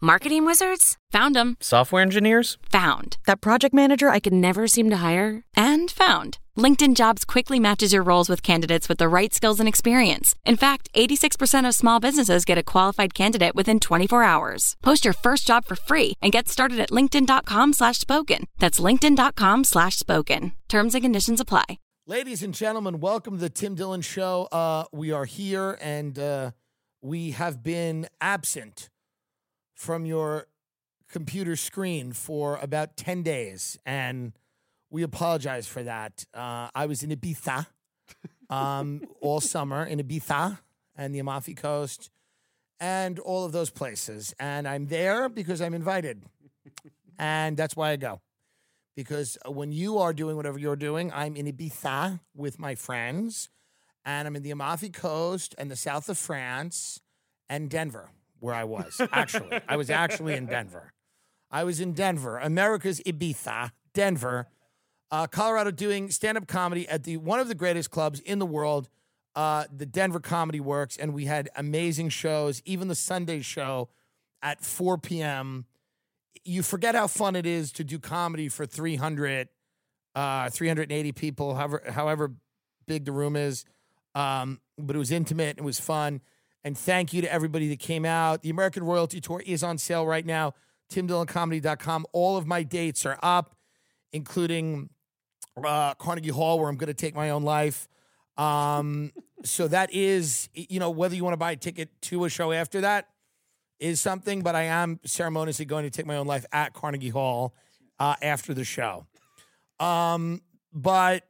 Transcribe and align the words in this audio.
Marketing 0.00 0.46
wizards? 0.46 0.96
Found 1.10 1.34
them. 1.34 1.56
Software 1.58 2.02
engineers? 2.02 2.56
Found. 2.70 3.16
That 3.26 3.40
project 3.40 3.74
manager 3.74 4.08
I 4.08 4.20
could 4.20 4.32
never 4.32 4.68
seem 4.68 4.90
to 4.90 4.98
hire? 4.98 5.42
And 5.56 5.90
found. 5.90 6.38
LinkedIn 6.56 6.94
Jobs 6.94 7.24
quickly 7.24 7.58
matches 7.58 7.92
your 7.92 8.04
roles 8.04 8.28
with 8.28 8.40
candidates 8.40 8.88
with 8.88 8.98
the 8.98 9.08
right 9.08 9.34
skills 9.34 9.58
and 9.58 9.68
experience. 9.68 10.36
In 10.44 10.56
fact, 10.56 10.88
86% 10.94 11.66
of 11.66 11.74
small 11.74 11.98
businesses 11.98 12.44
get 12.44 12.58
a 12.58 12.62
qualified 12.62 13.12
candidate 13.12 13.56
within 13.56 13.80
24 13.80 14.22
hours. 14.22 14.76
Post 14.84 15.04
your 15.04 15.14
first 15.14 15.48
job 15.48 15.64
for 15.64 15.74
free 15.74 16.12
and 16.22 16.30
get 16.30 16.46
started 16.48 16.78
at 16.78 16.90
linkedin.com 16.92 17.72
slash 17.72 17.98
spoken. 17.98 18.46
That's 18.60 18.78
linkedin.com 18.78 19.64
slash 19.64 19.96
spoken. 19.96 20.52
Terms 20.68 20.94
and 20.94 21.02
conditions 21.02 21.40
apply. 21.40 21.80
Ladies 22.06 22.44
and 22.44 22.54
gentlemen, 22.54 23.00
welcome 23.00 23.34
to 23.34 23.40
the 23.40 23.50
Tim 23.50 23.74
Dillon 23.74 24.02
Show. 24.02 24.46
Uh, 24.52 24.84
we 24.92 25.10
are 25.10 25.24
here 25.24 25.76
and 25.80 26.16
uh, 26.20 26.52
we 27.02 27.32
have 27.32 27.64
been 27.64 28.06
absent 28.20 28.90
from 29.78 30.04
your 30.04 30.48
computer 31.08 31.54
screen 31.54 32.12
for 32.12 32.58
about 32.60 32.96
10 32.96 33.22
days. 33.22 33.78
And 33.86 34.32
we 34.90 35.04
apologize 35.04 35.68
for 35.68 35.84
that. 35.84 36.24
Uh, 36.34 36.68
I 36.74 36.86
was 36.86 37.04
in 37.04 37.10
Ibiza 37.10 37.66
um, 38.50 39.02
all 39.20 39.40
summer, 39.40 39.84
in 39.84 40.00
Ibiza 40.00 40.58
and 40.96 41.14
the 41.14 41.20
Amalfi 41.20 41.54
Coast 41.54 42.10
and 42.80 43.20
all 43.20 43.44
of 43.44 43.52
those 43.52 43.70
places. 43.70 44.34
And 44.40 44.66
I'm 44.66 44.86
there 44.86 45.28
because 45.28 45.62
I'm 45.62 45.74
invited. 45.74 46.24
And 47.16 47.56
that's 47.56 47.76
why 47.76 47.90
I 47.90 47.96
go. 47.96 48.20
Because 48.96 49.38
when 49.46 49.70
you 49.70 49.98
are 49.98 50.12
doing 50.12 50.36
whatever 50.36 50.58
you're 50.58 50.76
doing, 50.76 51.12
I'm 51.12 51.36
in 51.36 51.46
Ibiza 51.46 52.18
with 52.34 52.58
my 52.58 52.74
friends. 52.74 53.48
And 54.04 54.26
I'm 54.26 54.34
in 54.34 54.42
the 54.42 54.50
Amalfi 54.50 54.90
Coast 54.90 55.54
and 55.56 55.70
the 55.70 55.76
south 55.76 56.08
of 56.08 56.18
France 56.18 57.00
and 57.48 57.70
Denver, 57.70 58.10
where 58.40 58.54
I 58.54 58.64
was. 58.64 59.00
Actually, 59.12 59.60
I 59.68 59.76
was 59.76 59.90
actually 59.90 60.34
in 60.34 60.46
Denver. 60.46 60.92
I 61.50 61.64
was 61.64 61.80
in 61.80 61.92
Denver, 61.92 62.38
America's 62.38 63.00
Ibiza, 63.00 63.72
Denver, 63.94 64.48
uh, 65.10 65.26
Colorado, 65.26 65.70
doing 65.70 66.10
stand-up 66.10 66.46
comedy 66.46 66.86
at 66.88 67.04
the 67.04 67.16
one 67.16 67.40
of 67.40 67.48
the 67.48 67.54
greatest 67.54 67.90
clubs 67.90 68.20
in 68.20 68.38
the 68.38 68.46
world, 68.46 68.88
uh, 69.34 69.64
the 69.74 69.86
Denver 69.86 70.20
Comedy 70.20 70.60
Works, 70.60 70.96
and 70.96 71.14
we 71.14 71.24
had 71.24 71.48
amazing 71.56 72.10
shows. 72.10 72.60
Even 72.64 72.88
the 72.88 72.94
Sunday 72.94 73.40
show 73.40 73.88
at 74.42 74.62
4 74.64 74.98
p.m. 74.98 75.64
You 76.44 76.62
forget 76.62 76.94
how 76.94 77.06
fun 77.06 77.36
it 77.36 77.46
is 77.46 77.72
to 77.72 77.84
do 77.84 77.98
comedy 77.98 78.48
for 78.48 78.66
300, 78.66 79.48
uh, 80.14 80.50
380 80.50 81.12
people, 81.12 81.54
however, 81.54 81.82
however 81.88 82.32
big 82.86 83.04
the 83.04 83.12
room 83.12 83.36
is. 83.36 83.64
Um, 84.14 84.60
but 84.76 84.96
it 84.96 84.98
was 84.98 85.10
intimate. 85.10 85.58
It 85.58 85.64
was 85.64 85.80
fun. 85.80 86.20
And 86.64 86.76
thank 86.76 87.12
you 87.12 87.22
to 87.22 87.32
everybody 87.32 87.68
that 87.68 87.78
came 87.78 88.04
out. 88.04 88.42
The 88.42 88.50
American 88.50 88.84
Royalty 88.84 89.20
Tour 89.20 89.42
is 89.46 89.62
on 89.62 89.78
sale 89.78 90.06
right 90.06 90.26
now. 90.26 90.54
TimDillonComedy.com. 90.90 92.06
All 92.12 92.36
of 92.36 92.46
my 92.46 92.62
dates 92.62 93.06
are 93.06 93.18
up, 93.22 93.54
including 94.12 94.90
uh, 95.64 95.94
Carnegie 95.94 96.30
Hall, 96.30 96.58
where 96.58 96.68
I'm 96.68 96.76
going 96.76 96.88
to 96.88 96.94
take 96.94 97.14
my 97.14 97.30
own 97.30 97.42
life. 97.42 97.88
Um, 98.36 99.12
so 99.44 99.68
that 99.68 99.92
is, 99.92 100.48
you 100.54 100.80
know, 100.80 100.90
whether 100.90 101.14
you 101.14 101.24
want 101.24 101.34
to 101.34 101.38
buy 101.38 101.52
a 101.52 101.56
ticket 101.56 101.90
to 102.02 102.24
a 102.24 102.28
show 102.28 102.52
after 102.52 102.80
that 102.80 103.08
is 103.78 104.00
something, 104.00 104.42
but 104.42 104.56
I 104.56 104.64
am 104.64 104.98
ceremoniously 105.04 105.64
going 105.64 105.84
to 105.84 105.90
take 105.90 106.06
my 106.06 106.16
own 106.16 106.26
life 106.26 106.44
at 106.52 106.72
Carnegie 106.72 107.10
Hall 107.10 107.54
uh, 108.00 108.16
after 108.20 108.52
the 108.52 108.64
show. 108.64 109.06
Um, 109.78 110.42
but 110.72 111.24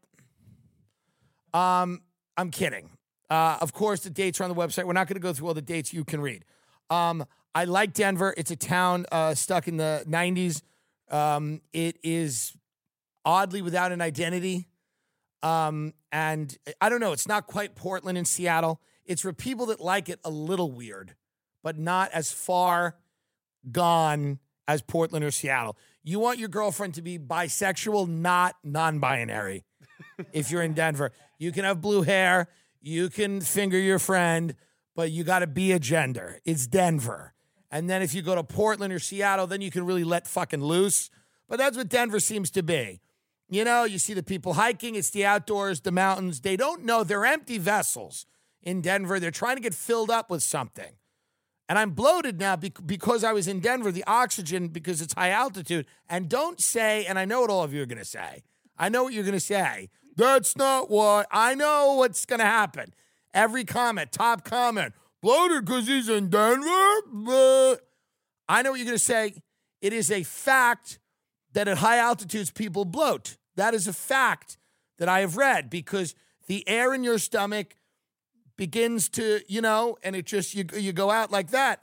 um, 1.52 2.00
I'm 2.36 2.50
kidding. 2.50 2.90
Uh, 3.30 3.58
of 3.60 3.72
course, 3.72 4.00
the 4.00 4.10
dates 4.10 4.40
are 4.40 4.44
on 4.44 4.50
the 4.50 4.56
website. 4.56 4.84
We're 4.84 4.94
not 4.94 5.06
going 5.06 5.16
to 5.16 5.20
go 5.20 5.32
through 5.32 5.48
all 5.48 5.54
the 5.54 5.62
dates 5.62 5.92
you 5.92 6.04
can 6.04 6.20
read. 6.20 6.44
Um, 6.90 7.24
I 7.54 7.64
like 7.64 7.92
Denver. 7.92 8.34
It's 8.36 8.50
a 8.50 8.56
town 8.56 9.06
uh, 9.12 9.34
stuck 9.34 9.69
in 9.69 9.76
the 9.76 10.04
90s. 10.08 10.62
Um, 11.10 11.60
it 11.72 11.98
is 12.03 12.54
oddly 13.25 13.62
without 13.62 13.92
an 13.92 14.00
identity. 14.00 14.69
Um, 15.42 15.92
and 16.10 16.56
I 16.80 16.88
don't 16.88 17.00
know, 17.00 17.12
it's 17.12 17.28
not 17.28 17.47
quite 17.47 17.75
Portland 17.75 18.19
and 18.19 18.26
Seattle. 18.26 18.80
It's 19.04 19.22
for 19.22 19.32
people 19.32 19.66
that 19.66 19.80
like 19.80 20.08
it 20.08 20.19
a 20.24 20.30
little 20.30 20.70
weird, 20.70 21.14
but 21.62 21.78
not 21.78 22.10
as 22.12 22.32
far 22.32 22.97
gone 23.70 24.38
as 24.66 24.82
Portland 24.82 25.24
or 25.24 25.30
Seattle. 25.30 25.76
You 26.03 26.19
want 26.19 26.38
your 26.38 26.48
girlfriend 26.48 26.94
to 26.94 27.03
be 27.03 27.19
bisexual, 27.19 28.08
not 28.08 28.56
non 28.64 28.98
binary. 28.98 29.64
if 30.32 30.50
you're 30.50 30.62
in 30.62 30.74
Denver, 30.74 31.12
you 31.38 31.53
can 31.53 31.64
have 31.64 31.80
blue 31.80 32.03
hair, 32.03 32.48
you 32.88 33.10
can 33.10 33.41
finger 33.41 33.78
your 33.78 33.99
friend, 33.99 34.54
but 34.97 35.10
you 35.10 35.22
got 35.22 35.41
to 35.41 35.47
be 35.47 35.72
a 35.72 35.78
gender. 35.78 36.41
It's 36.44 36.66
Denver. 36.66 37.34
And 37.71 37.88
then 37.88 38.00
if 38.00 38.15
you 38.15 38.22
go 38.22 38.34
to 38.34 38.43
Portland 38.43 38.93
or 38.93 38.99
Seattle, 38.99 39.47
then 39.47 39.60
you 39.60 39.71
can 39.71 39.84
really 39.84 40.04
let 40.04 40.26
fucking 40.26 40.62
loose. 40.62 41.10
But 41.48 41.59
that's 41.59 41.77
what 41.77 41.88
Denver 41.88 42.19
seems 42.19 42.50
to 42.53 42.62
be. 42.62 43.00
You 43.50 43.65
know, 43.65 43.84
you 43.84 43.98
see 43.98 44.15
the 44.15 44.22
people 44.22 44.54
hiking, 44.54 44.94
it's 44.94 45.10
the 45.10 45.25
outdoors, 45.25 45.82
the 45.82 45.93
mountains. 45.93 46.41
They 46.41 46.56
don't 46.56 46.84
know 46.84 47.04
they're 47.04 47.25
empty 47.25 47.59
vessels 47.59 48.27
in 48.62 48.81
Denver. 48.81 49.21
They're 49.21 49.31
trying 49.31 49.56
to 49.56 49.62
get 49.62 49.75
filled 49.75 50.10
up 50.10 50.31
with 50.31 50.43
something. 50.43 50.93
And 51.69 51.78
I'm 51.78 51.91
bloated 51.91 52.41
now 52.41 52.56
because 52.56 53.25
I 53.25 53.32
was 53.32 53.47
in 53.47 53.60
Denver, 53.60 53.93
the 53.93 54.04
oxygen, 54.06 54.69
because 54.69 55.03
it's 55.03 55.12
high 55.12 55.31
altitude. 55.31 55.87
And 56.09 56.28
don't 56.28 56.60
say, 56.60 57.04
and 57.04 57.19
I 57.19 57.27
know 57.27 57.43
what 57.43 57.50
all 57.50 57.62
of 57.62 57.75
you 57.75 57.82
are 57.82 57.87
going 57.87 57.98
to 57.98 58.04
say. 58.06 58.43
I 58.78 58.88
know 58.88 59.04
what 59.04 59.12
you're 59.12 59.25
going 59.25 59.34
to 59.34 59.41
say. 59.41 59.91
That's 60.18 60.56
not 60.56 60.90
what 60.90 61.28
I 61.30 61.54
know 61.54 61.94
what's 61.94 62.26
going 62.26 62.40
to 62.40 62.44
happen. 62.44 62.92
Every 63.32 63.64
comment, 63.64 64.10
top 64.10 64.44
comment, 64.44 64.92
bloated 65.22 65.64
because 65.64 65.86
he's 65.86 66.08
in 66.08 66.28
Denver. 66.28 67.02
But 67.06 67.76
I 68.48 68.62
know 68.62 68.72
what 68.72 68.80
you're 68.80 68.86
going 68.86 68.98
to 68.98 69.04
say. 69.04 69.34
It 69.80 69.92
is 69.92 70.10
a 70.10 70.24
fact 70.24 70.98
that 71.52 71.68
at 71.68 71.78
high 71.78 71.98
altitudes 71.98 72.50
people 72.50 72.84
bloat. 72.84 73.36
That 73.54 73.74
is 73.74 73.86
a 73.86 73.92
fact 73.92 74.58
that 74.98 75.08
I 75.08 75.20
have 75.20 75.36
read 75.36 75.70
because 75.70 76.16
the 76.48 76.68
air 76.68 76.92
in 76.92 77.04
your 77.04 77.18
stomach 77.18 77.76
begins 78.56 79.08
to, 79.10 79.40
you 79.46 79.60
know, 79.60 79.98
and 80.02 80.16
it 80.16 80.26
just, 80.26 80.52
you, 80.52 80.64
you 80.74 80.92
go 80.92 81.12
out 81.12 81.30
like 81.30 81.50
that. 81.52 81.82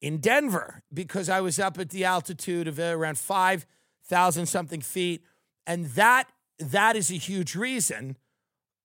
In 0.00 0.18
Denver, 0.18 0.82
because 0.92 1.28
I 1.28 1.42
was 1.42 1.58
up 1.58 1.78
at 1.78 1.90
the 1.90 2.06
altitude 2.06 2.66
of 2.66 2.78
around 2.78 3.18
5,000 3.18 4.46
something 4.46 4.80
feet. 4.80 5.22
And 5.66 5.86
that 5.88 6.30
that 6.58 6.96
is 6.96 7.10
a 7.10 7.16
huge 7.16 7.54
reason 7.54 8.16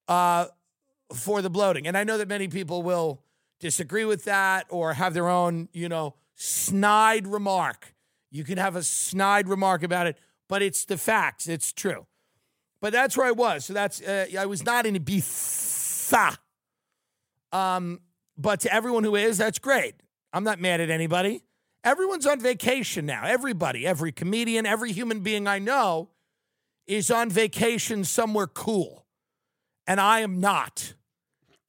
uh, 0.08 0.48
for 1.14 1.42
the 1.42 1.50
bloating. 1.50 1.88
And 1.88 1.98
I 1.98 2.04
know 2.04 2.18
that 2.18 2.28
many 2.28 2.48
people 2.48 2.84
will 2.84 3.22
disagree 3.60 4.06
with 4.06 4.26
that 4.26 4.66
or 4.70 4.94
have 4.94 5.14
their 5.14 5.30
own, 5.30 5.70
you 5.74 5.90
know, 5.90 6.16
snide 6.36 7.28
remark. 7.28 7.94
You 8.32 8.44
can 8.44 8.58
have 8.58 8.76
a 8.76 8.84
snide 8.84 9.48
remark 9.48 9.84
about 9.84 10.08
it, 10.08 10.18
but 10.48 10.62
it's 10.62 10.86
the 10.86 10.98
facts. 10.98 11.48
It's 11.48 11.74
true. 11.74 12.06
But 12.82 12.94
that's 12.94 13.18
where 13.18 13.28
I 13.28 13.32
was. 13.32 13.66
So 13.66 13.74
that's 13.74 14.02
uh, 14.02 14.28
I 14.38 14.46
was 14.46 14.64
not 14.64 14.86
in 14.86 14.96
Ibiza. 14.96 16.38
Um, 17.52 18.00
but 18.38 18.62
to 18.62 18.74
everyone 18.74 19.04
who 19.04 19.16
is, 19.16 19.38
that's 19.38 19.60
great. 19.60 19.96
I'm 20.32 20.44
not 20.44 20.60
mad 20.60 20.80
at 20.80 20.90
anybody. 20.90 21.44
Everyone's 21.84 22.26
on 22.26 22.40
vacation 22.40 23.06
now. 23.06 23.26
Everybody, 23.26 23.86
every 23.86 24.12
comedian, 24.12 24.66
every 24.66 24.92
human 24.92 25.22
being 25.22 25.48
I 25.48 25.60
know 25.60 26.10
is 26.90 27.12
on 27.12 27.30
vacation 27.30 28.04
somewhere 28.04 28.48
cool. 28.48 29.06
And 29.86 30.02
I 30.02 30.20
am 30.22 30.40
not. 30.40 30.96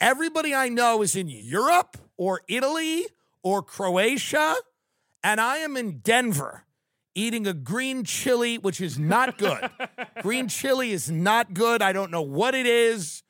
Everybody 0.01 0.55
I 0.55 0.71
know 0.71 1.03
is 1.03 1.15
in 1.15 1.29
Europe 1.29 1.99
or 2.17 2.41
Italy 2.49 3.05
or 3.43 3.63
Croatia, 3.63 4.57
and 5.23 5.39
I 5.41 5.59
am 5.59 5.77
in 5.77 5.99
Denver 5.99 6.65
eating 7.15 7.47
a 7.47 7.53
green 7.53 8.03
chili, 8.05 8.57
which 8.57 8.81
is 8.81 8.99
not 8.99 9.37
good. 9.37 9.69
green 10.23 10.49
chili 10.49 10.93
is 10.93 11.11
not 11.11 11.53
good. 11.53 11.83
I 11.83 11.93
don't 11.93 12.11
know 12.11 12.23
what 12.23 12.55
it 12.55 12.67
is. 12.67 13.23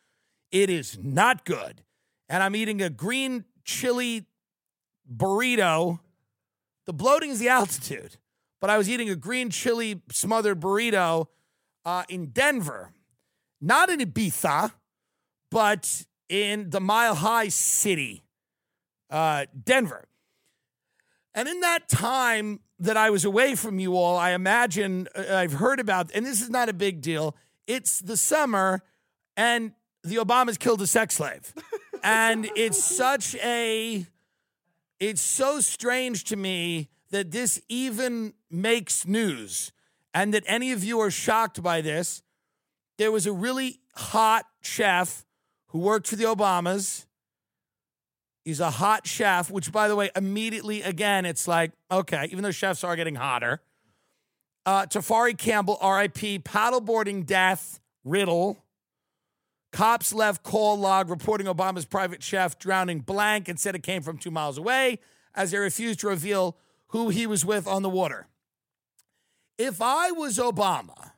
It 0.53 0.71
is 0.71 0.97
not 1.03 1.45
good. 1.45 1.83
And 2.29 2.43
I'm 2.43 2.55
eating 2.55 2.81
a 2.81 2.91
green 2.91 3.45
chili 3.65 4.27
burrito. 5.13 5.99
The 6.87 6.93
bloating 6.93 7.31
is 7.31 7.41
the 7.41 7.49
altitude, 7.49 8.17
but 8.61 8.71
I 8.71 8.79
was 8.79 8.89
eating 8.89 9.11
a 9.11 9.17
green 9.17 9.51
chili 9.51 10.03
smothered 10.11 10.61
burrito 10.61 11.27
uh, 11.85 12.05
in 12.09 12.27
Denver, 12.27 12.93
not 13.61 13.91
in 13.91 14.01
Ibiza, 14.01 14.73
but 15.51 16.05
in 16.29 16.71
the 16.71 16.81
mile 16.81 17.17
high 17.17 17.49
city, 17.49 18.23
uh, 19.11 19.47
Denver. 19.65 20.07
And 21.35 21.49
in 21.49 21.61
that 21.61 21.89
time 21.89 22.61
that 22.79 22.97
I 22.97 23.11
was 23.11 23.25
away 23.25 23.55
from 23.55 23.79
you 23.79 23.97
all, 23.97 24.17
I 24.17 24.31
imagine 24.31 25.09
uh, 25.15 25.35
I've 25.35 25.55
heard 25.55 25.81
about, 25.81 26.11
and 26.15 26.25
this 26.25 26.41
is 26.41 26.51
not 26.51 26.69
a 26.69 26.73
big 26.73 27.01
deal. 27.01 27.37
It's 27.67 28.01
the 28.01 28.17
summer, 28.17 28.83
and 29.37 29.73
the 30.03 30.17
Obamas 30.17 30.59
killed 30.59 30.83
a 30.83 30.87
sex 30.87 31.17
slave. 31.17 31.53
and 32.03 32.49
it's 32.57 32.83
such 32.83 33.35
a, 33.37 34.07
it's 34.99 35.21
so 35.21 35.61
strange 35.61 36.25
to 36.25 36.37
me 36.37 36.89
that 37.11 37.31
this 37.31 37.61
even 37.69 38.35
makes 38.51 39.07
news 39.07 39.73
and 40.15 40.35
that 40.35 40.45
any 40.47 40.73
of 40.73 40.85
you 40.85 41.01
are 41.01 41.11
shocked 41.11 41.63
by 41.63 41.81
this. 41.81 42.23
There 42.99 43.13
was 43.13 43.27
a 43.27 43.33
really 43.33 43.81
hot 43.95 44.47
chef 44.61 45.25
who 45.69 45.79
worked 45.79 46.07
for 46.09 46.17
the 46.17 46.25
Obamas. 46.25 47.07
He's 48.45 48.61
a 48.61 48.71
hot 48.71 49.07
chef, 49.07 49.51
which, 49.51 49.71
by 49.71 49.89
the 49.89 49.97
way, 49.97 50.11
immediately 50.17 50.83
again, 50.83 51.25
it's 51.25 51.47
like, 51.47 51.73
okay, 51.91 52.29
even 52.31 52.43
though 52.43 52.51
chefs 52.51 52.83
are 52.83 52.97
getting 52.97 53.15
hotter. 53.15 53.61
Uh, 54.67 54.87
Tafari 54.87 55.37
Campbell, 55.37 55.79
RIP, 55.83 56.45
paddleboarding 56.45 57.25
death, 57.25 57.81
riddle. 58.05 58.65
Cops 59.73 60.13
left 60.13 60.43
call 60.43 60.77
log 60.77 61.09
reporting 61.09 61.47
Obama's 61.47 61.85
private 61.85 62.23
chef 62.23 62.59
drowning 62.59 63.01
blank 63.01 63.49
and 63.49 63.59
said 63.59 63.75
it 63.75 63.83
came 63.83 64.03
from 64.03 64.19
two 64.19 64.31
miles 64.31 64.59
away 64.59 64.99
as 65.35 65.53
they 65.53 65.59
refused 65.59 66.01
to 66.01 66.09
reveal 66.09 66.57
who 66.89 67.09
he 67.09 67.27
was 67.27 67.45
with 67.45 67.69
on 67.69 67.83
the 67.83 67.89
water. 67.89 68.27
If 69.61 69.83
I 69.83 70.11
was 70.11 70.39
Obama, 70.39 71.11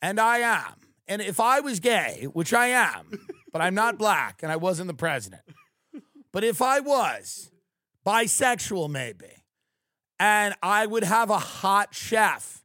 and 0.00 0.20
I 0.20 0.38
am, 0.38 0.74
and 1.08 1.20
if 1.20 1.40
I 1.40 1.58
was 1.58 1.80
gay, 1.80 2.28
which 2.32 2.54
I 2.54 2.68
am, 2.68 3.26
but 3.52 3.60
I'm 3.60 3.74
not 3.74 3.98
black 3.98 4.40
and 4.40 4.52
I 4.52 4.54
wasn't 4.54 4.86
the 4.86 4.94
president, 4.94 5.42
but 6.32 6.44
if 6.44 6.62
I 6.62 6.78
was 6.78 7.50
bisexual, 8.06 8.88
maybe, 8.88 9.42
and 10.20 10.54
I 10.62 10.86
would 10.86 11.02
have 11.02 11.28
a 11.28 11.40
hot 11.40 11.92
chef, 11.92 12.62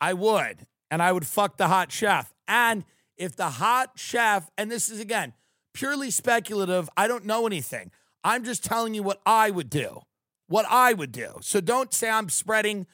I 0.00 0.14
would, 0.14 0.66
and 0.90 1.00
I 1.00 1.12
would 1.12 1.24
fuck 1.24 1.56
the 1.56 1.68
hot 1.68 1.92
chef. 1.92 2.34
And 2.48 2.84
if 3.16 3.36
the 3.36 3.50
hot 3.50 3.92
chef, 3.94 4.50
and 4.58 4.68
this 4.68 4.90
is 4.90 4.98
again 4.98 5.32
purely 5.74 6.10
speculative, 6.10 6.90
I 6.96 7.06
don't 7.06 7.24
know 7.24 7.46
anything. 7.46 7.92
I'm 8.24 8.42
just 8.42 8.64
telling 8.64 8.94
you 8.94 9.04
what 9.04 9.20
I 9.24 9.52
would 9.52 9.70
do. 9.70 10.00
What 10.48 10.66
I 10.68 10.92
would 10.92 11.12
do. 11.12 11.36
So 11.40 11.60
don't 11.60 11.94
say 11.94 12.10
I'm 12.10 12.28
spreading 12.28 12.88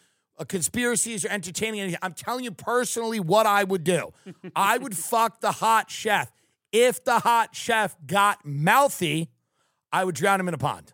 conspiracies 0.45 1.25
or 1.25 1.29
entertaining 1.29 1.81
anything. 1.81 1.99
I'm 2.03 2.15
telling 2.15 2.45
you 2.45 2.51
personally 2.51 3.21
what 3.21 3.47
I 3.47 3.65
would 3.65 3.85
do. 3.85 4.13
I 4.57 4.79
would 4.79 4.97
fuck 4.97 5.41
the 5.41 5.53
hot 5.53 5.91
chef. 5.91 6.31
If 6.73 7.05
the 7.05 7.19
hot 7.21 7.55
chef 7.55 7.97
got 8.07 8.45
mouthy, 8.45 9.31
I 9.93 10.05
would 10.05 10.15
drown 10.15 10.41
him 10.41 10.49
in 10.49 10.55
a 10.55 10.59
pond. 10.59 10.93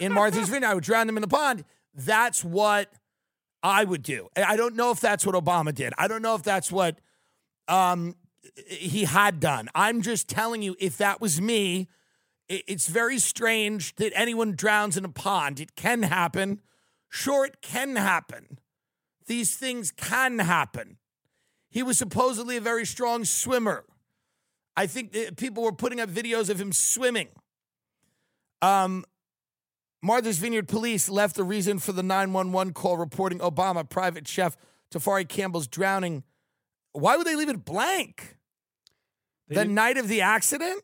in 0.00 0.12
Martha's 0.12 0.48
Vineyard, 0.48 0.68
I 0.68 0.74
would 0.74 0.84
drown 0.84 1.08
him 1.08 1.16
in 1.16 1.22
a 1.22 1.28
pond. 1.28 1.64
That's 1.94 2.42
what 2.42 2.90
I 3.62 3.84
would 3.84 4.02
do. 4.02 4.28
I 4.36 4.56
don't 4.56 4.74
know 4.74 4.90
if 4.90 5.00
that's 5.00 5.26
what 5.26 5.34
Obama 5.34 5.74
did. 5.74 5.92
I 5.98 6.08
don't 6.08 6.22
know 6.22 6.34
if 6.34 6.42
that's 6.42 6.70
what 6.70 6.98
um, 7.68 8.14
he 8.66 9.04
had 9.04 9.40
done. 9.40 9.68
I'm 9.74 10.02
just 10.02 10.28
telling 10.28 10.62
you, 10.62 10.76
if 10.78 10.96
that 10.98 11.20
was 11.20 11.40
me, 11.40 11.88
it's 12.48 12.86
very 12.86 13.18
strange 13.18 13.94
that 13.96 14.12
anyone 14.14 14.52
drowns 14.52 14.96
in 14.96 15.04
a 15.04 15.08
pond. 15.08 15.58
It 15.58 15.74
can 15.74 16.04
happen. 16.04 16.60
Sure, 17.16 17.46
it 17.46 17.62
can 17.62 17.96
happen. 17.96 18.58
These 19.26 19.56
things 19.56 19.90
can 19.90 20.38
happen. 20.38 20.98
He 21.70 21.82
was 21.82 21.96
supposedly 21.96 22.58
a 22.58 22.60
very 22.60 22.84
strong 22.84 23.24
swimmer. 23.24 23.84
I 24.76 24.86
think 24.86 25.16
people 25.38 25.62
were 25.62 25.72
putting 25.72 25.98
up 25.98 26.10
videos 26.10 26.50
of 26.50 26.60
him 26.60 26.72
swimming. 26.72 27.28
Um, 28.60 29.04
Martha's 30.02 30.36
Vineyard 30.38 30.68
police 30.68 31.08
left 31.08 31.36
the 31.36 31.42
reason 31.44 31.78
for 31.78 31.92
the 31.92 32.02
911 32.02 32.74
call 32.74 32.98
reporting 32.98 33.38
Obama 33.38 33.88
private 33.88 34.28
chef 34.28 34.54
Tafari 34.92 35.26
Campbell's 35.26 35.66
drowning. 35.66 36.22
Why 36.92 37.16
would 37.16 37.26
they 37.26 37.34
leave 37.34 37.48
it 37.48 37.64
blank? 37.64 38.36
They 39.48 39.54
the 39.54 39.60
didn't- 39.62 39.74
night 39.74 39.96
of 39.96 40.08
the 40.08 40.20
accident? 40.20 40.82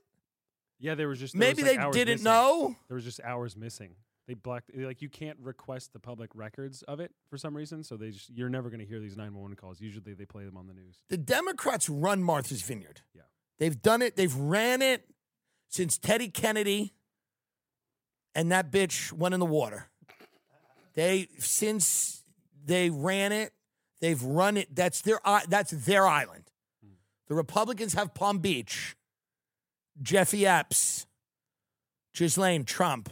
Yeah, 0.79 0.95
there 0.95 1.09
was 1.09 1.19
just 1.21 1.35
there 1.35 1.41
Maybe 1.41 1.63
was, 1.63 1.77
like, 1.77 1.93
they 1.93 1.99
didn't 2.07 2.23
missing. 2.23 2.25
know. 2.25 2.75
There 2.89 2.95
was 2.95 3.05
just 3.05 3.21
hours 3.21 3.55
missing. 3.57 3.95
They 4.33 4.37
blocked 4.37 4.71
like 4.75 5.03
you 5.03 5.11
can't 5.11 5.39
request 5.41 5.93
the 5.93 5.99
public 5.99 6.31
records 6.35 6.81
of 6.85 7.01
it 7.01 7.13
for 7.29 7.37
some 7.37 7.55
reason, 7.55 7.85
so 7.85 7.99
they 7.99 8.13
just 8.13 8.31
you're 8.31 8.49
never 8.49 8.71
going 8.71 8.81
to 8.81 8.87
hear 8.87 8.99
these 8.99 9.15
911 9.15 9.57
calls. 9.57 9.79
Usually 9.79 10.15
they 10.15 10.25
play 10.25 10.47
them 10.47 10.57
on 10.57 10.69
the 10.69 10.73
news. 10.73 11.03
The 11.11 11.19
Democrats 11.19 11.87
run 11.87 12.23
Martha's 12.23 12.63
Vineyard. 12.63 13.03
Yeah. 13.15 13.23
They've 13.59 13.81
done 13.81 14.01
it, 14.01 14.17
they've 14.17 14.35
ran 14.35 14.81
it 14.81 15.07
since 15.69 15.99
Teddy 15.99 16.29
Kennedy 16.29 16.95
and 18.35 18.51
that 18.53 18.71
bitch 18.71 19.13
went 19.13 19.35
in 19.35 19.41
the 19.41 19.45
water. 19.45 19.91
They 20.95 21.29
since 21.39 22.23
they 22.65 22.89
ran 22.89 23.33
it, 23.33 23.53
they've 24.01 24.23
run 24.23 24.57
it. 24.57 24.75
That's 24.75 25.03
their 25.03 25.21
that's 25.47 25.73
their 25.73 26.07
island. 26.07 26.45
Hmm. 26.83 26.95
The 27.29 27.35
Republicans 27.35 27.93
have 27.93 28.15
Palm 28.15 28.39
Beach, 28.39 28.97
Jeffy 30.01 30.47
Epps, 30.47 31.07
Ghislaine 32.17 32.65
Trump. 32.65 33.11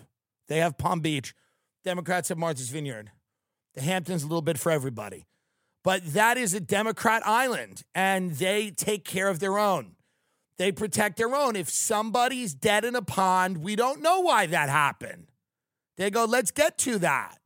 They 0.50 0.58
have 0.58 0.76
Palm 0.76 1.00
Beach. 1.00 1.32
Democrats 1.84 2.28
have 2.28 2.36
Martha's 2.36 2.68
Vineyard. 2.68 3.12
The 3.74 3.82
Hamptons 3.82 4.24
a 4.24 4.26
little 4.26 4.42
bit 4.42 4.58
for 4.58 4.72
everybody. 4.72 5.26
But 5.84 6.12
that 6.12 6.36
is 6.36 6.52
a 6.52 6.60
Democrat 6.60 7.22
island, 7.24 7.84
and 7.94 8.32
they 8.32 8.70
take 8.70 9.04
care 9.04 9.28
of 9.28 9.38
their 9.38 9.58
own. 9.58 9.92
They 10.58 10.72
protect 10.72 11.16
their 11.16 11.34
own. 11.34 11.54
If 11.54 11.70
somebody's 11.70 12.52
dead 12.52 12.84
in 12.84 12.96
a 12.96 13.00
pond, 13.00 13.58
we 13.58 13.76
don't 13.76 14.02
know 14.02 14.20
why 14.20 14.46
that 14.46 14.68
happened. 14.68 15.30
They 15.96 16.10
go, 16.10 16.24
let's 16.24 16.50
get 16.50 16.76
to 16.78 16.98
that. 16.98 17.38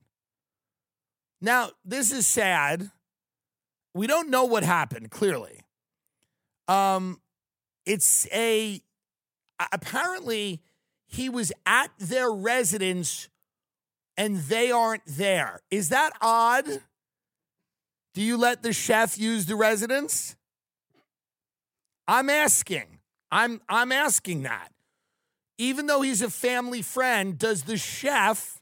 Now, 1.42 1.72
this 1.84 2.10
is 2.10 2.26
sad. 2.26 2.90
We 3.92 4.06
don't 4.06 4.30
know 4.30 4.44
what 4.46 4.64
happened, 4.64 5.10
clearly. 5.10 5.60
Um, 6.68 7.20
it's 7.84 8.26
a 8.32 8.80
apparently 9.72 10.62
he 11.14 11.28
was 11.28 11.52
at 11.64 11.90
their 11.99 12.31
residence 12.31 13.28
and 14.16 14.37
they 14.37 14.70
aren't 14.70 15.06
there. 15.06 15.61
Is 15.70 15.88
that 15.88 16.12
odd? 16.20 16.66
Do 18.14 18.22
you 18.22 18.37
let 18.37 18.62
the 18.62 18.72
chef 18.72 19.19
use 19.19 19.46
the 19.46 19.56
residence? 19.56 20.37
I'm 22.06 22.28
asking. 22.28 22.99
I'm 23.31 23.61
I'm 23.69 23.93
asking 23.93 24.43
that. 24.43 24.69
Even 25.58 25.87
though 25.87 26.02
he's 26.02 26.22
a 26.22 26.31
family 26.31 26.82
friend, 26.82 27.38
does 27.38 27.62
the 27.62 27.76
chef 27.76 28.61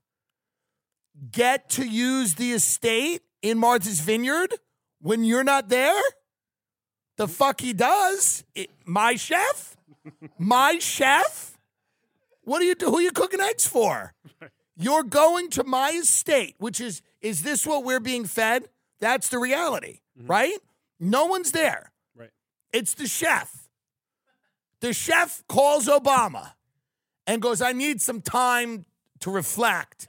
get 1.30 1.68
to 1.70 1.86
use 1.86 2.34
the 2.34 2.52
estate 2.52 3.22
in 3.42 3.58
Martha's 3.58 4.00
Vineyard 4.00 4.54
when 5.00 5.24
you're 5.24 5.44
not 5.44 5.68
there? 5.68 6.00
The 7.16 7.28
fuck 7.28 7.60
he 7.60 7.72
does. 7.72 8.44
It- 8.54 8.70
my 8.84 9.16
chef? 9.16 9.76
My 10.38 10.78
chef? 10.78 11.51
What 12.42 12.60
are 12.62 12.64
you 12.64 12.74
who 12.78 12.98
are 12.98 13.02
you 13.02 13.12
cooking 13.12 13.40
eggs 13.40 13.66
for? 13.66 14.14
You're 14.76 15.04
going 15.04 15.50
to 15.50 15.64
my 15.64 15.90
estate, 15.90 16.56
which 16.58 16.80
is 16.80 17.02
is 17.20 17.42
this 17.42 17.66
what 17.66 17.84
we're 17.84 18.00
being 18.00 18.24
fed? 18.24 18.68
That's 19.00 19.28
the 19.28 19.38
reality, 19.38 20.00
mm-hmm. 20.18 20.30
right? 20.30 20.58
No 20.98 21.26
one's 21.26 21.52
there. 21.52 21.92
Right. 22.16 22.30
It's 22.72 22.94
the 22.94 23.06
chef. 23.06 23.68
The 24.80 24.92
chef 24.92 25.42
calls 25.48 25.88
Obama 25.88 26.52
and 27.26 27.40
goes, 27.40 27.62
I 27.62 27.72
need 27.72 28.00
some 28.00 28.20
time 28.20 28.84
to 29.20 29.30
reflect. 29.30 30.08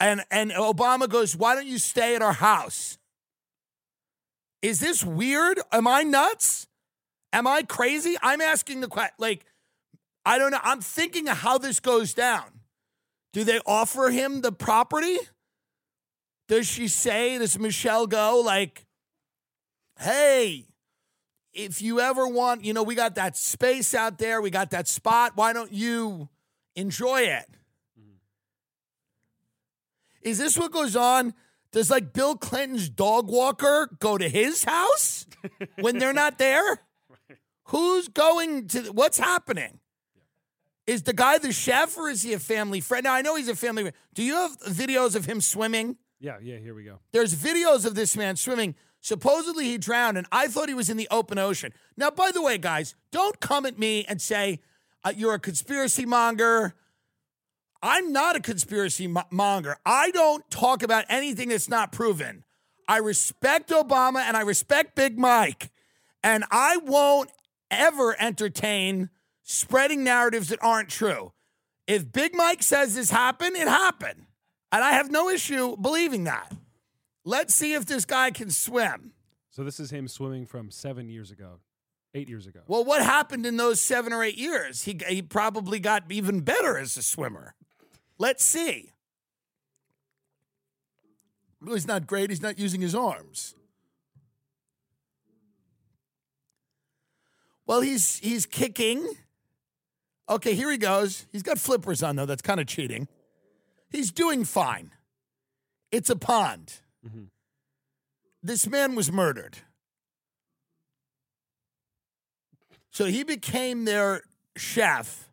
And 0.00 0.22
and 0.30 0.50
Obama 0.50 1.08
goes, 1.08 1.36
Why 1.36 1.54
don't 1.54 1.66
you 1.66 1.78
stay 1.78 2.14
at 2.14 2.22
our 2.22 2.32
house? 2.32 2.98
Is 4.62 4.80
this 4.80 5.04
weird? 5.04 5.60
Am 5.72 5.86
I 5.86 6.02
nuts? 6.02 6.66
Am 7.32 7.46
I 7.46 7.62
crazy? 7.62 8.16
I'm 8.22 8.40
asking 8.40 8.80
the 8.80 8.88
question. 8.88 9.14
Like, 9.18 9.44
I 10.24 10.38
don't 10.38 10.50
know. 10.50 10.60
I'm 10.62 10.80
thinking 10.80 11.28
of 11.28 11.38
how 11.38 11.58
this 11.58 11.80
goes 11.80 12.14
down. 12.14 12.60
Do 13.32 13.44
they 13.44 13.60
offer 13.66 14.10
him 14.10 14.40
the 14.40 14.52
property? 14.52 15.18
Does 16.48 16.66
she 16.66 16.88
say, 16.88 17.38
does 17.38 17.58
Michelle 17.58 18.06
go, 18.06 18.40
like, 18.44 18.86
hey, 19.98 20.66
if 21.52 21.80
you 21.82 22.00
ever 22.00 22.26
want, 22.26 22.64
you 22.64 22.72
know, 22.72 22.82
we 22.82 22.94
got 22.94 23.14
that 23.16 23.36
space 23.36 23.94
out 23.94 24.18
there, 24.18 24.40
we 24.40 24.50
got 24.50 24.70
that 24.70 24.88
spot. 24.88 25.32
Why 25.34 25.52
don't 25.52 25.72
you 25.72 26.28
enjoy 26.76 27.22
it? 27.22 27.48
Mm-hmm. 27.98 28.18
Is 30.22 30.38
this 30.38 30.58
what 30.58 30.72
goes 30.72 30.96
on? 30.96 31.34
Does 31.72 31.90
like 31.90 32.12
Bill 32.12 32.36
Clinton's 32.36 32.88
dog 32.88 33.28
walker 33.28 33.88
go 33.98 34.16
to 34.16 34.28
his 34.28 34.64
house 34.64 35.26
when 35.80 35.98
they're 35.98 36.12
not 36.12 36.38
there? 36.38 36.82
Who's 37.64 38.08
going 38.08 38.68
to 38.68 38.92
what's 38.92 39.18
happening? 39.18 39.80
Is 40.86 41.02
the 41.02 41.12
guy 41.12 41.38
the 41.38 41.52
chef 41.52 41.96
or 41.96 42.10
is 42.10 42.22
he 42.22 42.32
a 42.34 42.38
family 42.38 42.80
friend? 42.80 43.04
Now 43.04 43.14
I 43.14 43.22
know 43.22 43.36
he's 43.36 43.48
a 43.48 43.56
family 43.56 43.82
friend. 43.84 43.96
Do 44.12 44.22
you 44.22 44.34
have 44.34 44.58
videos 44.60 45.14
of 45.16 45.24
him 45.24 45.40
swimming? 45.40 45.96
Yeah, 46.20 46.36
yeah. 46.42 46.58
Here 46.58 46.74
we 46.74 46.84
go. 46.84 46.98
There's 47.12 47.34
videos 47.34 47.84
of 47.86 47.94
this 47.94 48.16
man 48.16 48.36
swimming. 48.36 48.74
Supposedly 49.00 49.66
he 49.66 49.78
drowned, 49.78 50.16
and 50.16 50.26
I 50.32 50.46
thought 50.46 50.68
he 50.68 50.74
was 50.74 50.88
in 50.88 50.96
the 50.96 51.08
open 51.10 51.38
ocean. 51.38 51.72
Now, 51.96 52.10
by 52.10 52.30
the 52.30 52.40
way, 52.40 52.56
guys, 52.56 52.94
don't 53.10 53.38
come 53.40 53.66
at 53.66 53.78
me 53.78 54.04
and 54.08 54.20
say 54.20 54.60
uh, 55.04 55.12
you're 55.14 55.34
a 55.34 55.38
conspiracy 55.38 56.06
monger. 56.06 56.74
I'm 57.82 58.12
not 58.12 58.36
a 58.36 58.40
conspiracy 58.40 59.06
mo- 59.06 59.24
monger. 59.30 59.76
I 59.84 60.10
don't 60.10 60.48
talk 60.50 60.82
about 60.82 61.04
anything 61.10 61.50
that's 61.50 61.68
not 61.68 61.92
proven. 61.92 62.44
I 62.88 62.98
respect 62.98 63.68
Obama 63.70 64.20
and 64.20 64.36
I 64.36 64.40
respect 64.40 64.94
Big 64.96 65.18
Mike, 65.18 65.70
and 66.22 66.44
I 66.50 66.78
won't 66.78 67.30
ever 67.70 68.16
entertain 68.18 69.10
spreading 69.44 70.02
narratives 70.02 70.48
that 70.48 70.58
aren't 70.62 70.88
true. 70.88 71.32
If 71.86 72.10
Big 72.10 72.34
Mike 72.34 72.62
says 72.62 72.94
this 72.94 73.10
happened, 73.10 73.56
it 73.56 73.68
happened. 73.68 74.26
And 74.72 74.82
I 74.82 74.92
have 74.92 75.10
no 75.10 75.28
issue 75.28 75.76
believing 75.76 76.24
that. 76.24 76.52
Let's 77.24 77.54
see 77.54 77.74
if 77.74 77.86
this 77.86 78.04
guy 78.04 78.30
can 78.32 78.50
swim. 78.50 79.12
So 79.50 79.62
this 79.62 79.78
is 79.78 79.90
him 79.90 80.08
swimming 80.08 80.46
from 80.46 80.70
seven 80.70 81.08
years 81.08 81.30
ago, 81.30 81.60
eight 82.14 82.28
years 82.28 82.46
ago. 82.46 82.60
Well, 82.66 82.84
what 82.84 83.02
happened 83.02 83.46
in 83.46 83.56
those 83.56 83.80
seven 83.80 84.12
or 84.12 84.24
eight 84.24 84.36
years? 84.36 84.82
He, 84.82 84.98
he 85.08 85.22
probably 85.22 85.78
got 85.78 86.10
even 86.10 86.40
better 86.40 86.76
as 86.76 86.96
a 86.96 87.02
swimmer. 87.02 87.54
Let's 88.18 88.42
see. 88.42 88.90
Well, 91.62 91.74
he's 91.74 91.86
not 91.86 92.06
great. 92.06 92.30
He's 92.30 92.42
not 92.42 92.58
using 92.58 92.80
his 92.80 92.94
arms. 92.94 93.54
Well, 97.66 97.80
he's 97.80 98.18
he's 98.18 98.44
kicking. 98.44 99.16
Okay, 100.28 100.54
here 100.54 100.70
he 100.70 100.78
goes. 100.78 101.26
He's 101.32 101.42
got 101.42 101.58
flippers 101.58 102.02
on 102.02 102.16
though. 102.16 102.26
That's 102.26 102.42
kind 102.42 102.60
of 102.60 102.66
cheating. 102.66 103.08
He's 103.90 104.10
doing 104.10 104.44
fine. 104.44 104.90
It's 105.90 106.10
a 106.10 106.16
pond. 106.16 106.80
Mhm. 107.06 107.28
This 108.42 108.66
man 108.66 108.94
was 108.94 109.12
murdered. 109.12 109.58
So 112.90 113.06
he 113.06 113.24
became 113.24 113.84
their 113.84 114.22
chef. 114.56 115.28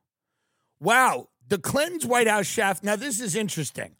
Wow, 0.80 1.30
the 1.48 1.60
Clintons' 1.60 2.06
White 2.06 2.28
House 2.28 2.48
chef. 2.48 2.82
Now, 2.84 2.96
this 2.96 3.20
is 3.20 3.36
interesting. 3.36 3.96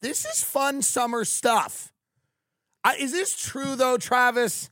This 0.00 0.24
is 0.24 0.42
fun 0.42 0.82
summer 0.82 1.24
stuff. 1.24 1.92
I, 2.82 2.96
is 2.96 3.12
this 3.12 3.36
true, 3.40 3.76
though, 3.76 3.96
Travis? 3.96 4.70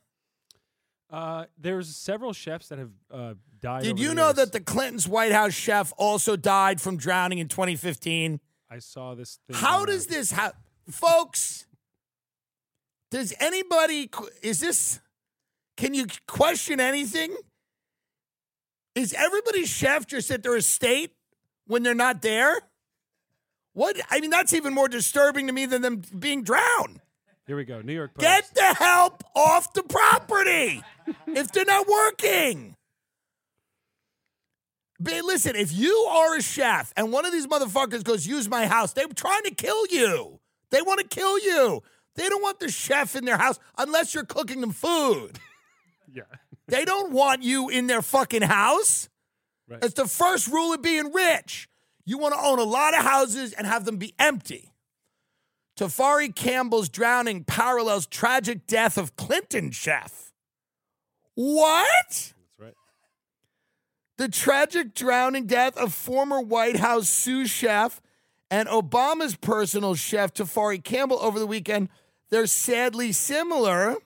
Uh, 1.10 1.44
there's 1.56 1.94
several 1.94 2.32
chefs 2.32 2.68
that 2.68 2.78
have 2.78 2.90
uh, 3.10 3.34
died. 3.62 3.84
Did 3.84 3.98
you 3.98 4.12
know 4.12 4.26
years. 4.26 4.36
that 4.36 4.52
the 4.52 4.60
Clintons' 4.60 5.08
White 5.08 5.32
House 5.32 5.54
chef 5.54 5.92
also 5.96 6.36
died 6.36 6.80
from 6.80 6.96
drowning 6.96 7.38
in 7.38 7.48
2015? 7.48 8.40
I 8.70 8.78
saw 8.78 9.14
this? 9.14 9.38
Thing 9.46 9.56
How 9.56 9.84
does 9.84 10.06
this 10.06 10.32
happen? 10.32 10.58
Folks, 10.90 11.66
does 13.10 13.32
anybody, 13.38 14.10
is 14.42 14.60
this, 14.60 15.00
can 15.76 15.94
you 15.94 16.06
question 16.26 16.80
anything? 16.80 17.34
Is 18.94 19.14
everybody's 19.14 19.68
chef 19.68 20.06
just 20.06 20.30
at 20.30 20.42
their 20.42 20.56
estate 20.56 21.12
when 21.66 21.82
they're 21.82 21.94
not 21.94 22.20
there? 22.20 22.60
What? 23.74 23.98
I 24.10 24.20
mean, 24.20 24.30
that's 24.30 24.52
even 24.52 24.74
more 24.74 24.88
disturbing 24.88 25.46
to 25.46 25.52
me 25.52 25.64
than 25.64 25.80
them 25.80 26.02
being 26.18 26.42
drowned. 26.42 27.00
Here 27.46 27.56
we 27.56 27.64
go. 27.64 27.80
New 27.80 27.94
York 27.94 28.14
Post. 28.14 28.20
Get 28.20 28.50
the 28.54 28.74
help 28.74 29.24
off 29.34 29.72
the 29.72 29.82
property 29.82 30.82
if 31.26 31.52
they're 31.52 31.64
not 31.64 31.88
working. 31.88 32.76
Listen, 35.04 35.56
if 35.56 35.72
you 35.72 35.92
are 36.10 36.36
a 36.36 36.42
chef 36.42 36.92
and 36.96 37.12
one 37.12 37.24
of 37.24 37.32
these 37.32 37.46
motherfuckers 37.46 38.04
goes, 38.04 38.26
use 38.26 38.48
my 38.48 38.66
house, 38.66 38.92
they're 38.92 39.06
trying 39.08 39.42
to 39.44 39.54
kill 39.54 39.86
you. 39.86 40.40
They 40.70 40.82
want 40.82 41.00
to 41.00 41.06
kill 41.06 41.38
you. 41.38 41.82
They 42.14 42.28
don't 42.28 42.42
want 42.42 42.60
the 42.60 42.70
chef 42.70 43.16
in 43.16 43.24
their 43.24 43.38
house 43.38 43.58
unless 43.78 44.14
you're 44.14 44.24
cooking 44.24 44.60
them 44.60 44.72
food. 44.72 45.38
yeah. 46.12 46.22
They 46.68 46.84
don't 46.84 47.12
want 47.12 47.42
you 47.42 47.68
in 47.68 47.86
their 47.86 48.02
fucking 48.02 48.42
house. 48.42 49.08
Right. 49.68 49.82
It's 49.82 49.94
the 49.94 50.06
first 50.06 50.48
rule 50.48 50.72
of 50.72 50.82
being 50.82 51.12
rich. 51.12 51.68
You 52.04 52.18
want 52.18 52.34
to 52.34 52.40
own 52.40 52.58
a 52.58 52.64
lot 52.64 52.94
of 52.94 53.04
houses 53.04 53.52
and 53.52 53.66
have 53.66 53.84
them 53.84 53.96
be 53.96 54.14
empty. 54.18 54.72
Tafari 55.78 56.34
Campbell's 56.34 56.88
drowning 56.88 57.44
parallels 57.44 58.06
tragic 58.06 58.66
death 58.66 58.98
of 58.98 59.16
Clinton 59.16 59.70
chef. 59.70 60.32
What? 61.34 62.31
The 64.18 64.28
tragic 64.28 64.94
drowning 64.94 65.46
death 65.46 65.76
of 65.76 65.92
former 65.92 66.40
White 66.40 66.76
House 66.76 67.08
sous 67.08 67.50
chef 67.50 68.00
and 68.50 68.68
Obama's 68.68 69.36
personal 69.36 69.94
chef 69.94 70.34
Tafari 70.34 70.82
Campbell 70.82 71.18
over 71.20 71.38
the 71.38 71.46
weekend, 71.46 71.88
they're 72.30 72.46
sadly 72.46 73.12
similar 73.12 73.96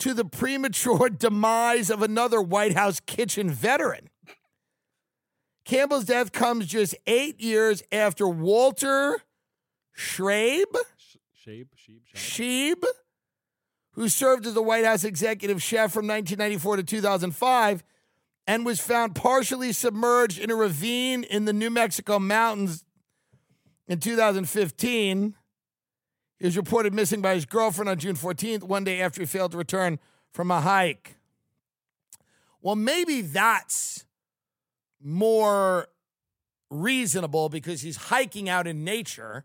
to 0.00 0.12
the 0.12 0.24
premature 0.24 1.08
demise 1.18 1.90
of 1.90 2.02
another 2.02 2.42
White 2.42 2.74
House 2.74 3.00
kitchen 3.00 3.50
veteran. 3.50 4.10
Campbell's 5.64 6.04
death 6.04 6.32
comes 6.32 6.66
just 6.66 6.94
eight 7.06 7.40
years 7.40 7.82
after 7.90 8.28
Walter 8.28 9.18
Schrabe, 9.96 10.64
Sh- 10.96 11.16
Shabe, 11.44 11.68
sheep, 11.74 12.02
shab. 12.14 12.76
Sheeb, 12.76 12.84
who 13.92 14.08
served 14.08 14.46
as 14.46 14.54
the 14.54 14.62
White 14.62 14.84
House 14.84 15.04
executive 15.04 15.62
chef 15.62 15.92
from 15.92 16.06
1994 16.06 16.76
to 16.76 16.82
2005 16.82 17.82
and 18.46 18.64
was 18.64 18.80
found 18.80 19.14
partially 19.14 19.72
submerged 19.72 20.38
in 20.38 20.50
a 20.50 20.54
ravine 20.54 21.24
in 21.24 21.44
the 21.44 21.52
New 21.52 21.70
Mexico 21.70 22.18
mountains 22.18 22.84
in 23.88 23.98
2015. 23.98 25.34
He 26.38 26.44
was 26.44 26.56
reported 26.56 26.94
missing 26.94 27.20
by 27.20 27.34
his 27.34 27.46
girlfriend 27.46 27.88
on 27.88 27.98
June 27.98 28.16
14th, 28.16 28.62
one 28.62 28.84
day 28.84 29.00
after 29.00 29.22
he 29.22 29.26
failed 29.26 29.52
to 29.52 29.58
return 29.58 29.98
from 30.32 30.50
a 30.50 30.60
hike. 30.60 31.16
Well, 32.60 32.76
maybe 32.76 33.22
that's 33.22 34.04
more 35.02 35.88
reasonable 36.70 37.48
because 37.48 37.80
he's 37.80 37.96
hiking 37.96 38.48
out 38.48 38.66
in 38.66 38.84
nature. 38.84 39.44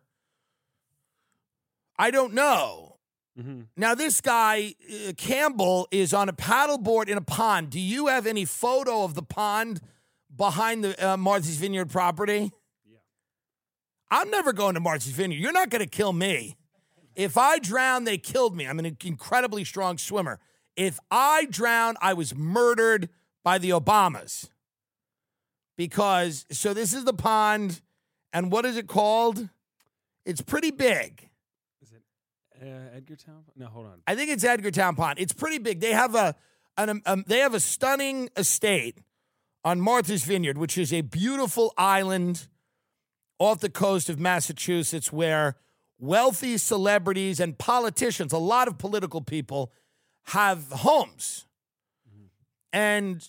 I 1.98 2.12
don't 2.12 2.34
know. 2.34 2.91
Mhm. 3.40 3.68
Now, 3.78 3.96
this 3.96 4.20
guy, 4.20 4.76
uh, 5.08 5.14
Campbell, 5.18 5.88
is 5.92 6.14
on 6.14 6.28
a 6.28 6.34
paddleboard 6.34 7.08
in 7.08 7.18
a 7.18 7.22
pond. 7.22 7.70
Do 7.70 7.80
you 7.80 8.08
have 8.08 8.28
any 8.28 8.46
photo 8.46 9.04
of 9.04 9.16
the 9.16 9.24
pond 9.24 9.80
behind 10.36 10.84
the 10.84 11.12
uh, 11.12 11.18
Martha's 11.18 11.58
Vineyard 11.58 11.90
property? 11.90 12.52
Yeah. 12.86 12.98
I'm 14.10 14.30
never 14.30 14.52
going 14.52 14.74
to 14.74 14.82
Martha's 14.82 15.12
Vineyard. 15.12 15.40
You're 15.40 15.54
not 15.54 15.70
going 15.70 15.84
to 15.84 15.90
kill 15.90 16.12
me. 16.12 16.58
If 17.16 17.38
I 17.38 17.60
drown, 17.60 18.04
they 18.04 18.18
killed 18.18 18.56
me. 18.56 18.66
I'm 18.68 18.80
an 18.80 18.98
incredibly 19.04 19.64
strong 19.64 19.98
swimmer. 19.98 20.40
If 20.76 21.00
I 21.10 21.46
drown, 21.46 21.96
I 22.02 22.14
was 22.14 22.36
murdered 22.36 23.10
by 23.44 23.58
the 23.58 23.70
Obamas. 23.72 24.50
Because, 25.78 26.46
so 26.52 26.74
this 26.74 26.94
is 26.94 27.06
the 27.06 27.14
pond, 27.14 27.82
and 28.34 28.52
what 28.52 28.66
is 28.66 28.78
it 28.78 28.88
called? 28.88 29.50
It's 30.26 30.42
pretty 30.42 30.72
big. 30.72 31.30
Uh, 32.62 32.66
Edgartown? 32.66 33.44
No, 33.56 33.68
hold 33.68 33.88
on. 33.88 34.02
I 34.06 34.16
think 34.16 34.30
it's 34.30 34.44
Edgartown 34.44 34.96
Pond. 34.96 35.18
It's 35.20 35.34
pretty 35.34 35.58
big. 35.58 35.80
They 35.80 35.94
have 35.94 36.14
a 36.14 36.36
an, 36.78 37.02
um, 37.06 37.24
they 37.28 37.40
have 37.40 37.54
a 37.54 37.60
stunning 37.60 38.30
estate 38.38 39.00
on 39.64 39.82
Martha's 39.82 40.24
Vineyard, 40.24 40.58
which 40.58 40.78
is 40.78 40.94
a 40.94 41.02
beautiful 41.02 41.74
island 41.78 42.48
off 43.40 43.60
the 43.60 43.70
coast 43.70 44.10
of 44.10 44.20
Massachusetts 44.20 45.12
where 45.12 45.58
wealthy 46.00 46.58
celebrities 46.58 47.40
and 47.40 47.58
politicians, 47.58 48.32
a 48.32 48.38
lot 48.38 48.68
of 48.68 48.78
political 48.78 49.22
people 49.22 49.72
have 50.26 50.68
homes. 50.72 51.48
And 52.74 53.28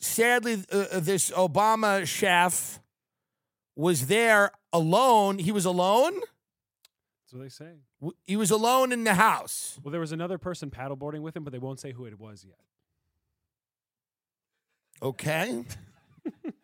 sadly 0.00 0.64
uh, 0.72 1.00
this 1.00 1.30
Obama 1.30 2.06
chef 2.06 2.80
was 3.76 4.06
there 4.06 4.50
alone. 4.72 5.38
He 5.38 5.52
was 5.52 5.64
alone. 5.64 6.14
What 7.36 7.42
they 7.42 7.48
say. 7.48 7.70
W- 8.00 8.16
He 8.26 8.36
was 8.36 8.50
alone 8.50 8.92
in 8.92 9.04
the 9.04 9.14
house. 9.14 9.78
Well, 9.82 9.90
there 9.92 10.00
was 10.00 10.12
another 10.12 10.38
person 10.38 10.70
paddleboarding 10.70 11.20
with 11.20 11.36
him, 11.36 11.44
but 11.44 11.52
they 11.52 11.58
won't 11.58 11.80
say 11.80 11.92
who 11.92 12.04
it 12.04 12.18
was 12.18 12.44
yet. 12.44 12.58
Okay. 15.02 15.64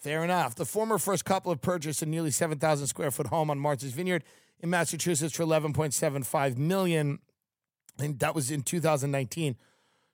Fair 0.00 0.22
enough. 0.24 0.54
The 0.54 0.64
former 0.64 0.98
first 0.98 1.24
couple 1.24 1.50
have 1.52 1.60
purchased 1.60 2.02
a 2.02 2.06
nearly 2.06 2.30
7,000 2.30 2.86
square 2.86 3.10
foot 3.10 3.26
home 3.28 3.50
on 3.50 3.58
Martha's 3.58 3.92
Vineyard 3.92 4.24
in 4.60 4.70
Massachusetts 4.70 5.34
for 5.34 5.42
11.75 5.44 6.56
million. 6.56 7.18
And 7.98 8.18
that 8.20 8.34
was 8.34 8.50
in 8.50 8.62
2019. 8.62 9.56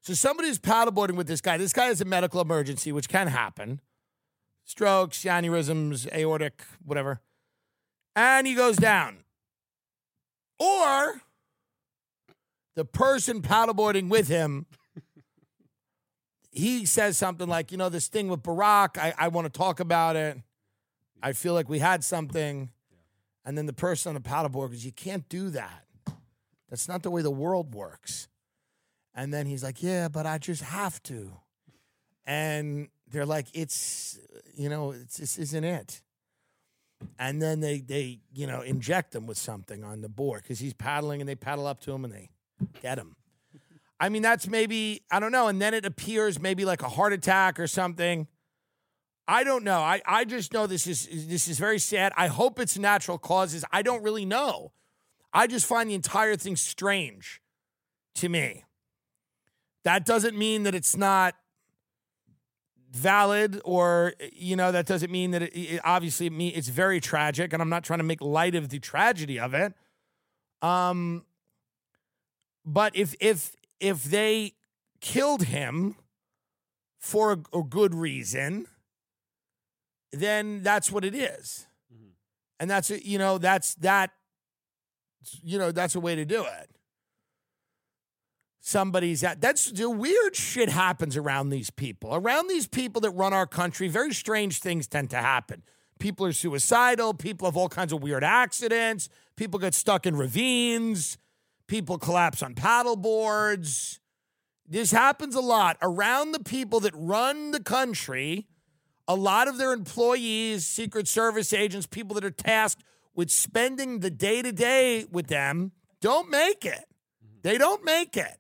So 0.00 0.14
somebody's 0.14 0.59
paddleboarding 0.59 1.16
with 1.16 1.26
this 1.26 1.40
guy. 1.40 1.56
This 1.59 1.73
guy 1.73 1.87
has 1.87 2.00
a 2.00 2.04
medical 2.06 2.40
emergency, 2.40 2.92
which 2.92 3.09
can 3.09 3.26
happen. 3.28 3.80
Strokes, 4.64 5.25
aneurysms, 5.25 6.11
aortic, 6.12 6.62
whatever. 6.85 7.21
And 8.16 8.47
he 8.47 8.54
goes 8.54 8.76
down. 8.76 9.18
Or 10.59 11.21
the 12.75 12.85
person 12.85 13.42
paddleboarding 13.42 14.09
with 14.09 14.28
him 14.28 14.66
he 16.54 16.87
says 16.87 17.18
something 17.18 17.49
like, 17.49 17.73
you 17.73 17.78
know, 17.78 17.88
this 17.88 18.06
thing 18.06 18.28
with 18.28 18.42
Barack, 18.42 18.97
I, 18.97 19.12
I 19.18 19.28
want 19.28 19.52
to 19.52 19.59
talk 19.59 19.80
about 19.80 20.14
it. 20.14 20.38
I 21.21 21.33
feel 21.33 21.52
like 21.52 21.68
we 21.68 21.80
had 21.80 22.04
something. 22.04 22.71
And 23.44 23.59
then 23.59 23.66
the 23.66 23.73
person 23.73 24.11
on 24.11 24.23
the 24.23 24.26
paddleboard 24.28 24.71
goes, 24.71 24.85
you 24.85 24.92
can't 24.92 25.28
do 25.28 25.50
that. 25.50 25.85
That's 26.71 26.88
not 26.88 27.02
the 27.02 27.11
way 27.11 27.23
the 27.23 27.30
world 27.30 27.75
works. 27.75 28.28
And 29.14 29.35
then 29.35 29.47
he's 29.47 29.62
like, 29.62 29.83
yeah, 29.83 30.09
but 30.09 30.26
I 30.26 30.38
just 30.38 30.62
have 30.62 31.02
to. 31.04 31.33
And 32.25 32.88
they're 33.11 33.26
like, 33.26 33.47
it's, 33.52 34.18
you 34.54 34.68
know, 34.68 34.92
it's, 34.92 35.16
this 35.16 35.38
isn't 35.38 35.64
it. 35.64 36.02
And 37.19 37.41
then 37.41 37.61
they, 37.61 37.81
they, 37.81 38.21
you 38.33 38.47
know, 38.47 38.61
inject 38.61 39.15
him 39.15 39.27
with 39.27 39.39
something 39.39 39.85
on 39.85 40.01
the 40.01 40.09
board 40.09 40.43
because 40.43 40.59
he's 40.59 40.75
paddling 40.75 41.21
and 41.21 41.29
they 41.29 41.35
paddle 41.35 41.67
up 41.67 41.81
to 41.81 41.93
him 41.93 42.05
and 42.05 42.13
they 42.13 42.31
get 42.83 42.99
him. 42.99 43.17
I 44.01 44.09
mean, 44.09 44.23
that's 44.23 44.49
maybe, 44.49 45.03
I 45.11 45.21
don't 45.21 45.33
know. 45.33 45.49
And 45.49 45.63
then 45.63 45.75
it 45.75 45.87
appears 45.87 46.41
maybe 46.41 46.65
like 46.65 46.83
a 46.83 46.89
heart 46.89 47.13
attack 47.13 47.61
or 47.61 47.67
something. 47.67 48.27
I 49.27 49.45
don't 49.45 49.65
know. 49.65 49.81
I, 49.81 50.03
I 50.05 50.25
just 50.25 50.53
know 50.53 50.67
this 50.67 50.87
is 50.87 51.09
this 51.29 51.49
is 51.49 51.59
very 51.59 51.79
sad. 51.79 52.13
I 52.17 52.27
hope 52.27 52.61
it's 52.61 52.77
natural 52.77 53.17
causes. 53.17 53.65
I 53.73 53.81
don't 53.83 54.03
really 54.03 54.27
know. 54.27 54.73
I 55.33 55.47
just 55.47 55.65
find 55.67 55.89
the 55.89 55.95
entire 55.95 56.37
thing 56.37 56.57
strange. 56.57 57.41
to 58.17 58.29
me. 58.29 58.65
That 59.85 60.07
doesn't 60.07 60.37
mean 60.37 60.63
that 60.63 60.75
it's 60.75 60.97
not 60.97 61.35
valid 62.95 63.61
or 63.65 64.15
you 64.33 64.55
know 64.55 64.71
that 64.71 64.87
doesn't 64.87 65.11
mean 65.11 65.33
that 65.33 65.43
it, 65.43 65.53
it 65.59 65.81
obviously 65.85 66.31
me 66.31 66.49
it's 66.49 66.69
very 66.69 67.01
tragic 67.01 67.53
and 67.53 67.61
I'm 67.61 67.69
not 67.69 67.83
trying 67.83 67.99
to 67.99 68.05
make 68.05 68.21
light 68.21 68.55
of 68.55 68.69
the 68.69 68.79
tragedy 68.79 69.39
of 69.39 69.53
it. 69.53 69.75
Um 70.63 71.25
but 72.65 72.95
if 72.97 73.15
if 73.21 73.57
if 73.81 74.05
they 74.05 74.53
killed 75.01 75.43
him 75.45 75.97
for 76.99 77.33
a, 77.33 77.59
a 77.59 77.63
good 77.63 77.95
reason, 77.95 78.67
then 80.13 80.63
that's 80.63 80.91
what 80.91 81.05
it 81.05 81.15
is. 81.15 81.67
Mhm. 81.93 82.11
And 82.61 82.71
that's 82.71 82.91
you 82.91 83.19
know 83.19 83.39
that's 83.39 83.75
that 83.77 84.13
you 85.43 85.59
know 85.59 85.73
that's 85.73 85.95
a 85.95 86.01
way 86.01 86.15
to 86.15 86.25
do 86.25 86.45
it. 86.45 86.71
Somebody's 88.66 89.23
at 89.23 89.42
that's 89.42 89.71
the 89.73 89.90
weird 89.90 90.35
shit 90.35 90.71
happens 90.71 91.18
around 91.18 91.50
these 91.50 91.68
people. 91.68 92.14
Around 92.14 92.49
these 92.49 92.66
people 92.66 92.99
that 93.02 93.11
run 93.11 93.35
our 93.35 93.47
country, 93.47 93.88
very 93.88 94.14
strange 94.14 94.61
things 94.61 94.87
tend 94.87 95.11
to 95.11 95.18
happen. 95.18 95.62
People 95.99 96.25
are 96.25 96.33
suicidal, 96.33 97.12
people 97.12 97.47
have 97.47 97.59
all 97.59 97.68
kinds 97.68 97.92
of 97.92 98.02
weird 98.02 98.25
accidents, 98.25 99.11
people 99.37 99.61
get 99.61 99.75
stuck 99.75 100.06
in 100.06 100.16
ravines, 100.16 101.18
people 101.66 101.99
collapse 101.99 102.42
on 102.42 102.54
paddle 102.54 102.97
boards. 102.97 104.00
This 104.66 104.92
happens 104.92 105.35
a 105.35 105.42
lot 105.42 105.76
around 105.83 106.33
the 106.33 106.40
people 106.40 106.80
that 106.80 106.94
run 106.97 107.50
the 107.50 107.62
country. 107.62 108.47
A 109.06 109.14
lot 109.14 109.47
of 109.47 109.59
their 109.59 109.75
employees, 109.75 110.64
Secret 110.64 111.06
Service 111.06 111.52
agents, 111.52 111.87
people 111.87 112.14
that 112.14 112.25
are 112.25 112.30
tasked 112.30 112.83
with 113.14 113.30
spending 113.30 114.00
the 114.00 114.11
day 114.11 114.40
to 114.40 114.52
day 114.52 115.04
with 115.12 115.26
them, 115.26 115.73
don't 116.00 116.30
make 116.30 116.64
it. 116.64 116.87
They 117.42 117.59
don't 117.59 117.85
make 117.85 118.16
it. 118.16 118.38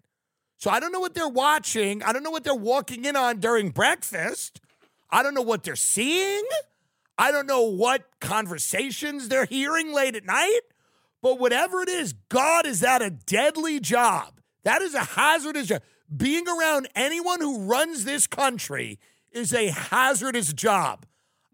So 0.64 0.70
I 0.70 0.80
don't 0.80 0.92
know 0.92 1.00
what 1.00 1.12
they're 1.12 1.28
watching. 1.28 2.02
I 2.02 2.14
don't 2.14 2.22
know 2.22 2.30
what 2.30 2.42
they're 2.42 2.54
walking 2.54 3.04
in 3.04 3.16
on 3.16 3.38
during 3.38 3.68
breakfast. 3.68 4.62
I 5.10 5.22
don't 5.22 5.34
know 5.34 5.42
what 5.42 5.62
they're 5.62 5.76
seeing. 5.76 6.42
I 7.18 7.32
don't 7.32 7.46
know 7.46 7.64
what 7.64 8.06
conversations 8.18 9.28
they're 9.28 9.44
hearing 9.44 9.92
late 9.92 10.16
at 10.16 10.24
night. 10.24 10.60
But 11.20 11.38
whatever 11.38 11.82
it 11.82 11.90
is, 11.90 12.14
God, 12.30 12.64
is 12.64 12.80
that 12.80 13.02
a 13.02 13.10
deadly 13.10 13.78
job? 13.78 14.40
That 14.62 14.80
is 14.80 14.94
a 14.94 15.04
hazardous 15.04 15.66
job. 15.66 15.82
Being 16.16 16.48
around 16.48 16.88
anyone 16.94 17.42
who 17.42 17.66
runs 17.66 18.06
this 18.06 18.26
country 18.26 18.98
is 19.32 19.52
a 19.52 19.66
hazardous 19.66 20.54
job. 20.54 21.04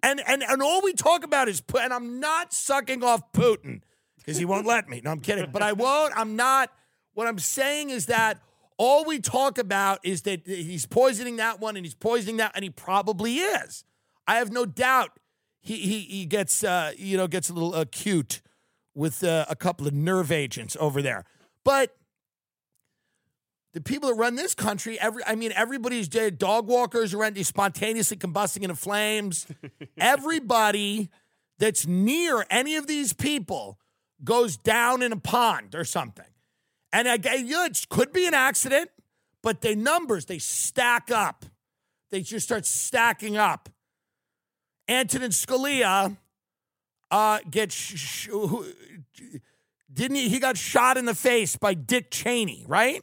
And 0.05 0.23
and 0.25 0.45
and 0.45 0.62
all 0.62 0.83
we 0.83 0.93
talk 0.93 1.25
about 1.25 1.49
is 1.49 1.64
and 1.81 1.93
I'm 1.93 2.21
not 2.21 2.52
sucking 2.52 3.02
off 3.02 3.33
Putin 3.33 3.81
because 4.19 4.37
he 4.37 4.45
won't 4.45 4.67
let 4.67 4.88
me. 4.88 5.00
No, 5.02 5.11
I'm 5.11 5.19
kidding. 5.19 5.50
But 5.50 5.62
I 5.62 5.73
won't. 5.73 6.17
I'm 6.17 6.37
not. 6.37 6.71
What 7.14 7.26
I'm 7.26 7.40
saying 7.40 7.90
is 7.90 8.07
that 8.07 8.40
all 8.80 9.04
we 9.04 9.18
talk 9.18 9.58
about 9.58 10.00
is 10.02 10.22
that 10.22 10.46
he's 10.46 10.87
poisoning 10.87 11.37
that 11.37 11.60
one 11.60 11.76
and 11.76 11.84
he's 11.84 11.94
poisoning 11.94 12.38
that, 12.38 12.52
and 12.54 12.64
he 12.64 12.70
probably 12.70 13.37
is. 13.37 13.84
I 14.26 14.37
have 14.37 14.50
no 14.50 14.64
doubt 14.64 15.18
he 15.60 15.76
he 15.76 16.00
he 16.00 16.25
gets 16.25 16.64
uh, 16.64 16.92
you 16.96 17.18
know 17.18 17.28
gets 17.28 17.50
a 17.50 17.52
little 17.52 17.75
acute 17.75 18.40
with 18.94 19.22
uh, 19.22 19.44
a 19.50 19.54
couple 19.54 19.87
of 19.87 19.92
nerve 19.92 20.32
agents 20.32 20.78
over 20.80 21.02
there. 21.02 21.26
But 21.62 21.94
the 23.75 23.82
people 23.82 24.08
that 24.08 24.14
run 24.14 24.37
this 24.37 24.54
country, 24.54 24.99
every 24.99 25.22
I 25.26 25.34
mean, 25.34 25.52
everybody's 25.54 26.08
dead. 26.08 26.38
Dog 26.38 26.66
walkers 26.66 27.12
are 27.12 27.22
empty, 27.22 27.42
spontaneously 27.42 28.16
combusting 28.16 28.62
into 28.62 28.76
flames. 28.76 29.46
Everybody 29.99 31.10
that's 31.58 31.87
near 31.87 32.46
any 32.49 32.76
of 32.76 32.87
these 32.87 33.12
people 33.12 33.78
goes 34.25 34.56
down 34.56 35.02
in 35.02 35.12
a 35.12 35.20
pond 35.20 35.75
or 35.75 35.84
something. 35.84 36.25
And 36.92 37.09
I, 37.09 37.16
know, 37.16 37.64
it 37.64 37.87
could 37.88 38.12
be 38.12 38.26
an 38.26 38.35
accident, 38.35 38.90
but 39.42 39.61
the 39.61 39.76
numbers 39.76 40.26
they 40.26 40.38
stack 40.38 41.11
up. 41.11 41.44
They 42.11 42.23
just 42.23 42.47
start 42.47 42.66
stacking 42.66 43.37
up. 43.37 43.68
Antonin 44.88 45.31
Scalia 45.31 46.16
uh, 47.11 47.38
gets 47.48 47.74
sh- 47.74 48.26
sh- 48.26 48.29
didn't 49.92 50.16
he? 50.16 50.29
He 50.29 50.40
got 50.40 50.57
shot 50.57 50.96
in 50.96 51.05
the 51.05 51.14
face 51.14 51.57
by 51.57 51.74
Dick 51.74 52.11
Cheney, 52.11 52.64
right? 52.66 53.03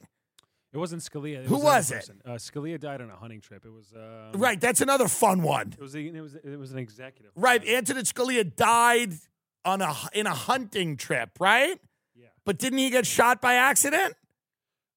It 0.74 0.78
wasn't 0.78 1.02
Scalia. 1.02 1.40
It 1.40 1.46
Who 1.46 1.56
was, 1.56 1.92
was 1.92 1.92
it? 1.92 2.10
Uh, 2.26 2.32
Scalia 2.32 2.80
died 2.80 3.02
on 3.02 3.10
a 3.10 3.16
hunting 3.16 3.42
trip. 3.42 3.66
It 3.66 3.72
was 3.72 3.94
um, 3.96 4.40
Right. 4.40 4.60
That's 4.60 4.82
another 4.82 5.08
fun 5.08 5.42
one. 5.42 5.74
It 5.78 5.82
was 5.82 5.96
a, 5.96 6.00
it 6.00 6.22
was 6.22 6.36
it 6.36 6.60
was 6.60 6.72
an 6.72 6.78
executive. 6.78 7.32
Right. 7.36 7.66
Antonin 7.66 8.04
Scalia 8.04 8.54
died 8.54 9.14
on 9.64 9.82
a 9.82 9.96
in 10.14 10.28
a 10.28 10.34
hunting 10.34 10.98
trip, 10.98 11.32
right? 11.40 11.80
But 12.48 12.60
didn't 12.60 12.80
he 12.80 12.90
get 12.90 13.06
shot 13.06 13.42
by 13.42 13.56
accident? 13.56 14.16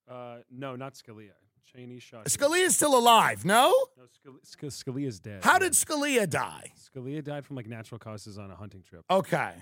Uh, 0.08 0.36
no, 0.52 0.76
not 0.76 0.94
Scalia. 0.94 1.32
Cheney 1.66 1.98
shot. 1.98 2.26
Scalia's 2.26 2.76
still 2.76 2.96
alive, 2.96 3.44
no? 3.44 3.74
No, 3.96 4.04
Scalia, 4.04 4.70
Sc- 4.70 4.86
Scalia's 4.86 5.18
dead. 5.18 5.42
How 5.42 5.54
yeah. 5.54 5.58
did 5.58 5.72
Scalia 5.72 6.30
die? 6.30 6.70
Scalia 6.78 7.24
died 7.24 7.44
from 7.44 7.56
like 7.56 7.66
natural 7.66 7.98
causes 7.98 8.38
on 8.38 8.52
a 8.52 8.54
hunting 8.54 8.84
trip? 8.88 9.04
Okay. 9.10 9.54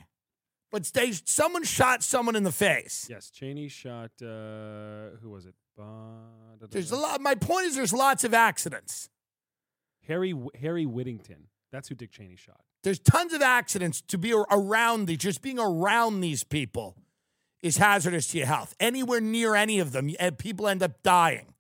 But 0.71 0.85
they 0.93 1.13
someone 1.13 1.65
shot 1.65 2.03
someone 2.03 2.37
in 2.37 2.43
the 2.43 2.53
face. 2.53 3.07
Yes, 3.09 3.31
Cheney 3.31 3.69
shot. 3.69 4.11
Uh, 4.21 5.17
who 5.23 5.31
was 5.31 5.47
it? 5.47 5.55
Da- 5.75 5.85
da- 6.61 6.67
There's 6.71 6.91
a 6.93 6.97
lot 6.97 7.23
my 7.23 7.37
point 7.37 7.69
is 7.69 7.77
there's 7.77 7.95
lots 7.95 8.23
of 8.23 8.35
accidents. 8.35 9.09
Harry 10.07 10.35
Harry 10.61 10.85
Whittington. 10.85 11.49
That's 11.73 11.89
who 11.89 11.95
Dick 11.95 12.11
Cheney 12.11 12.37
shot. 12.37 12.61
There's 12.85 12.99
tons 12.99 13.33
of 13.33 13.41
accidents 13.41 14.03
to 14.09 14.19
be 14.19 14.35
around 14.35 15.07
these 15.07 15.19
just 15.19 15.41
being 15.41 15.59
around 15.59 16.21
these 16.21 16.45
people 16.45 16.95
is 17.63 17.77
hazardous 17.77 18.29
to 18.29 18.39
your 18.39 18.47
health. 18.47 18.75
Anywhere 18.79 19.21
near 19.21 19.55
any 19.55 19.79
of 19.79 19.93
them, 19.93 20.11
eh, 20.19 20.31
people 20.31 20.69
end 20.69 20.83
up 20.83 21.03
dying. 21.03 21.55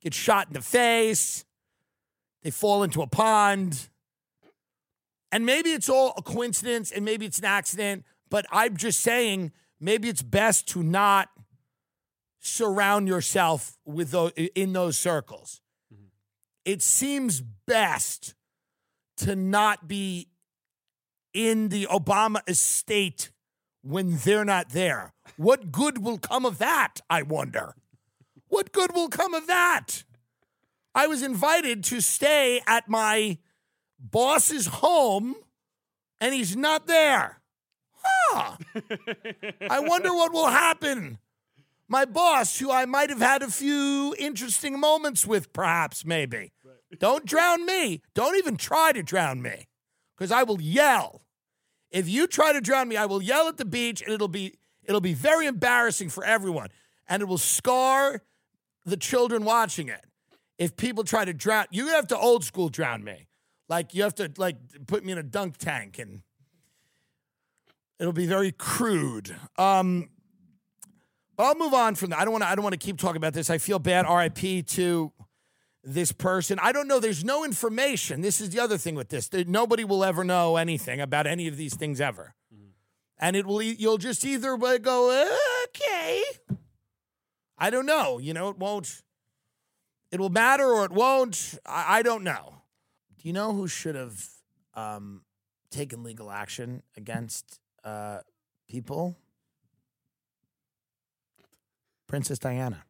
Get 0.00 0.14
shot 0.14 0.48
in 0.48 0.54
the 0.54 0.62
face. 0.62 1.44
They 2.42 2.50
fall 2.50 2.82
into 2.82 3.02
a 3.02 3.06
pond. 3.06 3.88
And 5.30 5.46
maybe 5.46 5.70
it's 5.70 5.88
all 5.88 6.12
a 6.16 6.22
coincidence 6.22 6.90
and 6.90 7.04
maybe 7.04 7.24
it's 7.24 7.38
an 7.38 7.44
accident, 7.46 8.04
but 8.28 8.44
I'm 8.50 8.76
just 8.76 9.00
saying 9.00 9.52
maybe 9.80 10.08
it's 10.08 10.22
best 10.22 10.68
to 10.68 10.82
not 10.82 11.30
surround 12.38 13.08
yourself 13.08 13.78
with 13.86 14.10
those 14.10 14.32
in 14.32 14.72
those 14.74 14.98
circles. 14.98 15.62
Mm-hmm. 15.92 16.06
It 16.66 16.82
seems 16.82 17.40
best 17.40 18.34
to 19.18 19.36
not 19.36 19.88
be 19.88 20.28
in 21.32 21.68
the 21.68 21.86
Obama 21.86 22.40
estate 22.46 23.30
when 23.82 24.16
they're 24.16 24.44
not 24.44 24.70
there. 24.70 25.12
What 25.36 25.72
good 25.72 25.98
will 26.02 26.18
come 26.18 26.46
of 26.46 26.58
that? 26.58 27.00
I 27.10 27.22
wonder. 27.22 27.74
What 28.48 28.72
good 28.72 28.94
will 28.94 29.08
come 29.08 29.34
of 29.34 29.46
that? 29.46 30.04
I 30.94 31.06
was 31.06 31.22
invited 31.22 31.84
to 31.84 32.00
stay 32.00 32.60
at 32.66 32.88
my 32.88 33.38
boss's 33.98 34.66
home 34.66 35.36
and 36.20 36.34
he's 36.34 36.56
not 36.56 36.86
there. 36.86 37.40
Huh. 38.04 38.56
I 39.68 39.80
wonder 39.80 40.12
what 40.12 40.32
will 40.32 40.48
happen. 40.48 41.18
My 41.88 42.04
boss, 42.04 42.58
who 42.58 42.70
I 42.70 42.84
might 42.84 43.10
have 43.10 43.20
had 43.20 43.42
a 43.42 43.50
few 43.50 44.14
interesting 44.18 44.78
moments 44.80 45.26
with, 45.26 45.52
perhaps, 45.52 46.04
maybe. 46.04 46.52
Don't 46.98 47.26
drown 47.26 47.66
me. 47.66 48.02
Don't 48.14 48.36
even 48.36 48.56
try 48.56 48.92
to 48.92 49.02
drown 49.02 49.42
me 49.42 49.66
because 50.16 50.30
I 50.32 50.42
will 50.42 50.60
yell. 50.60 51.22
If 51.92 52.08
you 52.08 52.26
try 52.26 52.54
to 52.54 52.60
drown 52.60 52.88
me, 52.88 52.96
I 52.96 53.06
will 53.06 53.22
yell 53.22 53.48
at 53.48 53.58
the 53.58 53.64
beach 53.66 54.00
and 54.02 54.12
it'll 54.12 54.26
be 54.26 54.54
it'll 54.82 55.00
be 55.00 55.14
very 55.14 55.46
embarrassing 55.46 56.08
for 56.08 56.24
everyone 56.24 56.68
and 57.06 57.22
it 57.22 57.26
will 57.26 57.38
scar 57.38 58.22
the 58.84 58.96
children 58.96 59.44
watching 59.44 59.88
it. 59.88 60.04
If 60.58 60.76
people 60.76 61.04
try 61.04 61.24
to 61.24 61.34
drown, 61.34 61.66
you 61.70 61.88
have 61.88 62.06
to 62.08 62.18
old 62.18 62.44
school 62.44 62.68
drown 62.70 63.04
me. 63.04 63.28
Like 63.68 63.94
you 63.94 64.02
have 64.02 64.14
to 64.16 64.32
like 64.38 64.56
put 64.86 65.04
me 65.04 65.12
in 65.12 65.18
a 65.18 65.22
dunk 65.22 65.58
tank 65.58 65.98
and 65.98 66.22
it'll 67.98 68.12
be 68.12 68.26
very 68.26 68.52
crude. 68.52 69.36
Um 69.58 70.08
I'll 71.38 71.56
move 71.56 71.74
on 71.74 71.94
from 71.94 72.10
that. 72.10 72.20
I 72.20 72.24
don't 72.24 72.32
want 72.32 72.42
to 72.42 72.48
I 72.48 72.54
don't 72.54 72.62
want 72.62 72.74
to 72.74 72.84
keep 72.84 72.98
talking 72.98 73.16
about 73.16 73.34
this. 73.34 73.50
I 73.50 73.58
feel 73.58 73.78
bad 73.78 74.06
RIP 74.08 74.66
to 74.68 75.12
this 75.84 76.12
person. 76.12 76.58
I 76.60 76.72
don't 76.72 76.86
know. 76.86 77.00
There's 77.00 77.24
no 77.24 77.44
information. 77.44 78.20
This 78.20 78.40
is 78.40 78.50
the 78.50 78.60
other 78.60 78.78
thing 78.78 78.94
with 78.94 79.08
this. 79.08 79.28
There, 79.28 79.44
nobody 79.44 79.84
will 79.84 80.04
ever 80.04 80.24
know 80.24 80.56
anything 80.56 81.00
about 81.00 81.26
any 81.26 81.48
of 81.48 81.56
these 81.56 81.74
things 81.74 82.00
ever. 82.00 82.34
And 83.18 83.36
it 83.36 83.46
will. 83.46 83.62
You'll 83.62 83.98
just 83.98 84.24
either 84.24 84.56
go 84.56 85.26
okay. 85.68 86.22
I 87.56 87.70
don't 87.70 87.86
know. 87.86 88.18
You 88.18 88.34
know, 88.34 88.48
it 88.48 88.58
won't. 88.58 89.02
It 90.10 90.18
will 90.18 90.28
matter 90.28 90.66
or 90.66 90.84
it 90.84 90.90
won't. 90.90 91.58
I, 91.64 91.98
I 91.98 92.02
don't 92.02 92.24
know. 92.24 92.54
Do 93.18 93.28
you 93.28 93.32
know 93.32 93.52
who 93.52 93.68
should 93.68 93.94
have 93.94 94.24
um, 94.74 95.22
taken 95.70 96.02
legal 96.02 96.30
action 96.30 96.82
against 96.96 97.60
uh, 97.84 98.18
people? 98.68 99.16
Princess 102.08 102.40
Diana. 102.40 102.84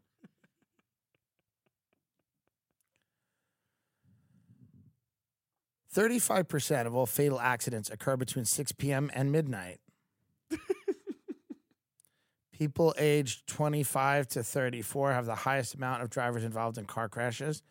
Thirty-five 5.92 6.48
percent 6.48 6.88
of 6.88 6.94
all 6.94 7.06
fatal 7.06 7.38
accidents 7.38 7.90
occur 7.90 8.16
between 8.16 8.44
six 8.44 8.72
p.m. 8.72 9.10
and 9.14 9.30
midnight. 9.30 9.78
People 12.52 12.94
aged 12.96 13.46
25 13.48 14.28
to 14.28 14.44
34 14.44 15.12
have 15.12 15.26
the 15.26 15.34
highest 15.34 15.74
amount 15.74 16.02
of 16.02 16.10
drivers 16.10 16.44
involved 16.44 16.78
in 16.78 16.84
car 16.84 17.08
crashes. 17.08 17.62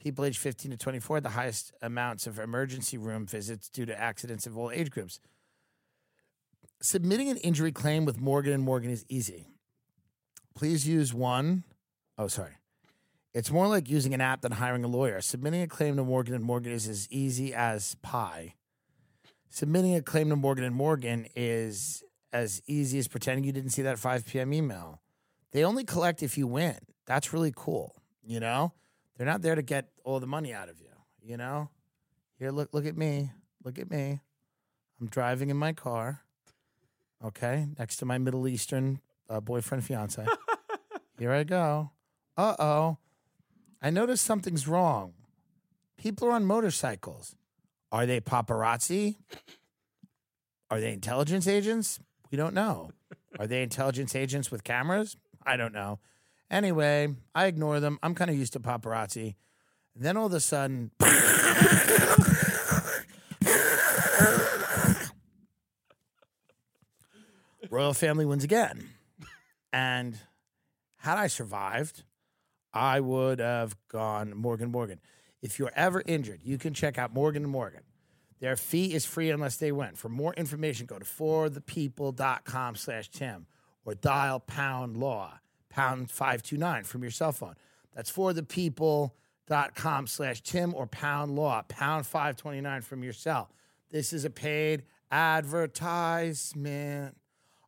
People 0.00 0.24
aged 0.24 0.38
15 0.38 0.70
to 0.70 0.76
24 0.76 1.20
the 1.20 1.28
highest 1.30 1.72
amounts 1.82 2.26
of 2.26 2.38
emergency 2.38 2.96
room 2.96 3.26
visits 3.26 3.68
due 3.68 3.84
to 3.84 4.00
accidents 4.00 4.46
of 4.46 4.56
all 4.56 4.70
age 4.70 4.90
groups. 4.90 5.20
Submitting 6.80 7.28
an 7.28 7.36
injury 7.38 7.72
claim 7.72 8.04
with 8.04 8.20
Morgan 8.20 8.52
and 8.52 8.62
Morgan 8.62 8.90
is 8.90 9.04
easy. 9.08 9.48
Please 10.54 10.86
use 10.86 11.12
one. 11.12 11.64
Oh, 12.16 12.28
sorry. 12.28 12.52
It's 13.34 13.50
more 13.50 13.68
like 13.68 13.88
using 13.88 14.14
an 14.14 14.20
app 14.20 14.40
than 14.40 14.52
hiring 14.52 14.84
a 14.84 14.88
lawyer. 14.88 15.20
Submitting 15.20 15.62
a 15.62 15.66
claim 15.66 15.96
to 15.96 16.04
Morgan 16.04 16.34
and 16.34 16.44
Morgan 16.44 16.72
is 16.72 16.88
as 16.88 17.06
easy 17.10 17.52
as 17.54 17.94
pie. 17.96 18.54
Submitting 19.50 19.94
a 19.94 20.02
claim 20.02 20.30
to 20.30 20.36
Morgan 20.36 20.64
and 20.64 20.74
Morgan 20.74 21.26
is 21.36 22.02
as 22.32 22.62
easy 22.66 22.98
as 22.98 23.08
pretending 23.08 23.44
you 23.44 23.52
didn't 23.52 23.70
see 23.70 23.82
that 23.82 23.98
5 23.98 24.26
p.m. 24.26 24.52
email. 24.52 25.00
They 25.52 25.64
only 25.64 25.84
collect 25.84 26.22
if 26.22 26.36
you 26.36 26.46
win. 26.46 26.76
That's 27.06 27.32
really 27.32 27.52
cool. 27.54 27.94
You 28.22 28.40
know, 28.40 28.72
they're 29.16 29.26
not 29.26 29.42
there 29.42 29.54
to 29.54 29.62
get 29.62 29.88
all 30.04 30.20
the 30.20 30.26
money 30.26 30.52
out 30.52 30.68
of 30.68 30.80
you. 30.80 30.88
You 31.22 31.36
know, 31.36 31.70
here, 32.38 32.50
look, 32.50 32.72
look 32.72 32.86
at 32.86 32.96
me. 32.96 33.30
Look 33.64 33.78
at 33.78 33.90
me. 33.90 34.20
I'm 35.00 35.06
driving 35.06 35.50
in 35.50 35.56
my 35.56 35.72
car. 35.72 36.22
Okay, 37.24 37.66
next 37.78 37.96
to 37.96 38.04
my 38.04 38.18
Middle 38.18 38.46
Eastern 38.46 39.00
uh, 39.28 39.40
boyfriend, 39.40 39.84
fiance. 39.84 40.24
here 41.18 41.32
I 41.32 41.44
go. 41.44 41.90
Uh 42.36 42.54
oh. 42.58 42.98
I 43.80 43.90
noticed 43.90 44.24
something's 44.24 44.66
wrong. 44.66 45.14
People 45.96 46.28
are 46.28 46.32
on 46.32 46.44
motorcycles. 46.44 47.36
Are 47.90 48.06
they 48.06 48.20
paparazzi? 48.20 49.16
Are 50.70 50.80
they 50.80 50.92
intelligence 50.92 51.46
agents? 51.46 52.00
We 52.30 52.36
don't 52.36 52.54
know. 52.54 52.90
Are 53.38 53.46
they 53.46 53.62
intelligence 53.62 54.14
agents 54.14 54.50
with 54.50 54.64
cameras? 54.64 55.16
I 55.46 55.56
don't 55.56 55.72
know. 55.72 56.00
Anyway, 56.50 57.14
I 57.34 57.46
ignore 57.46 57.80
them. 57.80 57.98
I'm 58.02 58.14
kind 58.14 58.30
of 58.30 58.36
used 58.36 58.52
to 58.54 58.60
paparazzi. 58.60 59.36
And 59.94 60.04
then 60.04 60.16
all 60.16 60.26
of 60.26 60.32
a 60.32 60.40
sudden, 60.40 60.90
royal 67.70 67.94
family 67.94 68.24
wins 68.26 68.44
again. 68.44 68.90
And 69.72 70.18
had 70.98 71.18
I 71.18 71.26
survived, 71.26 72.04
I 72.78 73.00
would 73.00 73.40
have 73.40 73.76
gone 73.88 74.32
Morgan 74.36 74.70
Morgan. 74.70 75.00
If 75.42 75.58
you're 75.58 75.72
ever 75.74 76.00
injured, 76.06 76.42
you 76.44 76.58
can 76.58 76.74
check 76.74 76.96
out 76.96 77.12
Morgan 77.12 77.48
Morgan. 77.48 77.82
Their 78.38 78.54
fee 78.54 78.94
is 78.94 79.04
free 79.04 79.30
unless 79.30 79.56
they 79.56 79.72
win. 79.72 79.96
For 79.96 80.08
more 80.08 80.32
information, 80.34 80.86
go 80.86 81.00
to 81.00 81.04
forthepeople.com 81.04 82.76
slash 82.76 83.10
Tim 83.10 83.46
or 83.84 83.94
dial 83.94 84.38
pound 84.38 84.96
law, 84.96 85.40
pound 85.70 86.08
529 86.08 86.84
from 86.84 87.02
your 87.02 87.10
cell 87.10 87.32
phone. 87.32 87.56
That's 87.96 88.12
forthepeople.com 88.12 90.06
slash 90.06 90.40
Tim 90.42 90.72
or 90.72 90.86
pound 90.86 91.34
law, 91.34 91.62
pound 91.62 92.06
529 92.06 92.82
from 92.82 93.02
your 93.02 93.12
cell. 93.12 93.50
This 93.90 94.12
is 94.12 94.24
a 94.24 94.30
paid 94.30 94.84
advertisement. 95.10 97.16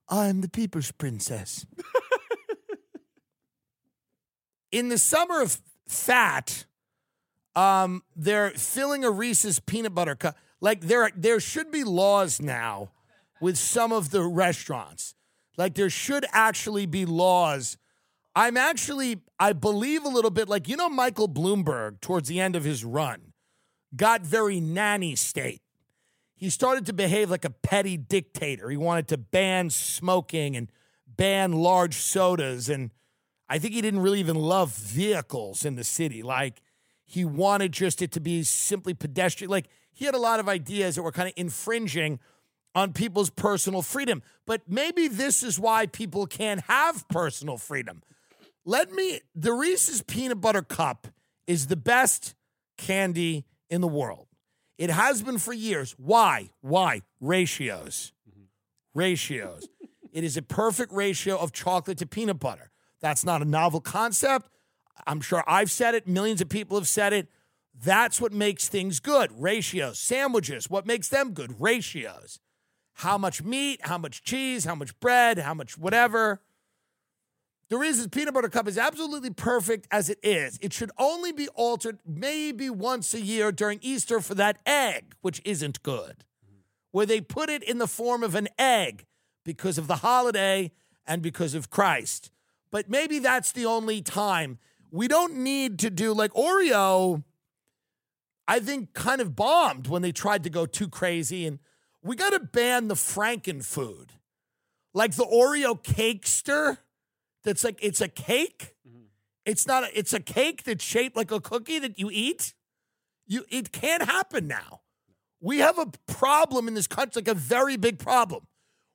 I'm 0.09 0.41
the 0.41 0.49
people's 0.49 0.93
princess. 0.93 1.67
In 4.71 4.89
the 4.89 4.99
summer 4.99 5.41
of 5.41 5.61
fat, 5.89 6.67
um, 7.57 8.03
they're 8.15 8.51
filling 8.51 9.05
a 9.05 9.11
Reese's 9.11 9.61
peanut 9.61 9.95
butter 9.95 10.15
cup. 10.15 10.37
Like 10.61 10.83
there, 10.83 11.11
there 11.17 11.41
should 11.41 11.71
be 11.71 11.85
laws 11.85 12.41
now 12.41 12.91
with 13.41 13.57
some 13.57 13.93
of 13.93 14.11
the 14.11 14.23
restaurants. 14.23 15.15
Like 15.57 15.75
there 15.75 15.91
should 15.91 16.25
actually 16.33 16.87
be 16.87 17.05
laws. 17.05 17.77
I'm 18.37 18.57
actually, 18.57 19.23
I 19.39 19.53
believe 19.53 20.05
a 20.05 20.09
little 20.09 20.31
bit 20.31 20.49
like 20.49 20.69
you 20.69 20.77
know 20.77 20.89
Michael 20.89 21.29
Bloomberg 21.29 22.01
towards 22.01 22.29
the 22.29 22.41
end 22.41 22.55
of 22.55 22.65
his 22.65 22.85
run 22.85 23.31
got 23.95 24.23
very 24.23 24.61
nanny 24.61 25.17
state. 25.17 25.63
He 26.37 26.49
started 26.49 26.87
to 26.87 26.93
behave 26.93 27.31
like 27.31 27.45
a 27.45 27.51
petty 27.51 27.97
dictator. 27.97 28.71
He 28.71 28.77
wanted 28.77 29.09
to 29.09 29.19
ban 29.19 29.71
smoking 29.71 30.57
and 30.57 30.71
ban 31.07 31.53
large 31.53 31.95
sodas 31.95 32.69
and 32.69 32.91
I 33.51 33.59
think 33.59 33.75
he 33.75 33.83
didn't 33.83 34.01
really 34.01 34.21
even 34.21 34.37
love 34.37 34.73
vehicles 34.73 35.65
in 35.65 35.75
the 35.75 35.83
city. 35.83 36.23
Like 36.23 36.63
he 37.05 37.25
wanted 37.25 37.73
just 37.73 38.01
it 38.01 38.13
to 38.13 38.21
be 38.21 38.45
simply 38.45 38.95
pedestrian. 38.95 39.51
Like 39.51 39.67
he 39.93 40.05
had 40.05 40.15
a 40.15 40.21
lot 40.21 40.39
of 40.39 40.49
ideas 40.49 40.95
that 40.95 41.03
were 41.03 41.11
kind 41.11 41.27
of 41.27 41.35
infringing 41.37 42.21
on 42.77 42.93
people's 42.93 43.29
personal 43.29 43.83
freedom. 43.83 44.23
But 44.47 44.63
maybe 44.69 45.09
this 45.09 45.43
is 45.43 45.59
why 45.59 45.87
people 45.87 46.29
can't 46.29 46.61
have 46.69 47.09
personal 47.09 47.59
freedom. 47.59 48.03
Let 48.65 48.93
me, 48.93 49.21
the 49.35 49.53
Reese's 49.53 50.03
peanut 50.03 50.41
butter 50.41 50.63
cup 50.63 51.09
is 51.49 51.67
the 51.67 51.77
best 51.77 52.37
candy 52.79 53.47
in 53.69 53.81
the 53.81 53.89
world. 53.89 54.29
It 54.79 54.91
has 54.91 55.23
been 55.23 55.39
for 55.39 55.53
years. 55.53 55.97
Why? 55.99 56.51
Why? 56.61 57.03
Ratios. 57.21 58.13
Mm-hmm. 58.31 58.45
Ratios. 58.95 59.69
it 60.13 60.23
is 60.23 60.37
a 60.37 60.43
perfect 60.43 60.93
ratio 60.93 61.37
of 61.37 61.53
chocolate 61.53 61.99
to 61.99 62.07
peanut 62.07 62.39
butter. 62.39 62.70
That's 63.01 63.25
not 63.25 63.43
a 63.43 63.45
novel 63.45 63.81
concept. 63.81 64.49
I'm 65.07 65.21
sure 65.21 65.43
I've 65.47 65.71
said 65.71 65.95
it, 65.95 66.07
millions 66.07 66.41
of 66.41 66.49
people 66.49 66.77
have 66.79 66.89
said 66.89 67.13
it. 67.13 67.29
That's 67.83 68.21
what 68.21 68.33
makes 68.33 68.69
things 68.69 69.01
good. 69.01 69.31
Ratios. 69.35 69.99
Sandwiches, 69.99 70.69
what 70.69 70.87
makes 70.87 71.09
them 71.09 71.33
good? 71.33 71.61
Ratios. 71.61 72.39
How 72.95 73.17
much 73.17 73.43
meat, 73.43 73.81
how 73.85 73.97
much 73.97 74.23
cheese, 74.23 74.65
how 74.65 74.75
much 74.75 74.99
bread, 75.01 75.39
how 75.39 75.55
much 75.55 75.79
whatever. 75.79 76.43
The 77.71 77.79
Reese's 77.79 78.09
peanut 78.09 78.35
butter 78.35 78.49
cup 78.49 78.67
is 78.67 78.77
absolutely 78.77 79.31
perfect 79.31 79.87
as 79.91 80.11
it 80.11 80.19
is. 80.23 80.59
It 80.61 80.73
should 80.73 80.91
only 80.99 81.33
be 81.33 81.49
altered 81.55 82.01
maybe 82.05 82.69
once 82.69 83.15
a 83.15 83.21
year 83.21 83.53
during 83.53 83.79
Easter 83.81 84.21
for 84.21 84.35
that 84.35 84.59
egg, 84.67 85.15
which 85.23 85.41
isn't 85.45 85.83
good, 85.83 86.25
where 86.91 87.07
they 87.07 87.21
put 87.21 87.49
it 87.49 87.63
in 87.63 87.79
the 87.79 87.87
form 87.87 88.25
of 88.25 88.35
an 88.35 88.49
egg 88.59 89.07
because 89.45 89.79
of 89.79 89.87
the 89.87 89.97
holiday 89.97 90.73
and 91.07 91.23
because 91.23 91.55
of 91.55 91.71
Christ. 91.71 92.33
But 92.71 92.89
maybe 92.89 93.19
that's 93.19 93.53
the 93.53 93.67
only 93.67 94.03
time. 94.03 94.59
We 94.91 95.09
don't 95.09 95.37
need 95.37 95.79
to 95.81 95.91
do 95.91 96.13
like 96.13 96.33
Oreo, 96.33 97.25
I 98.47 98.61
think, 98.61 98.93
kind 98.93 99.21
of 99.21 99.37
bombed 99.37 99.87
when 99.87 100.03
they 100.03 100.13
tried 100.13 100.45
to 100.45 100.51
go 100.51 100.67
too 100.67 100.89
crazy. 100.89 101.47
And 101.47 101.59
we 102.03 102.17
got 102.17 102.31
to 102.31 102.41
ban 102.41 102.89
the 102.89 102.95
Franken 102.95 103.65
food. 103.65 104.13
Like 104.93 105.15
the 105.15 105.25
Oreo 105.25 105.81
cakester 105.81 106.79
that's 107.45 107.65
like 107.65 107.79
it's 107.81 108.01
a 108.01 108.09
cake. 108.09 108.75
Mm-hmm. 108.87 109.05
It's 109.45 109.67
not 109.67 109.85
a, 109.85 109.99
it's 109.99 110.13
a 110.13 110.21
cake 110.21 110.65
that's 110.65 110.85
shaped 110.85 111.17
like 111.17 111.31
a 111.31 111.41
cookie 111.41 111.79
that 111.79 111.99
you 111.99 112.11
eat. 112.13 112.55
You 113.27 113.45
it 113.49 113.73
can't 113.73 114.05
happen 114.05 114.47
now. 114.47 114.81
We 115.41 115.59
have 115.59 115.79
a 115.79 115.87
problem 116.07 116.69
in 116.69 116.75
this 116.75 116.87
country, 116.87 117.23
like 117.23 117.29
a 117.29 117.35
very 117.35 117.77
big 117.77 117.99
problem. 117.99 118.47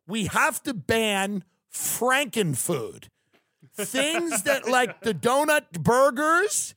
We 0.08 0.26
have 0.28 0.62
to 0.64 0.74
ban 0.74 1.44
Franken 1.74 2.56
food. 2.56 3.10
Things 3.78 4.44
that 4.44 4.68
like 4.68 5.02
the 5.02 5.14
donut 5.14 5.72
burgers, 5.72 6.76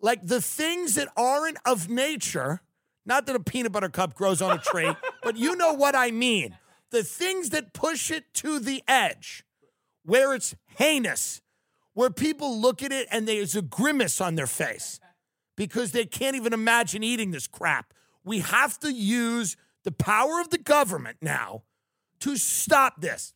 like 0.00 0.26
the 0.26 0.42
things 0.42 0.94
that 0.96 1.08
aren't 1.16 1.58
of 1.64 1.88
nature, 1.88 2.60
not 3.06 3.26
that 3.26 3.36
a 3.36 3.40
peanut 3.40 3.72
butter 3.72 3.88
cup 3.88 4.14
grows 4.14 4.42
on 4.42 4.56
a 4.56 4.60
tree, 4.60 4.94
but 5.22 5.36
you 5.36 5.56
know 5.56 5.72
what 5.72 5.96
I 5.96 6.10
mean. 6.10 6.56
The 6.90 7.02
things 7.02 7.50
that 7.50 7.72
push 7.72 8.10
it 8.10 8.32
to 8.34 8.58
the 8.58 8.82
edge 8.86 9.44
where 10.04 10.34
it's 10.34 10.54
heinous, 10.76 11.40
where 11.94 12.10
people 12.10 12.60
look 12.60 12.82
at 12.82 12.92
it 12.92 13.08
and 13.10 13.26
there's 13.26 13.56
a 13.56 13.62
grimace 13.62 14.20
on 14.20 14.34
their 14.34 14.46
face 14.46 15.00
because 15.56 15.92
they 15.92 16.04
can't 16.04 16.36
even 16.36 16.52
imagine 16.52 17.02
eating 17.02 17.30
this 17.30 17.46
crap. 17.46 17.92
We 18.24 18.40
have 18.40 18.78
to 18.80 18.92
use 18.92 19.56
the 19.84 19.92
power 19.92 20.40
of 20.40 20.50
the 20.50 20.58
government 20.58 21.18
now 21.20 21.62
to 22.20 22.36
stop 22.36 23.00
this. 23.00 23.33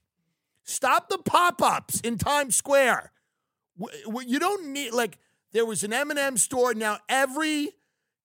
Stop 0.69 1.09
the 1.09 1.17
pop 1.17 1.63
ups 1.63 1.99
in 2.01 2.19
Times 2.19 2.55
Square. 2.55 3.11
You 3.79 4.39
don't 4.39 4.67
need, 4.67 4.93
like, 4.93 5.17
there 5.53 5.65
was 5.65 5.83
an 5.83 5.95
M&M 5.95 6.37
store. 6.37 6.75
Now, 6.75 6.99
every 7.09 7.71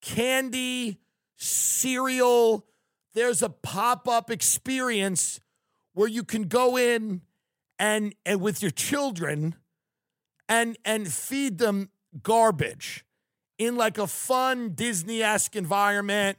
candy, 0.02 1.00
cereal, 1.38 2.66
there's 3.14 3.42
a 3.42 3.48
pop 3.50 4.10
up 4.10 4.30
experience 4.30 5.40
where 5.94 6.10
you 6.10 6.26
can 6.26 6.44
go 6.50 6.78
in 6.78 7.22
and 7.80 8.14
and 8.26 8.42
with 8.42 8.62
your 8.62 8.72
children 8.72 9.56
and 10.50 10.78
and 10.84 11.12
feed 11.12 11.60
them 11.60 11.90
garbage 12.22 13.06
in 13.58 13.78
like 13.78 13.98
a 13.98 14.08
fun 14.08 14.74
Disney-esque 14.74 15.56
environment. 15.56 16.38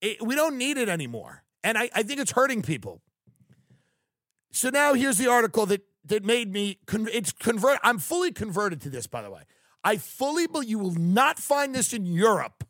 It, 0.00 0.22
we 0.22 0.34
don't 0.34 0.56
need 0.56 0.78
it 0.78 0.88
anymore. 0.88 1.44
And 1.62 1.76
I, 1.76 1.90
I 1.94 2.02
think 2.02 2.20
it's 2.20 2.32
hurting 2.32 2.62
people. 2.62 3.02
So 4.54 4.70
now 4.70 4.94
here's 4.94 5.18
the 5.18 5.28
article 5.28 5.66
that 5.66 5.84
that 6.04 6.24
made 6.24 6.52
me 6.52 6.78
con- 6.86 7.08
it's 7.12 7.32
convert 7.32 7.80
I'm 7.82 7.98
fully 7.98 8.30
converted 8.30 8.80
to 8.82 8.88
this 8.90 9.08
by 9.08 9.20
the 9.20 9.30
way. 9.30 9.42
I 9.82 9.96
fully 9.96 10.46
believe 10.46 10.68
you 10.68 10.78
will 10.78 10.94
not 10.94 11.40
find 11.40 11.74
this 11.74 11.92
in 11.92 12.06
Europe. 12.06 12.62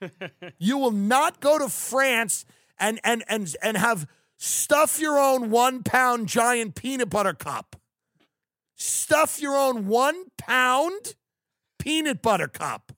you 0.58 0.76
will 0.76 0.90
not 0.90 1.40
go 1.40 1.58
to 1.58 1.70
France 1.70 2.44
and 2.78 3.00
and 3.02 3.24
and 3.28 3.56
and 3.62 3.78
have 3.78 4.06
stuff 4.36 5.00
your 5.00 5.18
own 5.18 5.50
one 5.50 5.82
pound 5.82 6.28
giant 6.28 6.74
peanut 6.74 7.08
butter 7.08 7.32
cup. 7.32 7.76
stuff 8.74 9.40
your 9.40 9.56
own 9.56 9.86
one 9.86 10.24
pound 10.36 11.14
peanut 11.78 12.20
butter 12.20 12.48
cup. 12.48 12.92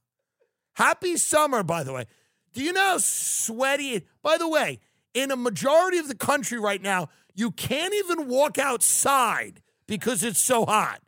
Happy 0.75 1.16
summer, 1.16 1.62
by 1.62 1.85
the 1.85 1.92
way. 1.92 2.07
Do 2.53 2.64
you 2.64 2.73
know 2.73 2.81
how 2.81 2.99
sweaty? 2.99 4.07
By 4.23 4.38
the 4.38 4.49
way, 4.49 4.81
in 5.12 5.31
a 5.31 5.37
majority 5.37 5.99
of 5.99 6.09
the 6.09 6.16
country 6.16 6.59
right 6.59 6.83
now, 6.83 7.09
you 7.35 7.51
can't 7.51 7.94
even 7.94 8.29
walk 8.29 8.59
outside 8.59 9.61
because 9.87 10.23
it's 10.23 10.38
so 10.38 10.64
hot. 10.64 11.01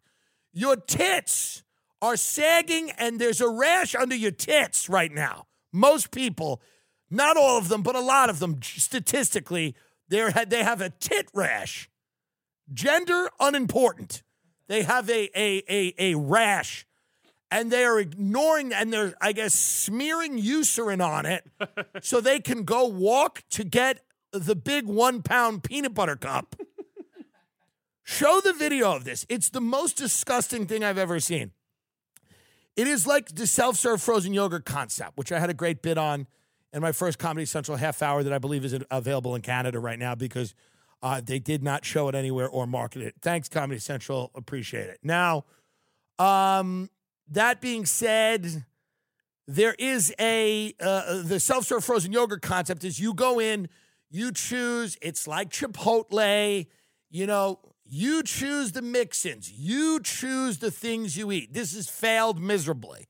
Your 0.53 0.77
tits 0.77 1.63
are 2.03 2.17
sagging 2.17 2.91
and 2.93 3.19
there's 3.19 3.41
a 3.41 3.49
rash 3.49 3.95
under 3.95 4.15
your 4.15 4.31
tits 4.31 4.89
right 4.89 5.13
now. 5.13 5.47
Most 5.73 6.11
people, 6.11 6.61
not 7.11 7.37
all 7.37 7.59
of 7.59 7.69
them, 7.69 7.83
but 7.83 7.95
a 7.95 8.01
lot 8.01 8.31
of 8.31 8.39
them, 8.39 8.61
statistically, 8.63 9.75
they 10.09 10.63
have 10.63 10.81
a 10.81 10.91
tit 10.91 11.29
rash. 11.35 11.89
Gender 12.73 13.29
unimportant. 13.39 14.23
They 14.69 14.83
have 14.83 15.09
a, 15.09 15.31
a, 15.39 15.63
a, 15.69 15.95
a 15.99 16.15
rash 16.17 16.87
and 17.51 17.71
they 17.71 17.85
are 17.85 17.99
ignoring 17.99 18.73
and 18.73 18.93
they're, 18.93 19.15
I 19.21 19.33
guess, 19.33 19.55
smearing 19.55 20.39
Eucerin 20.39 21.01
on 21.01 21.27
it 21.27 21.45
so 22.03 22.21
they 22.21 22.41
can 22.41 22.65
go 22.65 22.87
walk 22.87 23.43
to 23.51 23.65
get 23.65 24.01
the 24.33 24.57
big 24.57 24.87
one 24.87 25.23
pound 25.23 25.63
peanut 25.63 25.95
butter 25.95 26.17
cup. 26.17 26.57
Show 28.03 28.41
the 28.41 28.53
video 28.53 28.95
of 28.95 29.05
this. 29.05 29.27
It's 29.29 29.51
the 29.51 29.61
most 29.61 29.97
disgusting 29.97 30.67
thing 30.67 30.85
I've 30.85 30.99
ever 30.99 31.19
seen. 31.19 31.51
It 32.77 32.87
is 32.87 33.07
like 33.07 33.35
the 33.35 33.47
self 33.47 33.77
serve 33.77 34.01
frozen 34.01 34.33
yogurt 34.33 34.65
concept, 34.65 35.17
which 35.17 35.33
I 35.33 35.41
had 35.41 35.51
a 35.51 35.55
great 35.55 35.83
bit 35.83 35.99
on 35.99 36.27
in 36.73 36.83
my 36.83 36.93
first 36.93 37.19
Comedy 37.19 37.47
Central 37.47 37.77
half 37.77 38.03
hour 38.03 38.23
that 38.23 38.33
I 38.33 38.39
believe 38.39 38.65
is 38.65 38.79
available 38.91 39.35
in 39.35 39.43
Canada 39.43 39.81
right 39.81 39.99
now 39.99 40.15
because 40.15 40.55
uh, 41.03 41.21
they 41.25 41.39
did 41.39 41.63
not 41.63 41.85
show 41.85 42.09
it 42.09 42.15
anywhere 42.15 42.49
or 42.49 42.67
market 42.67 43.03
it. 43.03 43.15
Thanks, 43.23 43.49
Comedy 43.49 43.81
Central. 43.81 44.31
Appreciate 44.35 44.89
it. 44.89 44.99
Now, 45.03 45.45
um, 46.19 46.91
that 47.29 47.61
being 47.61 47.87
said, 47.87 48.65
there 49.49 49.75
is 49.79 50.15
a 50.21 50.75
uh, 50.81 51.23
the 51.23 51.41
self 51.41 51.65
serve 51.65 51.85
frozen 51.85 52.13
yogurt 52.13 52.43
concept 52.43 52.85
is 52.85 53.01
you 53.01 53.15
go 53.15 53.41
in, 53.41 53.69
you 54.11 54.33
choose. 54.33 54.97
It's 55.01 55.27
like 55.27 55.51
Chipotle, 55.51 56.67
you 57.11 57.27
know. 57.27 57.61
You 57.89 58.25
choose 58.25 58.73
the 58.73 58.83
mix-ins. 58.83 59.53
You 59.53 60.01
choose 60.01 60.59
the 60.59 60.73
things 60.73 61.17
you 61.17 61.31
eat. 61.31 61.55
This 61.55 61.77
has 61.77 61.89
failed 61.89 62.43
miserably. 62.43 63.07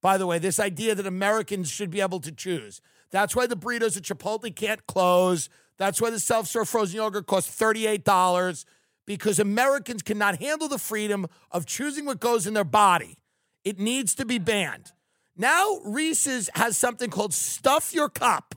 By 0.00 0.16
the 0.16 0.28
way, 0.28 0.38
this 0.38 0.60
idea 0.60 0.94
that 0.94 1.08
Americans 1.08 1.68
should 1.68 1.90
be 1.90 2.00
able 2.00 2.20
to 2.20 2.30
choose. 2.30 2.80
That's 3.10 3.34
why 3.34 3.48
the 3.48 3.56
burritos 3.56 3.96
at 3.96 4.04
Chipotle 4.04 4.54
can't 4.54 4.86
close. 4.86 5.48
That's 5.76 6.00
why 6.00 6.10
the 6.10 6.20
self-serve 6.20 6.68
frozen 6.68 6.98
yogurt 6.98 7.26
costs 7.26 7.60
$38 7.60 8.64
because 9.06 9.40
Americans 9.40 10.02
cannot 10.02 10.40
handle 10.40 10.68
the 10.68 10.78
freedom 10.78 11.26
of 11.50 11.66
choosing 11.66 12.04
what 12.04 12.20
goes 12.20 12.46
in 12.46 12.54
their 12.54 12.62
body. 12.62 13.18
It 13.64 13.80
needs 13.80 14.14
to 14.16 14.24
be 14.24 14.38
banned. 14.38 14.92
Now 15.36 15.80
Reese's 15.84 16.48
has 16.54 16.76
something 16.76 17.10
called 17.10 17.34
stuff 17.34 17.92
your 17.92 18.08
cup, 18.08 18.54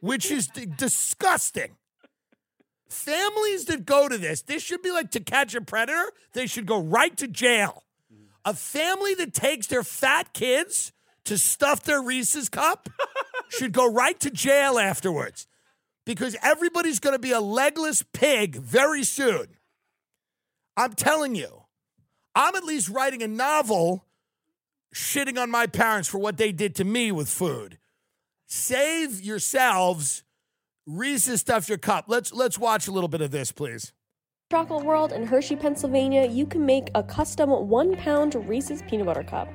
which 0.00 0.30
is 0.30 0.46
d- 0.48 0.66
disgusting. 0.66 1.76
Families 2.88 3.66
that 3.66 3.84
go 3.84 4.08
to 4.08 4.16
this, 4.16 4.42
this 4.42 4.62
should 4.62 4.82
be 4.82 4.90
like 4.90 5.10
to 5.10 5.20
catch 5.20 5.54
a 5.54 5.60
predator. 5.60 6.12
They 6.32 6.46
should 6.46 6.66
go 6.66 6.80
right 6.80 7.16
to 7.18 7.28
jail. 7.28 7.84
A 8.44 8.54
family 8.54 9.14
that 9.14 9.34
takes 9.34 9.66
their 9.66 9.82
fat 9.82 10.32
kids 10.32 10.92
to 11.24 11.36
stuff 11.36 11.82
their 11.82 12.00
Reese's 12.00 12.48
cup 12.48 12.88
should 13.48 13.72
go 13.72 13.90
right 13.92 14.18
to 14.20 14.30
jail 14.30 14.78
afterwards 14.78 15.46
because 16.06 16.34
everybody's 16.42 17.00
going 17.00 17.14
to 17.14 17.18
be 17.18 17.32
a 17.32 17.40
legless 17.40 18.02
pig 18.14 18.56
very 18.56 19.04
soon. 19.04 19.48
I'm 20.74 20.94
telling 20.94 21.34
you, 21.34 21.64
I'm 22.34 22.54
at 22.54 22.64
least 22.64 22.88
writing 22.88 23.22
a 23.22 23.28
novel 23.28 24.06
shitting 24.94 25.38
on 25.38 25.50
my 25.50 25.66
parents 25.66 26.08
for 26.08 26.18
what 26.18 26.38
they 26.38 26.52
did 26.52 26.74
to 26.76 26.84
me 26.84 27.12
with 27.12 27.28
food. 27.28 27.78
Save 28.48 29.20
yourselves 29.20 30.24
Reese's 30.86 31.40
stuff 31.40 31.68
your 31.68 31.76
cup. 31.76 32.06
Let's 32.08 32.32
let's 32.32 32.58
watch 32.58 32.88
a 32.88 32.90
little 32.90 33.08
bit 33.08 33.20
of 33.20 33.30
this, 33.30 33.52
please. 33.52 33.92
Chocolate 34.50 34.86
World 34.86 35.12
in 35.12 35.26
Hershey, 35.26 35.54
Pennsylvania, 35.56 36.26
you 36.26 36.46
can 36.46 36.64
make 36.64 36.88
a 36.94 37.02
custom 37.02 37.50
one 37.50 37.94
pound 37.96 38.34
Reese's 38.48 38.80
peanut 38.88 39.04
butter 39.04 39.22
cup. 39.22 39.48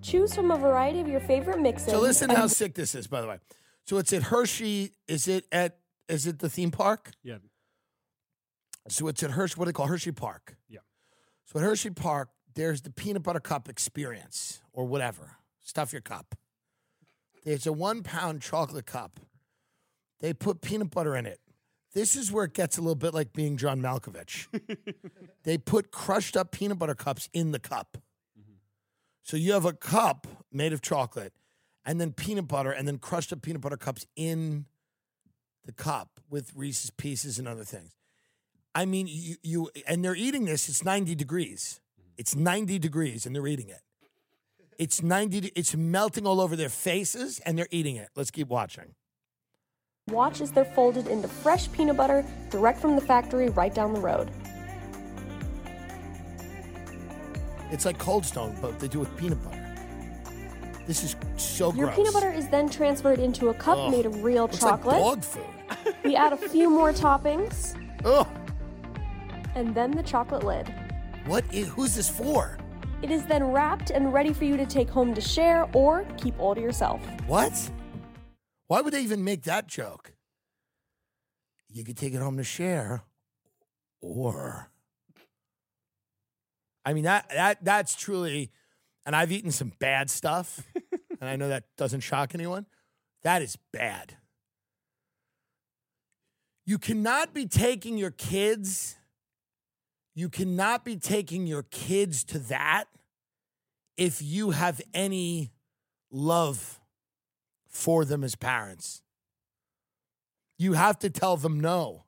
Choose 0.00 0.34
from 0.34 0.50
a 0.50 0.56
variety 0.56 1.00
of 1.00 1.08
your 1.08 1.20
favorite 1.20 1.60
mixes. 1.60 1.90
So 1.90 2.00
listen 2.00 2.30
and- 2.30 2.38
how 2.38 2.46
sick 2.46 2.74
this 2.74 2.94
is, 2.94 3.06
by 3.06 3.20
the 3.20 3.28
way. 3.28 3.38
So 3.84 3.98
it's 3.98 4.12
at 4.14 4.24
Hershey. 4.24 4.94
Is 5.06 5.28
it 5.28 5.46
at 5.52 5.78
is 6.08 6.26
it 6.26 6.38
the 6.38 6.48
theme 6.48 6.70
park? 6.70 7.12
Yeah. 7.22 7.38
So 8.88 9.06
it's 9.08 9.22
at 9.22 9.32
Hershey. 9.32 9.54
What 9.56 9.66
do 9.66 9.68
they 9.72 9.74
call 9.74 9.86
Hershey 9.86 10.12
Park? 10.12 10.56
Yeah. 10.68 10.80
So 11.44 11.58
at 11.58 11.64
Hershey 11.64 11.90
Park, 11.90 12.30
there's 12.54 12.82
the 12.82 12.90
peanut 12.90 13.22
butter 13.22 13.40
cup 13.40 13.68
experience 13.68 14.60
or 14.72 14.84
whatever. 14.84 15.36
Stuff 15.60 15.92
your 15.92 16.02
cup. 16.02 16.34
There's 17.44 17.66
a 17.66 17.72
one 17.72 18.02
pound 18.02 18.42
chocolate 18.42 18.86
cup. 18.86 19.18
They 20.20 20.32
put 20.32 20.60
peanut 20.60 20.90
butter 20.90 21.16
in 21.16 21.26
it. 21.26 21.40
This 21.94 22.16
is 22.16 22.32
where 22.32 22.44
it 22.44 22.54
gets 22.54 22.78
a 22.78 22.80
little 22.80 22.94
bit 22.94 23.12
like 23.12 23.32
being 23.32 23.56
John 23.56 23.82
Malkovich. 23.82 24.46
they 25.42 25.58
put 25.58 25.90
crushed 25.90 26.36
up 26.36 26.50
peanut 26.50 26.78
butter 26.78 26.94
cups 26.94 27.28
in 27.32 27.52
the 27.52 27.58
cup. 27.58 27.98
Mm-hmm. 28.38 28.54
So 29.22 29.36
you 29.36 29.52
have 29.52 29.66
a 29.66 29.72
cup 29.72 30.26
made 30.50 30.72
of 30.72 30.80
chocolate 30.80 31.34
and 31.84 32.00
then 32.00 32.12
peanut 32.12 32.48
butter 32.48 32.70
and 32.70 32.86
then 32.86 32.98
crushed 32.98 33.32
up 33.32 33.42
peanut 33.42 33.60
butter 33.60 33.76
cups 33.76 34.06
in 34.16 34.66
the 35.64 35.72
cup 35.72 36.20
with 36.30 36.52
Reese's 36.54 36.90
pieces 36.90 37.38
and 37.38 37.46
other 37.46 37.64
things. 37.64 37.92
I 38.74 38.86
mean, 38.86 39.06
you, 39.08 39.36
you 39.42 39.70
and 39.86 40.04
they're 40.04 40.16
eating 40.16 40.46
this. 40.46 40.68
It's 40.68 40.84
90 40.84 41.14
degrees. 41.14 41.80
It's 42.16 42.36
90 42.36 42.78
degrees 42.78 43.26
and 43.26 43.34
they're 43.34 43.46
eating 43.46 43.68
it. 43.68 43.80
It's 44.78 45.02
90, 45.02 45.40
de- 45.40 45.58
it's 45.58 45.76
melting 45.76 46.26
all 46.26 46.40
over 46.40 46.56
their 46.56 46.68
faces 46.68 47.40
and 47.46 47.56
they're 47.58 47.68
eating 47.70 47.96
it. 47.96 48.08
Let's 48.16 48.30
keep 48.30 48.48
watching. 48.48 48.94
Watch 50.08 50.40
as 50.40 50.50
they're 50.50 50.64
folded 50.64 51.06
into 51.06 51.28
fresh 51.28 51.70
peanut 51.72 51.96
butter 51.96 52.24
direct 52.50 52.80
from 52.80 52.96
the 52.96 53.00
factory 53.02 53.48
right 53.50 53.72
down 53.74 53.92
the 53.94 54.00
road. 54.00 54.30
It's 57.70 57.86
like 57.86 57.98
Cold 57.98 58.24
Stone, 58.26 58.56
but 58.60 58.78
they 58.78 58.88
do 58.88 58.98
with 59.00 59.16
peanut 59.16 59.42
butter. 59.42 59.58
This 60.86 61.04
is 61.04 61.16
so 61.36 61.72
Your 61.72 61.86
gross. 61.86 61.96
peanut 61.96 62.12
butter 62.12 62.30
is 62.30 62.48
then 62.48 62.68
transferred 62.68 63.20
into 63.20 63.48
a 63.48 63.54
cup 63.54 63.78
Ugh. 63.78 63.90
made 63.92 64.04
of 64.04 64.22
real 64.24 64.42
Looks 64.42 64.58
chocolate. 64.58 64.96
like 65.00 65.22
dog 65.22 65.24
food. 65.24 65.94
we 66.04 66.16
add 66.16 66.32
a 66.32 66.36
few 66.36 66.68
more 66.68 66.92
toppings 66.92 67.74
Ugh. 68.04 68.26
and 69.54 69.74
then 69.74 69.92
the 69.92 70.02
chocolate 70.02 70.42
lid. 70.44 70.74
What 71.26 71.44
is, 71.54 71.68
who's 71.68 71.94
this 71.94 72.08
for? 72.08 72.58
It 73.00 73.10
is 73.10 73.24
then 73.26 73.44
wrapped 73.44 73.90
and 73.90 74.12
ready 74.12 74.32
for 74.32 74.44
you 74.44 74.56
to 74.56 74.66
take 74.66 74.88
home 74.88 75.14
to 75.14 75.20
share 75.20 75.68
or 75.72 76.04
keep 76.16 76.38
all 76.38 76.54
to 76.54 76.60
yourself. 76.60 77.00
What? 77.26 77.70
Why 78.66 78.80
would 78.80 78.92
they 78.92 79.02
even 79.02 79.22
make 79.22 79.42
that 79.42 79.66
joke? 79.68 80.12
You 81.68 81.84
could 81.84 81.96
take 81.96 82.12
it 82.12 82.20
home 82.20 82.36
to 82.36 82.44
share, 82.44 83.02
or 84.00 84.70
I 86.84 86.92
mean 86.92 87.04
that 87.04 87.28
that 87.30 87.64
that's 87.64 87.94
truly, 87.94 88.50
and 89.06 89.16
I've 89.16 89.32
eaten 89.32 89.50
some 89.50 89.72
bad 89.78 90.10
stuff, 90.10 90.66
and 91.20 91.28
I 91.28 91.36
know 91.36 91.48
that 91.48 91.64
doesn't 91.78 92.00
shock 92.00 92.34
anyone. 92.34 92.66
That 93.22 93.42
is 93.42 93.56
bad. 93.72 94.16
You 96.66 96.78
cannot 96.78 97.32
be 97.32 97.46
taking 97.46 97.96
your 97.96 98.10
kids. 98.10 98.96
You 100.14 100.28
cannot 100.28 100.84
be 100.84 100.96
taking 100.96 101.46
your 101.46 101.62
kids 101.62 102.24
to 102.24 102.38
that 102.38 102.84
if 103.96 104.20
you 104.20 104.50
have 104.50 104.80
any 104.92 105.52
love 106.10 106.80
for 107.66 108.04
them 108.04 108.22
as 108.22 108.34
parents. 108.34 109.02
You 110.58 110.74
have 110.74 110.98
to 111.00 111.10
tell 111.10 111.36
them 111.36 111.58
no. 111.58 112.04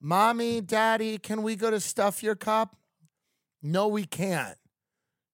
Mommy, 0.00 0.60
daddy, 0.60 1.18
can 1.18 1.42
we 1.42 1.56
go 1.56 1.70
to 1.70 1.80
stuff 1.80 2.22
your 2.22 2.34
cup? 2.34 2.76
No, 3.62 3.88
we 3.88 4.04
can't. 4.04 4.58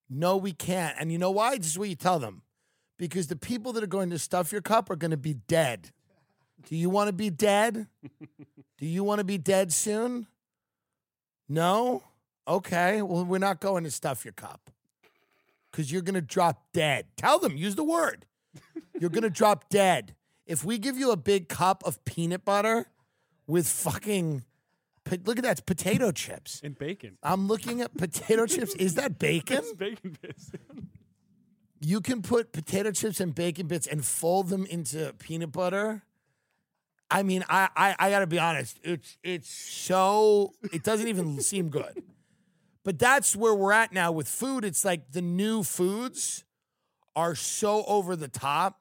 No, 0.09 0.37
we 0.37 0.53
can't. 0.53 0.95
And 1.01 1.11
you 1.11 1.19
know 1.19 1.31
why? 1.31 1.57
This 1.57 1.69
is 1.69 1.79
what 1.79 1.89
you 1.89 1.97
tell 1.97 2.19
them. 2.19 2.43
Because 2.99 3.27
the 3.27 3.37
people 3.37 3.73
that 3.73 3.83
are 3.83 3.89
going 3.89 4.11
to 4.11 4.19
stuff 4.19 4.53
your 4.53 4.61
cup 4.61 4.91
are 4.91 4.97
going 4.97 5.11
to 5.11 5.17
be 5.17 5.35
dead. 5.35 5.91
Do 6.69 6.77
you 6.77 6.91
want 6.91 7.09
to 7.09 7.13
be 7.13 7.31
dead? 7.31 7.89
Do 8.79 8.87
you 8.87 9.03
want 9.03 9.19
to 9.19 9.25
be 9.25 9.39
dead 9.39 9.73
soon? 9.73 10.27
No? 11.53 12.03
Okay. 12.49 13.03
Well, 13.03 13.25
we're 13.25 13.39
not 13.39 13.61
going 13.61 13.85
to 13.85 13.91
stuff 13.91 14.25
your 14.25 14.33
cup 14.33 14.71
because 15.71 15.93
you're 15.93 16.03
going 16.03 16.15
to 16.15 16.23
drop 16.23 16.73
dead. 16.73 17.07
Tell 17.17 17.39
them, 17.39 17.57
use 17.57 17.75
the 17.75 17.85
word. 17.85 18.25
You're 18.99 19.11
going 19.11 19.23
to 19.23 19.31
drop 19.31 19.69
dead. 19.69 20.15
If 20.47 20.65
we 20.65 20.79
give 20.79 20.99
you 20.99 21.11
a 21.11 21.17
big 21.17 21.49
cup 21.49 21.83
of 21.85 22.03
peanut 22.05 22.45
butter 22.45 22.87
with 23.47 23.67
fucking, 23.67 24.45
look 25.25 25.39
at 25.39 25.45
that, 25.45 25.53
it's 25.53 25.61
potato 25.61 26.11
chips. 26.11 26.61
And 26.65 26.79
bacon. 26.79 27.19
I'm 27.23 27.49
looking 27.49 27.81
at 27.81 27.97
potato 27.97 28.47
chips. 28.47 28.75
Is 28.75 28.95
that 28.95 29.19
bacon? 29.19 29.59
It's 29.59 29.73
bacon 29.73 30.17
bits. 30.21 30.53
You 31.81 32.01
can 32.01 32.23
put 32.23 32.53
potato 32.53 32.93
chips 32.93 33.21
and 33.21 33.35
bacon 33.35 33.67
bits 33.67 33.87
and 33.87 34.05
fold 34.05 34.49
them 34.49 34.65
into 34.67 35.13
peanut 35.19 35.53
butter. 35.53 36.03
I 37.13 37.23
mean, 37.23 37.45
I, 37.49 37.69
I 37.77 37.95
I 37.99 38.11
gotta 38.11 38.27
be 38.27 38.39
honest. 38.39 38.79
It's 38.83 39.17
it's 39.23 39.51
so 39.51 40.55
it 40.73 40.83
doesn't 40.83 41.09
even 41.09 41.41
seem 41.53 41.69
good. 41.69 42.03
But 42.85 42.99
that's 42.99 43.37
where 43.37 43.55
we're 43.55 43.73
at 43.73 43.93
now 43.93 44.11
with 44.11 44.27
food. 44.29 44.65
It's 44.65 44.85
like 44.85 45.13
the 45.13 45.23
new 45.23 45.63
foods 45.63 46.45
are 47.15 47.35
so 47.35 47.85
over 47.87 48.17
the 48.17 48.29
top. 48.29 48.81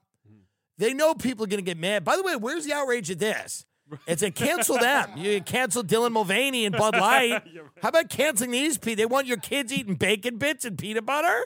They 0.78 0.94
know 0.94 1.14
people 1.14 1.44
are 1.44 1.48
gonna 1.48 1.62
get 1.62 1.78
mad. 1.78 2.04
By 2.04 2.16
the 2.16 2.24
way, 2.24 2.36
where's 2.36 2.66
the 2.66 2.74
outrage 2.74 3.12
at 3.12 3.20
this? 3.20 3.66
It's 4.08 4.22
a 4.24 4.32
cancel 4.32 4.78
them. 4.78 5.18
You 5.18 5.42
cancel 5.42 5.84
Dylan 5.84 6.14
Mulvaney 6.14 6.66
and 6.66 6.74
Bud 6.74 6.96
Light. 7.00 7.44
How 7.82 7.90
about 7.90 8.10
canceling 8.10 8.52
these 8.52 8.78
people? 8.78 8.96
They 8.96 9.06
want 9.06 9.28
your 9.28 9.36
kids 9.36 9.74
eating 9.74 9.96
bacon 9.96 10.38
bits 10.38 10.64
and 10.64 10.78
peanut 10.78 11.06
butter, 11.06 11.46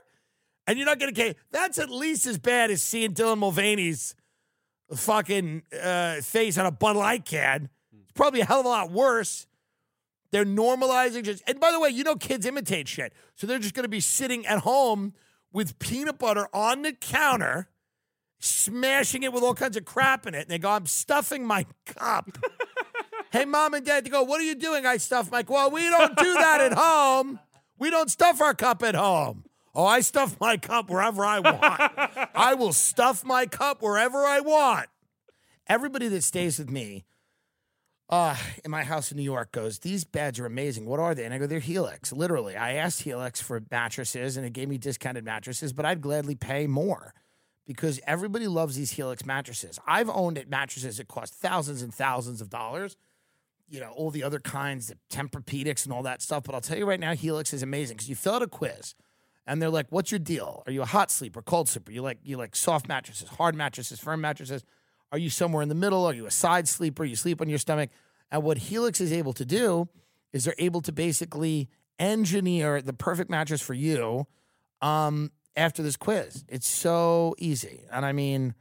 and 0.67 0.77
you're 0.77 0.85
not 0.85 0.99
gonna. 0.99 1.33
That's 1.51 1.79
at 1.79 1.89
least 1.89 2.27
as 2.27 2.37
bad 2.37 2.69
as 2.69 2.83
seeing 2.83 3.13
Dylan 3.15 3.39
Mulvaney's 3.39 4.13
fucking 4.93 5.63
uh, 5.81 6.21
face 6.21 6.57
on 6.57 6.65
a 6.65 6.71
Bud 6.71 6.95
Light 6.95 7.25
can. 7.25 7.69
It's 8.03 8.11
probably 8.13 8.41
a 8.41 8.45
hell 8.45 8.59
of 8.59 8.65
a 8.65 8.69
lot 8.69 8.91
worse. 8.91 9.47
They're 10.31 10.45
normalizing 10.45 11.23
just. 11.23 11.43
And 11.47 11.59
by 11.59 11.71
the 11.71 11.79
way, 11.79 11.89
you 11.89 12.03
know 12.03 12.15
kids 12.15 12.45
imitate 12.45 12.87
shit, 12.87 13.13
so 13.35 13.47
they're 13.47 13.59
just 13.59 13.73
going 13.73 13.83
to 13.85 13.89
be 13.89 13.99
sitting 13.99 14.45
at 14.45 14.59
home 14.59 15.13
with 15.53 15.79
peanut 15.79 16.19
butter 16.19 16.47
on 16.53 16.81
the 16.81 16.91
counter, 16.91 17.69
smashing 18.39 19.23
it 19.23 19.31
with 19.31 19.43
all 19.43 19.53
kinds 19.53 19.77
of 19.77 19.85
crap 19.85 20.27
in 20.27 20.33
it. 20.33 20.41
And 20.41 20.49
they 20.49 20.59
go, 20.59 20.69
"I'm 20.71 20.87
stuffing 20.87 21.45
my 21.45 21.65
cup." 21.85 22.37
hey, 23.31 23.45
mom 23.45 23.75
and 23.75 23.85
dad, 23.85 24.05
they 24.05 24.09
go, 24.09 24.23
"What 24.23 24.41
are 24.41 24.45
you 24.45 24.55
doing?" 24.55 24.85
I 24.85 24.97
stuff 24.97 25.31
my. 25.31 25.43
Well, 25.47 25.71
we 25.71 25.89
don't 25.89 26.17
do 26.17 26.33
that 26.33 26.59
at 26.59 26.73
home. 26.77 27.39
We 27.77 27.89
don't 27.89 28.09
stuff 28.09 28.41
our 28.41 28.53
cup 28.53 28.83
at 28.83 28.95
home. 28.95 29.45
Oh, 29.75 29.85
I 29.85 29.99
stuff 29.99 30.39
my 30.39 30.55
cup 30.55 30.89
wherever 30.89 31.25
I 31.25 31.39
want. 31.39 32.29
I 32.33 32.53
will 32.53 32.71
stuff 32.71 33.25
my 33.25 33.45
cup 33.45 33.81
wherever 33.81 34.19
I 34.19 34.39
want. 34.39 34.87
Everybody 35.67 36.07
that 36.07 36.23
stays 36.23 36.57
with 36.57 36.69
me 36.69 37.03
uh, 38.09 38.37
in 38.63 38.71
my 38.71 38.83
house 38.83 39.11
in 39.11 39.17
New 39.17 39.23
York 39.23 39.51
goes, 39.51 39.79
These 39.79 40.05
beds 40.05 40.39
are 40.39 40.45
amazing. 40.45 40.85
What 40.85 40.99
are 41.01 41.13
they? 41.13 41.25
And 41.25 41.33
I 41.33 41.39
go, 41.39 41.47
They're 41.47 41.59
Helix. 41.59 42.13
Literally. 42.13 42.55
I 42.55 42.73
asked 42.73 43.01
Helix 43.01 43.41
for 43.41 43.61
mattresses 43.69 44.37
and 44.37 44.45
it 44.45 44.53
gave 44.53 44.69
me 44.69 44.77
discounted 44.77 45.25
mattresses, 45.25 45.73
but 45.73 45.85
I'd 45.85 46.01
gladly 46.01 46.35
pay 46.35 46.67
more 46.67 47.13
because 47.65 47.99
everybody 48.07 48.47
loves 48.47 48.77
these 48.77 48.91
Helix 48.91 49.25
mattresses. 49.25 49.79
I've 49.85 50.09
owned 50.09 50.37
it 50.37 50.49
mattresses 50.49 50.97
that 50.97 51.09
cost 51.09 51.33
thousands 51.33 51.81
and 51.81 51.93
thousands 51.93 52.39
of 52.39 52.49
dollars. 52.49 52.95
You 53.67 53.79
know, 53.79 53.89
all 53.89 54.11
the 54.11 54.23
other 54.23 54.39
kinds, 54.39 54.87
the 54.87 54.97
Tempur-Pedics 55.09 55.85
and 55.85 55.91
all 55.91 56.03
that 56.03 56.21
stuff. 56.21 56.43
But 56.43 56.53
I'll 56.53 56.61
tell 56.61 56.77
you 56.77 56.85
right 56.85 56.99
now, 56.99 57.15
Helix 57.15 57.51
is 57.51 57.63
amazing 57.63 57.97
because 57.97 58.07
you 58.07 58.15
fill 58.15 58.35
out 58.35 58.43
a 58.43 58.47
quiz 58.47 58.93
and 59.45 59.61
they're 59.61 59.69
like, 59.69 59.87
"What's 59.89 60.11
your 60.11 60.19
deal? 60.19 60.63
Are 60.65 60.71
you 60.71 60.81
a 60.81 60.85
hot 60.85 61.11
sleeper, 61.11 61.41
cold 61.41 61.69
sleeper? 61.69 61.91
You 61.91 62.01
like 62.01 62.19
you 62.23 62.37
like 62.37 62.55
soft 62.55 62.87
mattresses, 62.87 63.29
hard 63.29 63.55
mattresses, 63.55 63.99
firm 63.99 64.21
mattresses? 64.21 64.63
Are 65.11 65.17
you 65.17 65.29
somewhere 65.29 65.61
in 65.61 65.69
the 65.69 65.75
middle? 65.75 66.05
Are 66.05 66.13
you 66.13 66.25
a 66.25 66.31
side 66.31 66.67
sleeper? 66.67 67.03
You 67.03 67.15
sleep 67.15 67.41
on 67.41 67.49
your 67.49 67.59
stomach?" 67.59 67.89
And 68.31 68.43
what 68.43 68.57
Helix 68.57 68.99
is 68.99 69.11
able 69.11 69.33
to 69.33 69.45
do 69.45 69.87
is 70.33 70.45
they're 70.45 70.55
able 70.57 70.81
to 70.81 70.91
basically 70.91 71.69
engineer 71.99 72.81
the 72.81 72.93
perfect 72.93 73.29
mattress 73.29 73.61
for 73.61 73.73
you 73.73 74.27
um, 74.81 75.31
after 75.55 75.81
this 75.81 75.95
quiz. 75.95 76.43
It's 76.49 76.67
so 76.67 77.35
easy, 77.37 77.85
and 77.91 78.05
I 78.05 78.11
mean, 78.11 78.55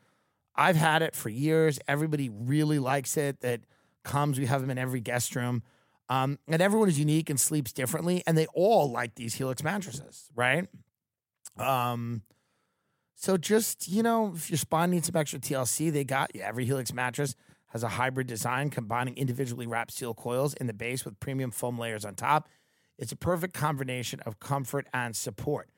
I've 0.55 0.77
had 0.77 1.03
it 1.03 1.17
for 1.17 1.31
years. 1.31 1.79
Everybody 1.89 2.29
really 2.29 2.79
likes 2.79 3.17
it. 3.17 3.41
That 3.41 3.61
comes. 4.05 4.39
We 4.39 4.47
have 4.47 4.61
them 4.61 4.71
in 4.71 4.79
every 4.79 5.01
guest 5.01 5.35
room. 5.35 5.63
Um, 6.09 6.39
and 6.49 6.61
everyone 6.61 6.89
is 6.89 6.99
unique 6.99 7.31
and 7.31 7.41
sleeps 7.41 7.73
differently, 7.73 8.23
and 8.27 8.37
they 8.37 8.47
all 8.55 8.91
like 8.91 9.15
these 9.15 9.35
Helix 9.35 9.63
mattresses, 9.63 10.29
right? 10.35 10.67
Um, 11.59 12.23
so 13.15 13.37
just 13.37 13.89
you 13.89 14.03
know, 14.03 14.33
if 14.35 14.51
your 14.51 14.59
spine 14.59 14.91
needs 14.91 15.07
some 15.07 15.17
extra 15.17 15.39
TLC, 15.39 15.91
they 15.91 16.05
got 16.05 16.35
you. 16.35 16.43
Every 16.43 16.67
Helix 16.67 16.93
mattress 16.93 17.35
has 17.69 17.83
a 17.83 17.89
hybrid 17.89 18.27
design 18.27 18.71
combining 18.71 19.17
individually 19.17 19.67
wrapped 19.67 19.93
steel 19.93 20.15
coils 20.15 20.55
in 20.55 20.67
the 20.67 20.73
base 20.73 21.05
with 21.05 21.19
premium 21.21 21.51
foam 21.51 21.79
layers 21.79 22.05
on 22.05 22.15
top. 22.15 22.49
It's 22.99 23.11
a 23.11 23.17
perfect 23.17 23.55
combination 23.55 24.21
of 24.21 24.39
comfort 24.39 24.87
and 24.93 25.17
support. 25.17 25.71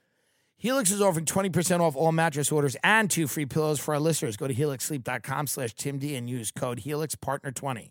Helix 0.58 0.90
is 0.90 1.02
offering 1.02 1.26
20% 1.26 1.80
off 1.80 1.96
all 1.96 2.12
mattress 2.12 2.50
orders 2.50 2.76
and 2.82 3.10
two 3.10 3.26
free 3.26 3.46
pillows 3.46 3.78
for 3.78 3.94
our 3.94 4.00
listeners. 4.00 4.36
Go 4.36 4.48
to 4.48 4.54
helixsleep.com 4.54 5.46
slash 5.46 5.74
timd 5.74 6.16
and 6.16 6.28
use 6.28 6.50
code 6.50 6.80
HelixPartner20. 6.80 7.90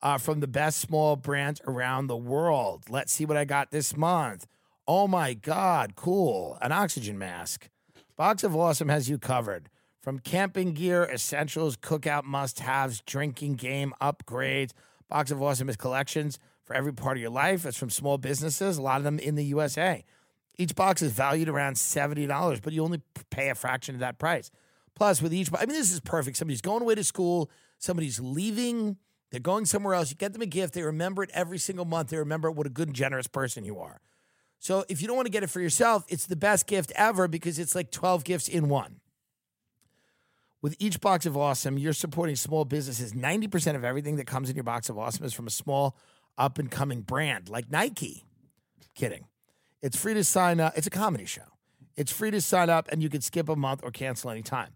uh, 0.00 0.16
from 0.16 0.40
the 0.40 0.46
best 0.46 0.78
small 0.78 1.16
brands 1.16 1.60
around 1.66 2.06
the 2.06 2.16
world. 2.16 2.84
Let's 2.88 3.12
see 3.12 3.26
what 3.26 3.36
I 3.36 3.44
got 3.44 3.70
this 3.70 3.94
month. 3.94 4.46
Oh 4.88 5.06
my 5.06 5.34
God, 5.34 5.96
cool. 5.96 6.56
An 6.62 6.72
oxygen 6.72 7.18
mask. 7.18 7.68
Box 8.16 8.42
of 8.42 8.56
Awesome 8.56 8.88
has 8.88 9.10
you 9.10 9.18
covered. 9.18 9.68
From 10.00 10.18
camping 10.18 10.72
gear, 10.72 11.04
essentials, 11.04 11.76
cookout 11.76 12.24
must 12.24 12.60
haves, 12.60 13.02
drinking 13.02 13.56
game 13.56 13.92
upgrades. 14.00 14.70
Box 15.08 15.30
of 15.30 15.42
Awesome 15.42 15.68
is 15.68 15.76
collections 15.76 16.38
for 16.64 16.74
every 16.74 16.92
part 16.92 17.16
of 17.16 17.20
your 17.20 17.30
life. 17.30 17.66
It's 17.66 17.76
from 17.76 17.90
small 17.90 18.18
businesses, 18.18 18.78
a 18.78 18.82
lot 18.82 18.98
of 18.98 19.04
them 19.04 19.18
in 19.18 19.34
the 19.34 19.44
USA. 19.44 20.04
Each 20.56 20.74
box 20.74 21.02
is 21.02 21.12
valued 21.12 21.48
around 21.48 21.74
$70, 21.74 22.62
but 22.62 22.72
you 22.72 22.82
only 22.84 23.02
pay 23.30 23.50
a 23.50 23.54
fraction 23.54 23.94
of 23.94 24.00
that 24.00 24.18
price. 24.18 24.50
Plus, 24.94 25.20
with 25.20 25.34
each, 25.34 25.50
I 25.52 25.66
mean, 25.66 25.76
this 25.76 25.92
is 25.92 26.00
perfect. 26.00 26.36
Somebody's 26.36 26.60
going 26.60 26.82
away 26.82 26.94
to 26.94 27.04
school, 27.04 27.50
somebody's 27.78 28.20
leaving, 28.20 28.96
they're 29.30 29.40
going 29.40 29.66
somewhere 29.66 29.94
else. 29.94 30.10
You 30.10 30.16
get 30.16 30.32
them 30.32 30.42
a 30.42 30.46
gift, 30.46 30.74
they 30.74 30.82
remember 30.82 31.24
it 31.24 31.30
every 31.34 31.58
single 31.58 31.84
month. 31.84 32.10
They 32.10 32.18
remember 32.18 32.50
what 32.50 32.66
a 32.66 32.70
good 32.70 32.88
and 32.88 32.96
generous 32.96 33.26
person 33.26 33.64
you 33.64 33.80
are. 33.80 34.00
So 34.60 34.84
if 34.88 35.02
you 35.02 35.08
don't 35.08 35.16
want 35.16 35.26
to 35.26 35.32
get 35.32 35.42
it 35.42 35.50
for 35.50 35.60
yourself, 35.60 36.04
it's 36.08 36.26
the 36.26 36.36
best 36.36 36.66
gift 36.66 36.92
ever 36.94 37.26
because 37.26 37.58
it's 37.58 37.74
like 37.74 37.90
12 37.90 38.22
gifts 38.24 38.48
in 38.48 38.68
one. 38.68 39.00
With 40.64 40.76
each 40.78 40.98
box 41.02 41.26
of 41.26 41.36
awesome, 41.36 41.76
you're 41.76 41.92
supporting 41.92 42.36
small 42.36 42.64
businesses. 42.64 43.12
90% 43.12 43.76
of 43.76 43.84
everything 43.84 44.16
that 44.16 44.26
comes 44.26 44.48
in 44.48 44.56
your 44.56 44.64
box 44.64 44.88
of 44.88 44.96
awesome 44.96 45.26
is 45.26 45.34
from 45.34 45.46
a 45.46 45.50
small 45.50 45.94
up 46.38 46.58
and 46.58 46.70
coming 46.70 47.02
brand 47.02 47.50
like 47.50 47.70
Nike. 47.70 48.24
Kidding. 48.94 49.26
It's 49.82 49.94
free 49.94 50.14
to 50.14 50.24
sign 50.24 50.60
up. 50.60 50.72
It's 50.74 50.86
a 50.86 50.90
comedy 50.90 51.26
show. 51.26 51.42
It's 51.98 52.10
free 52.10 52.30
to 52.30 52.40
sign 52.40 52.70
up 52.70 52.88
and 52.90 53.02
you 53.02 53.10
can 53.10 53.20
skip 53.20 53.50
a 53.50 53.56
month 53.56 53.82
or 53.84 53.90
cancel 53.90 54.30
anytime. 54.30 54.70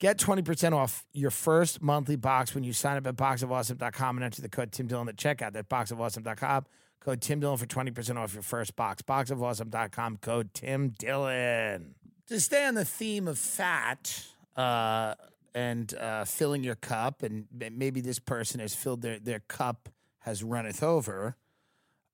Get 0.00 0.18
20% 0.18 0.72
off 0.72 1.06
your 1.12 1.30
first 1.30 1.80
monthly 1.80 2.16
box 2.16 2.52
when 2.52 2.64
you 2.64 2.72
sign 2.72 2.96
up 2.96 3.06
at 3.06 3.14
boxofawesome.com 3.14 4.16
and 4.16 4.24
enter 4.24 4.42
the 4.42 4.48
code 4.48 4.72
Tim 4.72 4.88
Dillon 4.88 5.08
at 5.08 5.14
checkout. 5.14 5.52
That's 5.52 5.68
boxofawesome.com. 5.68 6.66
Code 6.98 7.20
Tim 7.20 7.38
Dillon 7.38 7.58
for 7.58 7.66
20% 7.66 8.16
off 8.16 8.34
your 8.34 8.42
first 8.42 8.74
box. 8.74 9.02
Boxofawesome.com. 9.02 10.16
Code 10.16 10.52
Tim 10.52 10.88
Dillon. 10.98 11.94
To 12.26 12.40
stay 12.40 12.66
on 12.66 12.74
the 12.74 12.84
theme 12.84 13.28
of 13.28 13.38
fat 13.38 14.31
uh, 14.56 15.14
and 15.54 15.94
uh, 15.94 16.24
filling 16.24 16.64
your 16.64 16.74
cup, 16.74 17.22
and 17.22 17.46
maybe 17.52 18.00
this 18.00 18.18
person 18.18 18.60
has 18.60 18.74
filled 18.74 19.02
their, 19.02 19.18
their 19.18 19.40
cup 19.40 19.88
has 20.20 20.42
runneth 20.42 20.82
over 20.82 21.36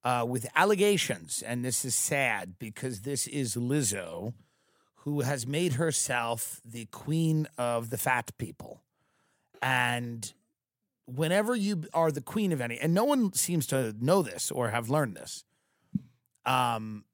uh, 0.04 0.24
with 0.26 0.46
allegations. 0.56 1.42
And 1.42 1.64
this 1.64 1.84
is 1.84 1.94
sad 1.94 2.54
because 2.58 3.02
this 3.02 3.26
is 3.26 3.54
Lizzo, 3.56 4.32
who 5.02 5.20
has 5.20 5.46
made 5.46 5.74
herself 5.74 6.60
the 6.64 6.86
queen 6.86 7.46
of 7.56 7.90
the 7.90 7.98
fat 7.98 8.30
people. 8.38 8.82
And 9.60 10.32
whenever 11.06 11.54
you 11.54 11.84
are 11.92 12.10
the 12.10 12.20
queen 12.20 12.52
of 12.52 12.60
any, 12.60 12.78
and 12.78 12.94
no 12.94 13.04
one 13.04 13.32
seems 13.32 13.66
to 13.68 13.94
know 14.00 14.22
this 14.22 14.50
or 14.50 14.70
have 14.70 14.90
learned 14.90 15.16
this, 15.16 15.44
um, 16.46 17.04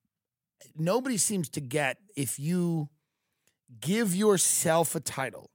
nobody 0.76 1.16
seems 1.16 1.48
to 1.50 1.60
get 1.60 1.98
if 2.16 2.38
you 2.38 2.88
give 3.80 4.14
yourself 4.14 4.94
a 4.94 5.00
title 5.00 5.50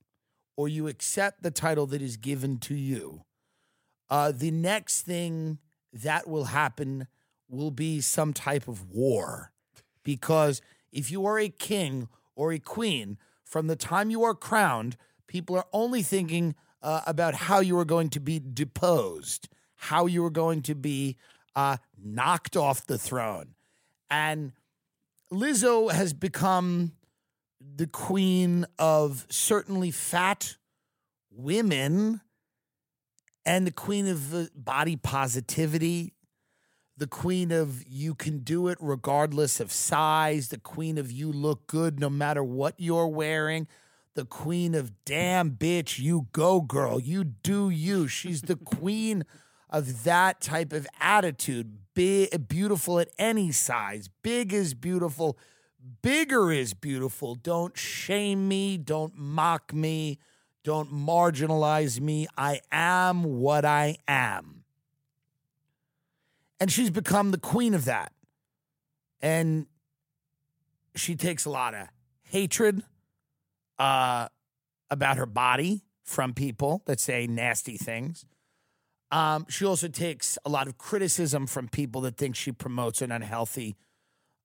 or 0.57 0.67
you 0.67 0.87
accept 0.87 1.41
the 1.41 1.51
title 1.51 1.85
that 1.87 2.01
is 2.01 2.17
given 2.17 2.57
to 2.57 2.75
you, 2.75 3.23
uh, 4.09 4.31
the 4.31 4.51
next 4.51 5.01
thing 5.01 5.57
that 5.93 6.27
will 6.27 6.45
happen 6.45 7.07
will 7.47 7.71
be 7.71 8.01
some 8.01 8.33
type 8.33 8.67
of 8.67 8.89
war. 8.89 9.51
Because 10.03 10.61
if 10.91 11.11
you 11.11 11.25
are 11.25 11.39
a 11.39 11.49
king 11.49 12.09
or 12.35 12.51
a 12.51 12.59
queen, 12.59 13.17
from 13.43 13.67
the 13.67 13.75
time 13.75 14.09
you 14.09 14.23
are 14.23 14.35
crowned, 14.35 14.97
people 15.27 15.55
are 15.55 15.67
only 15.73 16.01
thinking 16.01 16.55
uh, 16.81 17.01
about 17.07 17.35
how 17.35 17.59
you 17.59 17.77
are 17.77 17.85
going 17.85 18.09
to 18.09 18.19
be 18.19 18.39
deposed, 18.39 19.49
how 19.75 20.05
you 20.05 20.23
are 20.25 20.29
going 20.29 20.61
to 20.63 20.75
be 20.75 21.17
uh, 21.55 21.77
knocked 22.01 22.55
off 22.55 22.85
the 22.85 22.97
throne. 22.97 23.55
And 24.09 24.51
Lizzo 25.31 25.91
has 25.91 26.13
become 26.13 26.93
the 27.59 27.87
queen 27.87 28.65
of 28.77 29.25
certainly 29.29 29.91
fat 29.91 30.55
women 31.31 32.21
and 33.45 33.65
the 33.65 33.71
queen 33.71 34.07
of 34.07 34.33
uh, 34.33 34.45
body 34.55 34.95
positivity, 34.95 36.13
the 36.97 37.07
queen 37.07 37.51
of 37.51 37.83
you 37.87 38.13
can 38.13 38.39
do 38.39 38.67
it 38.67 38.77
regardless 38.79 39.59
of 39.59 39.71
size, 39.71 40.49
the 40.49 40.59
queen 40.59 40.97
of 40.97 41.11
you 41.11 41.31
look 41.31 41.65
good 41.67 41.99
no 41.99 42.09
matter 42.09 42.43
what 42.43 42.75
you're 42.77 43.07
wearing, 43.07 43.67
the 44.15 44.25
queen 44.25 44.75
of 44.75 44.91
damn 45.05 45.51
bitch, 45.51 45.99
you 45.99 46.27
go 46.33 46.61
girl, 46.61 46.99
you 46.99 47.23
do 47.23 47.69
you. 47.69 48.07
She's 48.07 48.41
the 48.41 48.55
queen 48.65 49.23
of 49.69 50.03
that 50.03 50.41
type 50.41 50.73
of 50.73 50.87
attitude. 50.99 51.77
Big, 51.93 52.47
beautiful 52.47 52.99
at 52.99 53.09
any 53.17 53.51
size. 53.51 54.09
Big 54.21 54.53
is 54.53 54.73
beautiful. 54.73 55.37
Bigger 56.01 56.51
is 56.51 56.73
beautiful. 56.73 57.35
Don't 57.35 57.77
shame 57.77 58.47
me. 58.47 58.77
Don't 58.77 59.17
mock 59.17 59.73
me. 59.73 60.19
Don't 60.63 60.91
marginalize 60.93 61.99
me. 62.01 62.27
I 62.37 62.61
am 62.71 63.23
what 63.23 63.65
I 63.65 63.97
am. 64.07 64.63
And 66.59 66.71
she's 66.71 66.89
become 66.89 67.31
the 67.31 67.37
queen 67.37 67.73
of 67.73 67.85
that. 67.85 68.11
And 69.21 69.67
she 70.95 71.15
takes 71.15 71.45
a 71.45 71.49
lot 71.49 71.73
of 71.73 71.87
hatred 72.23 72.83
uh, 73.77 74.27
about 74.89 75.17
her 75.17 75.25
body 75.25 75.81
from 76.03 76.33
people 76.33 76.83
that 76.85 76.99
say 76.99 77.27
nasty 77.27 77.77
things. 77.77 78.25
Um, 79.11 79.45
she 79.49 79.65
also 79.65 79.87
takes 79.87 80.37
a 80.45 80.49
lot 80.49 80.67
of 80.67 80.77
criticism 80.77 81.47
from 81.47 81.67
people 81.67 82.01
that 82.01 82.17
think 82.17 82.35
she 82.35 82.51
promotes 82.51 83.01
an 83.01 83.11
unhealthy 83.11 83.75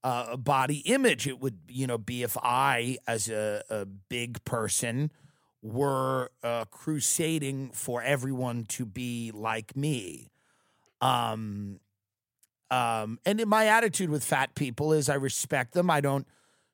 uh, 0.04 0.36
body 0.36 0.78
image. 0.80 1.26
It 1.26 1.40
would, 1.40 1.58
you 1.66 1.86
know, 1.86 1.98
be 1.98 2.22
if 2.22 2.36
I, 2.40 2.98
as 3.08 3.28
a, 3.28 3.64
a 3.70 3.86
big 3.86 4.44
person, 4.44 5.10
were 5.62 6.30
uh, 6.42 6.66
crusading 6.66 7.70
for 7.70 8.02
everyone 8.02 8.64
to 8.64 8.84
be 8.84 9.32
like 9.34 9.74
me. 9.74 10.30
Um, 11.00 11.80
um, 12.70 13.18
and 13.24 13.44
my 13.46 13.66
attitude 13.66 14.10
with 14.10 14.22
fat 14.22 14.54
people 14.54 14.92
is 14.92 15.08
I 15.08 15.14
respect 15.14 15.72
them. 15.72 15.90
I 15.90 16.02
don't 16.02 16.26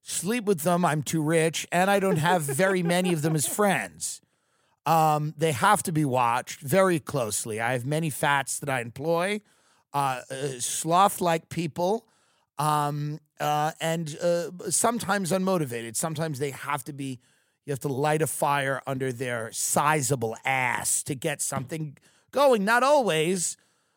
sleep 0.02 0.44
with 0.44 0.62
them. 0.62 0.84
I'm 0.84 1.02
too 1.02 1.22
rich, 1.22 1.68
and 1.70 1.88
I 1.88 2.00
don't 2.00 2.18
have 2.18 2.42
very 2.42 2.82
many 2.82 3.12
of 3.12 3.22
them 3.22 3.36
as 3.36 3.46
friends. 3.56 4.20
Um, 4.86 5.34
they 5.36 5.52
have 5.52 5.82
to 5.84 5.92
be 5.92 6.04
watched 6.04 6.60
very 6.60 6.98
closely. 6.98 7.60
I 7.60 7.72
have 7.72 7.86
many 7.86 8.10
fats 8.10 8.58
that 8.58 8.68
I 8.68 8.80
employ, 8.80 9.40
uh, 9.92 10.22
uh, 10.30 10.48
sloth 10.58 11.20
like 11.20 11.48
people, 11.48 12.06
um, 12.60 13.18
uh, 13.40 13.72
and 13.80 14.18
uh, 14.22 14.50
sometimes 14.68 15.32
unmotivated. 15.32 15.96
Sometimes 15.96 16.38
they 16.38 16.50
have 16.50 16.84
to 16.84 16.92
be, 16.92 17.18
you 17.64 17.72
have 17.72 17.80
to 17.80 17.88
light 17.88 18.20
a 18.20 18.26
fire 18.26 18.82
under 18.86 19.12
their 19.12 19.50
sizable 19.50 20.36
ass 20.44 21.02
to 21.04 21.14
get 21.14 21.40
something 21.40 21.96
going. 22.30 22.64
Not 22.64 22.82
always. 22.82 23.56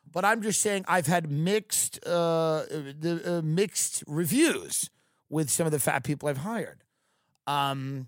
But 0.09 0.23
I'm 0.23 0.41
just 0.41 0.61
saying 0.61 0.85
I've 0.87 1.07
had 1.07 1.29
mixed 1.29 1.99
uh, 2.05 2.63
the 2.69 3.21
uh, 3.25 3.41
mixed 3.41 4.03
reviews 4.07 4.89
with 5.29 5.49
some 5.49 5.65
of 5.65 5.71
the 5.71 5.79
fat 5.79 6.03
people 6.03 6.29
I've 6.29 6.37
hired. 6.37 6.83
Um, 7.47 8.07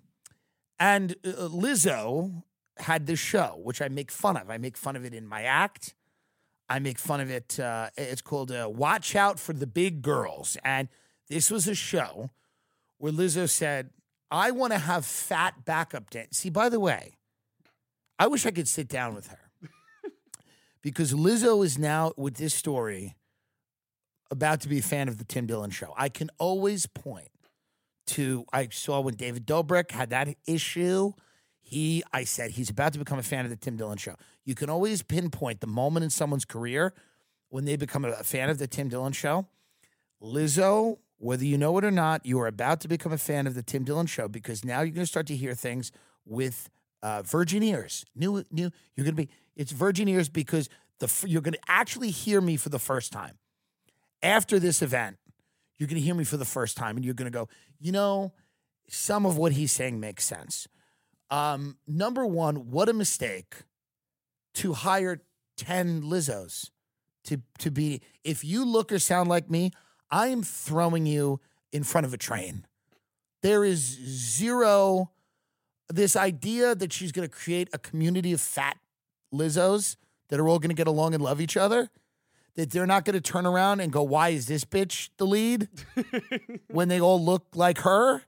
and 0.80 1.16
uh, 1.26 1.49
Lizzo 1.49 2.43
had 2.78 3.08
this 3.08 3.20
show, 3.20 3.60
which 3.64 3.82
I 3.82 3.88
make 3.88 4.12
fun 4.12 4.38
of. 4.38 4.49
I 4.49 4.58
make 4.58 4.78
fun 4.78 4.95
of 4.95 5.03
it 5.03 5.14
in 5.14 5.26
my 5.28 5.43
act. 5.43 5.95
I 6.68 6.80
make 6.80 6.97
fun 6.97 7.22
of 7.22 7.30
it. 7.30 7.59
Uh, 7.59 7.89
it's 7.97 8.22
called 8.22 8.51
uh, 8.51 8.70
Watch 8.72 9.16
Out 9.16 9.39
for 9.39 9.53
the 9.53 9.68
Big 9.68 10.01
Girls. 10.01 10.57
And 10.63 10.88
this 11.30 11.51
was 11.51 11.68
a 11.68 11.76
show 11.76 12.32
where 12.97 13.11
Lizzo 13.11 13.49
said, 13.49 13.91
I 14.32 14.51
want 14.51 14.74
to 14.74 14.80
have 14.80 15.05
fat 15.05 15.66
backup 15.66 16.09
dance. 16.09 16.38
See, 16.38 16.49
by 16.49 16.70
the 16.70 16.80
way, 16.80 17.18
I 18.18 18.28
wish 18.28 18.45
I 18.45 18.51
could 18.51 18.68
sit 18.68 18.88
down 18.88 19.13
with 19.13 19.28
her 19.28 19.51
because 20.82 21.13
Lizzo 21.13 21.63
is 21.63 21.78
now, 21.78 22.13
with 22.18 22.36
this 22.36 22.53
story, 22.53 23.16
about 24.32 24.61
to 24.61 24.70
be 24.70 24.80
a 24.80 24.84
fan 24.84 25.07
of 25.07 25.18
the 25.18 25.24
Tim 25.24 25.45
Dillon 25.45 25.70
show. 25.70 25.93
I 25.95 26.09
can 26.09 26.30
always 26.39 26.88
point 26.88 27.30
to, 28.07 28.45
I 28.51 28.70
saw 28.72 29.01
when 29.01 29.16
David 29.16 29.45
Dobrik 29.45 29.91
had 29.91 30.09
that 30.09 30.36
issue. 30.47 31.13
He, 31.68 32.03
I 32.13 32.26
said, 32.26 32.51
he's 32.51 32.70
about 32.70 32.93
to 32.93 32.99
become 32.99 33.18
a 33.18 33.24
fan 33.24 33.43
of 33.43 33.49
the 33.49 33.55
Tim 33.55 33.76
Dillon 33.76 33.97
show. 33.97 34.13
You 34.43 34.53
can 34.53 34.70
always 34.70 35.01
pinpoint 35.01 35.61
the 35.61 35.68
moment 35.68 36.03
in 36.03 36.11
someone's 36.11 36.45
career 36.45 36.93
when 37.49 37.66
they 37.66 37.76
become 37.76 38.05
a 38.05 38.24
fan 38.24 38.51
of 38.51 38.59
the 38.59 38.68
Tim 38.68 38.88
Dillon 38.88 39.13
show. 39.13 39.47
Lizzo, 40.22 40.99
whether 41.18 41.43
you 41.43 41.57
know 41.57 41.76
it 41.80 41.84
or 41.84 41.89
not, 41.89 42.24
you 42.24 42.39
are 42.39 42.45
about 42.45 42.82
to 42.82 42.88
become 42.88 43.11
a 43.11 43.18
fan 43.18 43.47
of 43.47 43.55
the 43.55 43.63
Tim 43.63 43.84
Dillon 43.84 44.05
show 44.05 44.28
because 44.28 44.63
now 44.63 44.82
you're 44.82 44.93
going 44.93 45.05
to 45.05 45.07
start 45.07 45.26
to 45.26 45.36
hear 45.36 45.55
things 45.55 45.91
with 46.24 46.70
uh, 47.01 47.24
virgin 47.24 47.63
ears. 47.63 48.05
New, 48.16 48.43
new. 48.51 48.70
You're 48.95 49.05
going 49.05 49.16
to 49.16 49.24
be. 49.24 49.30
It's 49.55 49.72
virgin 49.72 50.07
ears 50.07 50.30
because 50.30 50.70
the 50.99 51.11
you're 51.28 51.41
going 51.41 51.53
to 51.53 51.59
actually 51.68 52.11
hear 52.11 52.41
me 52.41 52.57
for 52.57 52.70
the 52.70 52.80
first 52.80 53.11
time 53.11 53.39
after 54.22 54.59
this 54.59 54.84
event. 54.84 55.18
You're 55.78 55.88
going 55.88 55.99
to 55.99 56.05
hear 56.05 56.16
me 56.16 56.24
for 56.26 56.38
the 56.38 56.45
first 56.45 56.78
time, 56.78 56.95
and 56.95 57.03
you're 57.03 57.16
going 57.16 57.32
to 57.32 57.36
go. 57.36 57.49
You 57.80 57.91
know, 57.91 58.34
some 58.88 59.26
of 59.26 59.36
what 59.36 59.53
he's 59.53 59.72
saying 59.72 59.99
makes 59.99 60.24
sense. 60.26 60.68
Um, 61.30 61.78
number 61.88 62.26
one, 62.26 62.71
what 62.71 62.89
a 62.89 62.93
mistake 62.93 63.55
to 64.55 64.73
hire 64.73 65.21
ten 65.57 66.01
Lizzos 66.01 66.69
to 67.26 67.41
to 67.59 67.71
be. 67.71 68.01
If 68.23 68.43
you 68.43 68.65
look 68.65 68.91
or 68.91 68.99
sound 68.99 69.30
like 69.30 69.49
me, 69.49 69.71
I 70.11 70.28
am 70.28 70.43
throwing 70.43 71.05
you 71.05 71.39
in 71.71 71.84
front 71.84 72.05
of 72.05 72.13
a 72.13 72.17
train. 72.17 72.65
There 73.41 73.63
is 73.63 73.80
zero 73.80 75.11
this 75.89 76.15
idea 76.15 76.73
that 76.73 76.91
she's 76.91 77.11
going 77.11 77.28
to 77.28 77.34
create 77.34 77.69
a 77.73 77.78
community 77.78 78.34
of 78.34 78.41
fat 78.41 78.78
Lizzos 79.34 79.97
that 80.30 80.39
are 80.39 80.47
all 80.47 80.57
going 80.57 80.69
to 80.69 80.76
get 80.76 80.88
along 80.88 81.13
and 81.13 81.21
love 81.21 81.39
each 81.39 81.55
other, 81.55 81.89
that 82.55 82.71
they're 82.71 82.88
not 82.88 83.05
going 83.05 83.13
to 83.13 83.21
turn 83.21 83.45
around 83.45 83.82
and 83.82 83.91
go, 83.91 84.01
"Why 84.01 84.30
is 84.30 84.47
this 84.47 84.63
bitch 84.63 85.09
the 85.17 85.26
lead?" 85.26 85.67
when 86.67 86.88
they 86.88 86.99
all 86.99 87.23
look 87.23 87.47
like 87.53 87.80
her, 87.80 88.23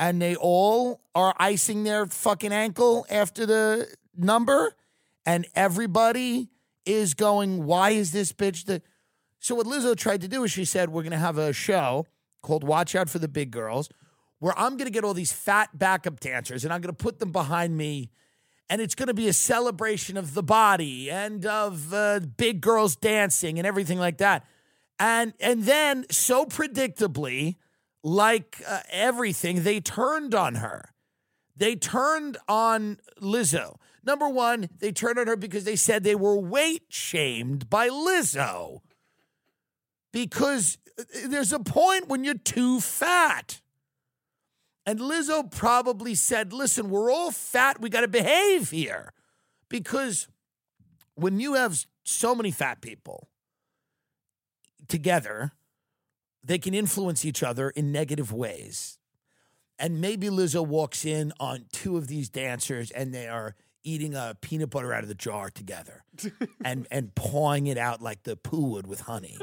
and 0.00 0.20
they 0.20 0.34
all 0.34 1.02
are 1.14 1.34
icing 1.38 1.84
their 1.84 2.06
fucking 2.06 2.52
ankle 2.52 3.06
after 3.10 3.44
the 3.44 3.86
number, 4.16 4.74
and 5.26 5.46
everybody 5.54 6.48
is 6.86 7.14
going, 7.14 7.64
"Why 7.64 7.90
is 7.90 8.10
this 8.10 8.32
bitch 8.32 8.64
the?" 8.64 8.82
So 9.38 9.54
what 9.54 9.66
Lizzo 9.66 9.94
tried 9.94 10.22
to 10.22 10.28
do 10.28 10.42
is 10.42 10.50
she 10.50 10.64
said, 10.64 10.88
"We're 10.88 11.02
going 11.02 11.12
to 11.12 11.18
have 11.18 11.38
a 11.38 11.52
show 11.52 12.06
called 12.42 12.64
Watch 12.64 12.96
Out 12.96 13.10
for 13.10 13.18
the 13.18 13.28
Big 13.28 13.52
Girls." 13.52 13.90
Where 14.38 14.58
I'm 14.58 14.78
going 14.78 14.86
to 14.86 14.90
get 14.90 15.04
all 15.04 15.12
these 15.12 15.32
fat 15.32 15.78
backup 15.78 16.18
dancers 16.18 16.64
and 16.64 16.72
I'm 16.72 16.80
going 16.80 16.96
to 16.96 17.04
put 17.04 17.18
them 17.18 17.30
behind 17.30 17.76
me 17.76 18.10
and 18.70 18.80
it's 18.80 18.94
going 18.94 19.08
to 19.08 19.14
be 19.14 19.28
a 19.28 19.34
celebration 19.34 20.16
of 20.16 20.32
the 20.32 20.42
body 20.42 21.10
and 21.10 21.44
of 21.44 21.92
uh, 21.92 22.20
big 22.38 22.62
girls 22.62 22.96
dancing 22.96 23.58
and 23.58 23.66
everything 23.66 23.98
like 23.98 24.16
that. 24.16 24.46
And 24.98 25.34
and 25.40 25.64
then 25.64 26.06
so 26.10 26.46
predictably, 26.46 27.56
like 28.02 28.62
uh, 28.66 28.80
everything, 28.90 29.62
they 29.62 29.80
turned 29.80 30.34
on 30.34 30.56
her. 30.56 30.92
They 31.56 31.76
turned 31.76 32.38
on 32.48 32.98
Lizzo. 33.20 33.76
Number 34.02 34.28
one, 34.28 34.70
they 34.78 34.92
turned 34.92 35.18
on 35.18 35.26
her 35.26 35.36
because 35.36 35.64
they 35.64 35.76
said 35.76 36.02
they 36.02 36.14
were 36.14 36.38
weight 36.38 36.84
shamed 36.88 37.68
by 37.68 37.88
Lizzo. 37.88 38.80
Because 40.12 40.78
uh, 40.98 41.04
there's 41.26 41.52
a 41.52 41.58
point 41.60 42.08
when 42.08 42.24
you're 42.24 42.34
too 42.34 42.80
fat. 42.80 43.60
And 44.86 44.98
Lizzo 44.98 45.50
probably 45.50 46.14
said, 46.14 46.52
listen, 46.52 46.88
we're 46.88 47.12
all 47.12 47.30
fat. 47.30 47.80
We 47.80 47.90
got 47.90 48.00
to 48.00 48.08
behave 48.08 48.70
here. 48.70 49.12
Because 49.68 50.28
when 51.14 51.38
you 51.38 51.54
have 51.54 51.84
so 52.02 52.34
many 52.34 52.50
fat 52.50 52.80
people 52.80 53.28
together, 54.88 55.52
they 56.42 56.58
can 56.58 56.74
influence 56.74 57.24
each 57.24 57.42
other 57.42 57.70
in 57.70 57.92
negative 57.92 58.32
ways. 58.32 58.98
And 59.78 60.00
maybe 60.00 60.28
Lizzo 60.28 60.66
walks 60.66 61.04
in 61.04 61.32
on 61.40 61.64
two 61.72 61.96
of 61.96 62.06
these 62.06 62.28
dancers 62.28 62.90
and 62.90 63.14
they 63.14 63.28
are 63.28 63.54
eating 63.82 64.14
a 64.14 64.36
peanut 64.40 64.70
butter 64.70 64.92
out 64.92 65.02
of 65.02 65.08
the 65.08 65.14
jar 65.14 65.48
together 65.48 66.04
and, 66.64 66.86
and 66.90 67.14
pawing 67.14 67.66
it 67.66 67.78
out 67.78 68.02
like 68.02 68.24
the 68.24 68.36
Pooh 68.36 68.72
would 68.72 68.86
with 68.86 69.00
honey. 69.00 69.38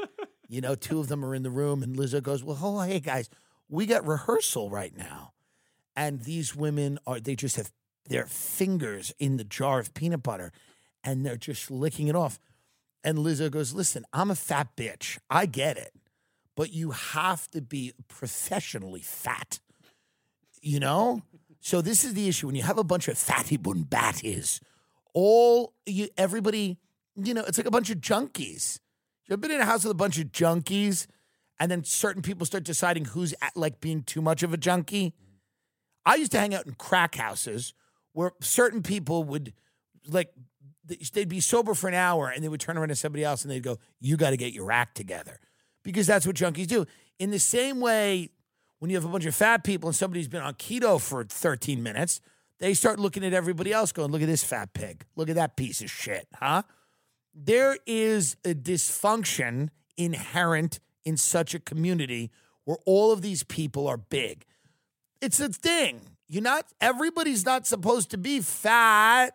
You 0.48 0.60
know, 0.60 0.74
two 0.74 1.00
of 1.00 1.08
them 1.08 1.24
are 1.24 1.34
in 1.34 1.42
the 1.42 1.50
room 1.50 1.82
and 1.82 1.96
Lizzo 1.96 2.22
goes, 2.22 2.44
Well, 2.44 2.58
oh, 2.62 2.80
hey 2.80 3.00
guys, 3.00 3.28
we 3.68 3.84
got 3.84 4.06
rehearsal 4.06 4.70
right 4.70 4.96
now. 4.96 5.32
And 5.96 6.22
these 6.22 6.54
women 6.54 6.98
are, 7.06 7.18
they 7.18 7.34
just 7.34 7.56
have 7.56 7.72
their 8.08 8.26
fingers 8.26 9.12
in 9.18 9.36
the 9.36 9.44
jar 9.44 9.80
of 9.80 9.92
peanut 9.92 10.22
butter 10.22 10.52
and 11.04 11.26
they're 11.26 11.36
just 11.36 11.70
licking 11.70 12.08
it 12.08 12.16
off. 12.16 12.38
And 13.04 13.18
Lizzo 13.18 13.50
goes, 13.50 13.74
Listen, 13.74 14.04
I'm 14.12 14.30
a 14.30 14.34
fat 14.34 14.76
bitch. 14.76 15.18
I 15.28 15.46
get 15.46 15.76
it. 15.76 15.92
But 16.58 16.72
you 16.72 16.90
have 16.90 17.48
to 17.52 17.60
be 17.62 17.92
professionally 18.08 19.00
fat, 19.00 19.60
you 20.60 20.80
know? 20.80 21.22
So 21.60 21.80
this 21.80 22.02
is 22.02 22.14
the 22.14 22.28
issue. 22.28 22.48
When 22.48 22.56
you 22.56 22.64
have 22.64 22.78
a 22.78 22.82
bunch 22.82 23.06
of 23.06 23.16
fatty 23.16 23.56
bun 23.56 23.84
batties, 23.84 24.58
all 25.14 25.74
you, 25.86 26.08
everybody, 26.16 26.78
you 27.14 27.32
know, 27.32 27.44
it's 27.46 27.58
like 27.58 27.68
a 27.68 27.70
bunch 27.70 27.90
of 27.90 27.98
junkies. 27.98 28.80
You've 29.28 29.40
been 29.40 29.52
in 29.52 29.60
a 29.60 29.66
house 29.66 29.84
with 29.84 29.92
a 29.92 29.94
bunch 29.94 30.18
of 30.18 30.32
junkies, 30.32 31.06
and 31.60 31.70
then 31.70 31.84
certain 31.84 32.22
people 32.22 32.44
start 32.44 32.64
deciding 32.64 33.04
who's 33.04 33.34
at, 33.40 33.56
like 33.56 33.80
being 33.80 34.02
too 34.02 34.20
much 34.20 34.42
of 34.42 34.52
a 34.52 34.56
junkie? 34.56 35.14
I 36.04 36.16
used 36.16 36.32
to 36.32 36.40
hang 36.40 36.56
out 36.56 36.66
in 36.66 36.74
crack 36.74 37.14
houses 37.14 37.72
where 38.14 38.32
certain 38.40 38.82
people 38.82 39.22
would 39.22 39.52
like 40.08 40.32
they'd 41.12 41.28
be 41.28 41.38
sober 41.38 41.74
for 41.74 41.86
an 41.86 41.94
hour 41.94 42.28
and 42.28 42.42
they 42.42 42.48
would 42.48 42.60
turn 42.60 42.76
around 42.76 42.88
to 42.88 42.96
somebody 42.96 43.22
else 43.22 43.42
and 43.42 43.50
they'd 43.52 43.62
go, 43.62 43.78
"You 44.00 44.16
got 44.16 44.30
to 44.30 44.36
get 44.36 44.52
your 44.54 44.72
act 44.72 44.96
together," 44.96 45.38
because 45.88 46.06
that's 46.06 46.26
what 46.26 46.36
junkies 46.36 46.66
do. 46.66 46.84
In 47.18 47.30
the 47.30 47.38
same 47.38 47.80
way, 47.80 48.28
when 48.78 48.90
you 48.90 48.96
have 48.98 49.06
a 49.06 49.08
bunch 49.08 49.24
of 49.24 49.34
fat 49.34 49.64
people 49.64 49.88
and 49.88 49.96
somebody's 49.96 50.28
been 50.28 50.42
on 50.42 50.52
keto 50.52 51.00
for 51.00 51.24
13 51.24 51.82
minutes, 51.82 52.20
they 52.58 52.74
start 52.74 52.98
looking 52.98 53.24
at 53.24 53.32
everybody 53.32 53.72
else, 53.72 53.90
going, 53.90 54.12
"Look 54.12 54.20
at 54.20 54.26
this 54.26 54.44
fat 54.44 54.74
pig. 54.74 55.06
Look 55.16 55.30
at 55.30 55.36
that 55.36 55.56
piece 55.56 55.80
of 55.80 55.90
shit, 55.90 56.28
huh?" 56.34 56.64
There 57.32 57.78
is 57.86 58.36
a 58.44 58.52
dysfunction 58.52 59.70
inherent 59.96 60.78
in 61.06 61.16
such 61.16 61.54
a 61.54 61.58
community 61.58 62.30
where 62.64 62.76
all 62.84 63.10
of 63.10 63.22
these 63.22 63.42
people 63.42 63.88
are 63.88 63.96
big. 63.96 64.44
It's 65.22 65.40
a 65.40 65.48
thing. 65.48 66.02
You're 66.26 66.42
not, 66.42 66.66
everybody's 66.82 67.46
not 67.46 67.66
supposed 67.66 68.10
to 68.10 68.18
be 68.18 68.42
fat. 68.42 69.30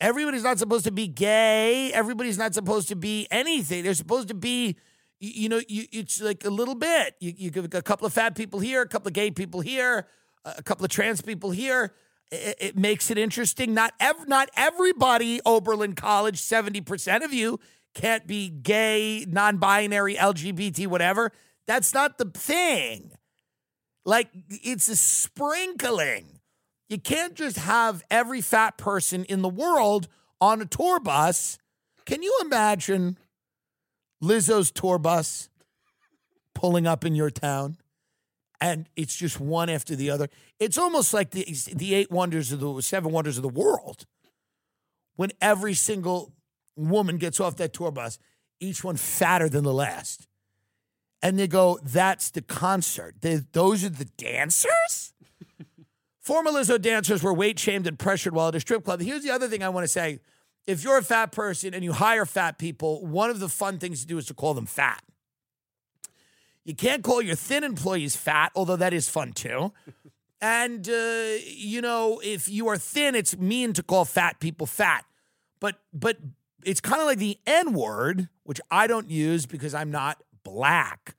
Everybody's 0.00 0.44
not 0.44 0.58
supposed 0.58 0.86
to 0.86 0.92
be 0.92 1.08
gay. 1.08 1.92
Everybody's 1.92 2.38
not 2.38 2.54
supposed 2.54 2.88
to 2.88 2.96
be 2.96 3.28
anything. 3.30 3.84
They're 3.84 3.92
supposed 3.92 4.28
to 4.28 4.34
be, 4.34 4.76
you, 5.22 5.30
you 5.42 5.48
know, 5.48 5.60
you, 5.68 5.86
it's 5.92 6.20
like 6.20 6.44
a 6.44 6.50
little 6.50 6.74
bit. 6.74 7.14
You, 7.20 7.32
you 7.36 7.50
give 7.50 7.64
a 7.72 7.82
couple 7.82 8.06
of 8.06 8.12
fat 8.12 8.34
people 8.34 8.60
here, 8.60 8.82
a 8.82 8.88
couple 8.88 9.08
of 9.08 9.14
gay 9.14 9.30
people 9.30 9.60
here, 9.60 10.08
a 10.44 10.62
couple 10.62 10.84
of 10.84 10.90
trans 10.90 11.22
people 11.22 11.52
here. 11.52 11.94
It, 12.30 12.56
it 12.58 12.76
makes 12.76 13.10
it 13.10 13.16
interesting. 13.16 13.72
Not 13.72 13.94
ev- 14.00 14.28
not 14.28 14.50
everybody, 14.56 15.40
Oberlin 15.46 15.94
College, 15.94 16.40
70% 16.40 17.24
of 17.24 17.32
you 17.32 17.60
can't 17.94 18.26
be 18.26 18.48
gay, 18.48 19.24
non 19.28 19.58
binary, 19.58 20.16
LGBT, 20.16 20.88
whatever. 20.88 21.30
That's 21.66 21.94
not 21.94 22.18
the 22.18 22.24
thing. 22.26 23.12
Like, 24.04 24.30
it's 24.48 24.88
a 24.88 24.96
sprinkling. 24.96 26.40
You 26.88 26.98
can't 26.98 27.34
just 27.34 27.58
have 27.58 28.02
every 28.10 28.40
fat 28.40 28.76
person 28.76 29.24
in 29.24 29.42
the 29.42 29.48
world 29.48 30.08
on 30.40 30.60
a 30.60 30.66
tour 30.66 30.98
bus. 30.98 31.58
Can 32.04 32.22
you 32.22 32.36
imagine 32.42 33.16
Lizzo's 34.22 34.70
tour 34.70 34.98
bus 34.98 35.48
pulling 36.54 36.86
up 36.86 37.04
in 37.04 37.14
your 37.14 37.30
town? 37.30 37.76
And 38.60 38.88
it's 38.94 39.16
just 39.16 39.40
one 39.40 39.68
after 39.68 39.96
the 39.96 40.10
other. 40.10 40.28
It's 40.60 40.78
almost 40.78 41.12
like 41.12 41.30
the 41.30 41.44
the 41.74 41.94
eight 41.94 42.12
wonders 42.12 42.52
of 42.52 42.60
the 42.60 42.80
seven 42.80 43.10
wonders 43.10 43.36
of 43.36 43.42
the 43.42 43.48
world. 43.48 44.06
When 45.16 45.30
every 45.40 45.74
single 45.74 46.32
woman 46.76 47.18
gets 47.18 47.40
off 47.40 47.56
that 47.56 47.72
tour 47.72 47.90
bus, 47.90 48.18
each 48.60 48.84
one 48.84 48.96
fatter 48.96 49.48
than 49.48 49.64
the 49.64 49.72
last. 49.72 50.28
And 51.22 51.38
they 51.38 51.46
go, 51.46 51.78
that's 51.82 52.30
the 52.30 52.42
concert. 52.42 53.16
They, 53.20 53.36
those 53.52 53.84
are 53.84 53.88
the 53.88 54.04
dancers? 54.04 55.12
Former 56.20 56.50
Lizzo 56.50 56.80
dancers 56.80 57.22
were 57.22 57.34
weight 57.34 57.58
shamed 57.58 57.86
and 57.86 57.98
pressured 57.98 58.34
while 58.34 58.48
at 58.48 58.54
a 58.54 58.60
strip 58.60 58.84
club. 58.84 59.00
Here's 59.00 59.22
the 59.22 59.30
other 59.30 59.48
thing 59.48 59.62
I 59.62 59.68
want 59.68 59.84
to 59.84 59.88
say. 59.88 60.20
If 60.66 60.84
you're 60.84 60.98
a 60.98 61.02
fat 61.02 61.32
person 61.32 61.74
and 61.74 61.82
you 61.82 61.92
hire 61.92 62.24
fat 62.24 62.58
people, 62.58 63.04
one 63.04 63.30
of 63.30 63.40
the 63.40 63.48
fun 63.48 63.78
things 63.78 64.00
to 64.02 64.06
do 64.06 64.18
is 64.18 64.26
to 64.26 64.34
call 64.34 64.54
them 64.54 64.66
fat. 64.66 65.02
You 66.64 66.74
can't 66.74 67.02
call 67.02 67.20
your 67.20 67.34
thin 67.34 67.64
employees 67.64 68.14
fat, 68.14 68.52
although 68.54 68.76
that 68.76 68.92
is 68.92 69.08
fun 69.08 69.32
too. 69.32 69.72
And, 70.40 70.88
uh, 70.88 71.34
you 71.46 71.80
know, 71.80 72.20
if 72.22 72.48
you 72.48 72.68
are 72.68 72.76
thin, 72.76 73.14
it's 73.14 73.36
mean 73.36 73.72
to 73.74 73.82
call 73.82 74.04
fat 74.04 74.40
people 74.40 74.66
fat. 74.66 75.04
But, 75.60 75.80
but 75.92 76.18
it's 76.64 76.80
kind 76.80 77.00
of 77.00 77.06
like 77.06 77.18
the 77.18 77.38
N 77.46 77.72
word, 77.72 78.28
which 78.44 78.60
I 78.70 78.86
don't 78.86 79.10
use 79.10 79.46
because 79.46 79.74
I'm 79.74 79.90
not 79.90 80.22
black. 80.44 81.16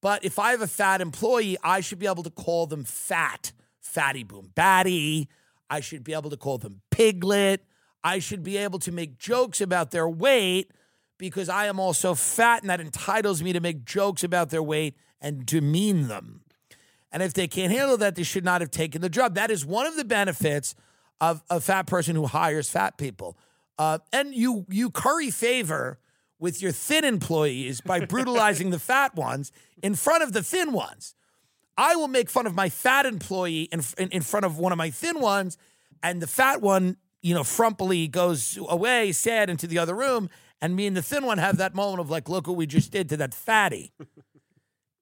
But 0.00 0.24
if 0.24 0.38
I 0.38 0.50
have 0.52 0.62
a 0.62 0.66
fat 0.66 1.00
employee, 1.00 1.56
I 1.62 1.80
should 1.80 1.98
be 1.98 2.06
able 2.06 2.22
to 2.22 2.30
call 2.30 2.66
them 2.66 2.84
fat, 2.84 3.52
fatty 3.80 4.24
boom 4.24 4.52
batty. 4.54 5.28
I 5.68 5.80
should 5.80 6.04
be 6.04 6.14
able 6.14 6.30
to 6.30 6.36
call 6.36 6.58
them 6.58 6.80
piglet. 6.90 7.64
I 8.02 8.18
should 8.18 8.42
be 8.42 8.56
able 8.56 8.78
to 8.80 8.92
make 8.92 9.18
jokes 9.18 9.60
about 9.60 9.90
their 9.90 10.08
weight 10.08 10.70
because 11.18 11.48
I 11.48 11.66
am 11.66 11.78
also 11.78 12.14
fat 12.14 12.62
and 12.62 12.70
that 12.70 12.80
entitles 12.80 13.42
me 13.42 13.52
to 13.52 13.60
make 13.60 13.84
jokes 13.84 14.24
about 14.24 14.50
their 14.50 14.62
weight 14.62 14.96
and 15.20 15.44
demean 15.44 16.08
them. 16.08 16.42
And 17.12 17.22
if 17.22 17.34
they 17.34 17.48
can't 17.48 17.72
handle 17.72 17.96
that, 17.98 18.14
they 18.14 18.22
should 18.22 18.44
not 18.44 18.60
have 18.60 18.70
taken 18.70 19.02
the 19.02 19.08
job. 19.08 19.34
That 19.34 19.50
is 19.50 19.66
one 19.66 19.86
of 19.86 19.96
the 19.96 20.04
benefits 20.04 20.74
of 21.20 21.42
a 21.50 21.60
fat 21.60 21.86
person 21.86 22.16
who 22.16 22.26
hires 22.26 22.70
fat 22.70 22.96
people. 22.96 23.36
Uh, 23.78 23.98
and 24.12 24.34
you 24.34 24.66
you 24.68 24.90
curry 24.90 25.30
favor 25.30 25.98
with 26.38 26.62
your 26.62 26.72
thin 26.72 27.04
employees 27.04 27.80
by 27.80 28.00
brutalizing 28.06 28.70
the 28.70 28.78
fat 28.78 29.14
ones 29.14 29.52
in 29.82 29.94
front 29.94 30.22
of 30.22 30.32
the 30.32 30.42
thin 30.42 30.72
ones. 30.72 31.14
I 31.76 31.96
will 31.96 32.08
make 32.08 32.28
fun 32.28 32.46
of 32.46 32.54
my 32.54 32.68
fat 32.68 33.06
employee 33.06 33.62
in, 33.72 33.80
in, 33.96 34.08
in 34.10 34.22
front 34.22 34.44
of 34.44 34.58
one 34.58 34.72
of 34.72 34.78
my 34.78 34.90
thin 34.90 35.20
ones, 35.20 35.56
and 36.02 36.20
the 36.20 36.26
fat 36.26 36.60
one, 36.60 36.96
you 37.22 37.34
know, 37.34 37.42
frumpily 37.42 38.10
goes 38.10 38.58
away, 38.68 39.12
sad, 39.12 39.50
into 39.50 39.66
the 39.66 39.78
other 39.78 39.94
room, 39.94 40.30
and 40.60 40.76
me 40.76 40.86
and 40.86 40.96
the 40.96 41.02
thin 41.02 41.24
one 41.24 41.38
have 41.38 41.56
that 41.58 41.74
moment 41.74 42.00
of 42.00 42.10
like, 42.10 42.28
look 42.28 42.46
what 42.46 42.56
we 42.56 42.66
just 42.66 42.90
did 42.90 43.08
to 43.10 43.16
that 43.18 43.34
fatty. 43.34 43.92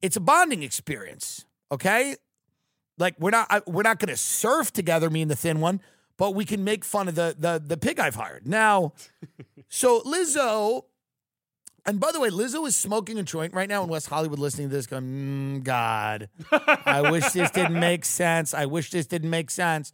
it's 0.01 0.15
a 0.15 0.21
bonding 0.21 0.63
experience, 0.63 1.45
okay? 1.71 2.15
Like 2.97 3.15
we're 3.19 3.31
not 3.31 3.47
I, 3.49 3.61
we're 3.65 3.83
not 3.83 3.99
going 3.99 4.09
to 4.09 4.17
surf 4.17 4.71
together, 4.71 5.09
me 5.09 5.21
and 5.21 5.31
the 5.31 5.35
thin 5.35 5.61
one, 5.61 5.81
but 6.17 6.35
we 6.35 6.45
can 6.45 6.63
make 6.63 6.83
fun 6.83 7.07
of 7.07 7.15
the 7.15 7.35
the 7.37 7.61
the 7.65 7.77
pig 7.77 7.99
I've 7.99 8.15
hired. 8.15 8.45
Now, 8.45 8.93
so 9.69 10.01
Lizzo 10.01 10.83
and 11.85 11.99
by 11.99 12.11
the 12.11 12.19
way, 12.19 12.29
Lizzo 12.29 12.67
is 12.67 12.75
smoking 12.75 13.17
a 13.17 13.23
joint 13.23 13.53
right 13.53 13.69
now 13.69 13.83
in 13.83 13.89
West 13.89 14.07
Hollywood, 14.09 14.37
listening 14.37 14.69
to 14.69 14.75
this, 14.75 14.85
going, 14.85 15.03
mm, 15.03 15.63
"God, 15.63 16.29
I 16.51 17.09
wish 17.09 17.31
this 17.31 17.49
didn't 17.51 17.79
make 17.79 18.05
sense. 18.05 18.53
I 18.53 18.65
wish 18.65 18.91
this 18.91 19.07
didn't 19.07 19.29
make 19.29 19.49
sense." 19.49 19.93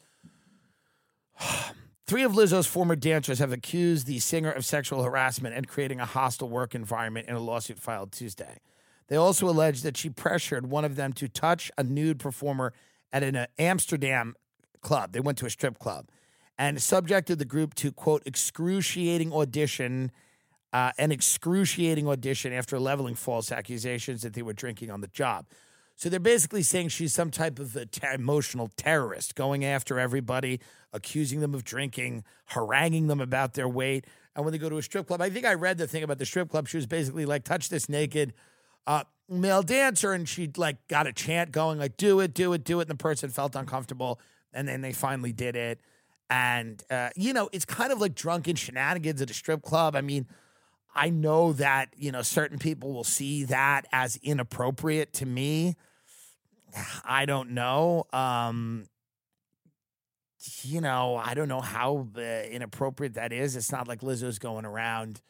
Three 2.08 2.22
of 2.22 2.34
Lizzo's 2.34 2.68
former 2.68 2.96
dancers 2.96 3.40
have 3.40 3.52
accused 3.52 4.06
the 4.06 4.20
singer 4.20 4.52
of 4.52 4.64
sexual 4.64 5.02
harassment 5.02 5.56
and 5.56 5.68
creating 5.68 6.00
a 6.00 6.06
hostile 6.06 6.48
work 6.48 6.76
environment 6.76 7.28
in 7.28 7.34
a 7.34 7.40
lawsuit 7.40 7.80
filed 7.80 8.12
Tuesday. 8.12 8.60
They 9.08 9.16
also 9.16 9.50
allege 9.50 9.82
that 9.82 9.98
she 9.98 10.12
pressured 10.12 10.70
one 10.70 10.86
of 10.86 10.98
them 10.98 11.14
to 11.14 11.28
touch 11.28 11.72
a 11.80 11.84
nude 11.84 12.20
performer 12.20 12.74
at 13.12 13.24
an 13.24 13.36
uh, 13.36 13.48
Amsterdam 13.58 14.36
club. 14.82 15.14
They 15.14 15.20
went 15.20 15.40
to 15.40 15.48
a 15.48 15.50
strip 15.50 15.80
club 15.80 16.08
and 16.60 16.80
subjected 16.80 17.40
the 17.40 17.46
group 17.46 17.74
to, 17.76 17.92
quote, 17.92 18.22
excruciating 18.28 19.34
audition, 19.34 20.12
uh, 20.74 20.92
an 21.00 21.12
excruciating 21.12 22.08
audition 22.08 22.54
after 22.54 22.80
leveling 22.80 23.16
false 23.16 23.52
accusations 23.52 24.22
that 24.22 24.34
they 24.34 24.44
were 24.44 24.54
drinking 24.54 24.92
on 24.92 25.02
the 25.02 25.08
job. 25.08 25.48
So 25.96 26.10
they're 26.10 26.20
basically 26.20 26.62
saying 26.62 26.90
she's 26.90 27.14
some 27.14 27.32
type 27.32 27.58
of 27.58 27.78
ter- 27.92 28.12
emotional 28.12 28.70
terrorist, 28.76 29.36
going 29.36 29.64
after 29.64 29.98
everybody, 29.98 30.60
accusing 30.92 31.40
them 31.40 31.54
of 31.54 31.64
drinking, 31.64 32.26
haranguing 32.48 33.08
them 33.08 33.22
about 33.22 33.54
their 33.54 33.68
weight. 33.68 34.06
And 34.36 34.44
when 34.44 34.52
they 34.52 34.58
go 34.58 34.70
to 34.70 34.78
a 34.78 34.84
strip 34.84 35.08
club, 35.08 35.22
I 35.22 35.30
think 35.30 35.46
I 35.46 35.54
read 35.54 35.78
the 35.78 35.88
thing 35.88 36.04
about 36.04 36.18
the 36.18 36.26
strip 36.26 36.50
club. 36.50 36.68
She 36.68 36.76
was 36.76 36.86
basically 36.86 37.26
like, 37.26 37.46
touch 37.46 37.70
this 37.70 37.88
naked 37.88 38.34
uh, 38.86 39.06
male 39.30 39.64
dancer. 39.64 40.12
And 40.12 40.28
she 40.28 40.52
like 40.58 40.86
got 40.90 41.08
a 41.08 41.14
chant 41.14 41.54
going, 41.54 41.80
like, 41.80 41.96
do 41.96 42.20
it, 42.20 42.34
do 42.34 42.52
it, 42.52 42.66
do 42.66 42.80
it. 42.80 42.84
And 42.84 42.90
the 42.90 43.02
person 43.02 43.30
felt 43.30 43.56
uncomfortable. 43.56 44.20
And 44.54 44.68
then 44.68 44.82
they 44.82 44.92
finally 44.92 45.32
did 45.32 45.56
it. 45.56 45.80
And, 46.30 46.84
uh, 46.90 47.12
you 47.16 47.32
know, 47.32 47.50
it's 47.54 47.66
kind 47.66 47.94
of 47.94 48.02
like 48.02 48.16
drunken 48.16 48.58
shenanigans 48.58 49.22
at 49.22 49.30
a 49.30 49.34
strip 49.34 49.62
club. 49.62 49.96
I 49.96 50.02
mean, 50.02 50.28
I 50.96 51.10
know 51.10 51.54
that, 51.54 51.90
you 51.98 52.12
know, 52.12 52.22
certain 52.22 52.58
people 52.58 52.94
will 52.94 53.04
see 53.04 53.44
that 53.46 53.86
as 53.92 54.18
inappropriate 54.24 55.14
to 55.14 55.26
me. 55.26 55.76
I 57.04 57.26
don't 57.26 57.52
know. 57.52 58.06
Um, 58.14 58.88
you 60.62 60.80
know, 60.80 61.18
I 61.18 61.34
don't 61.34 61.50
know 61.50 61.62
how 61.62 62.08
uh, 62.16 62.22
inappropriate 62.22 63.16
that 63.16 63.34
is. 63.34 63.56
It's 63.56 63.72
not 63.72 63.88
like 63.88 64.02
Lizzo's 64.02 64.40
going 64.40 64.66
around 64.66 65.22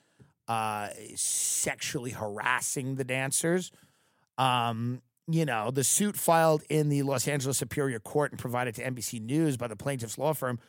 uh, 0.47 0.89
sexually 1.15 2.11
harassing 2.11 2.95
the 2.95 3.03
dancers. 3.03 3.71
Um, 4.37 5.01
you 5.27 5.45
know, 5.45 5.71
the 5.71 5.83
suit 5.83 6.17
filed 6.17 6.63
in 6.69 6.89
the 6.89 7.01
Los 7.01 7.27
Angeles 7.27 7.57
Superior 7.57 7.99
Court 7.99 8.31
and 8.31 8.39
provided 8.39 8.75
to 8.75 8.83
NBC 8.83 9.21
News 9.21 9.57
by 9.57 9.67
the 9.67 9.75
plaintiff's 9.75 10.17
law 10.17 10.33
firm 10.33 10.59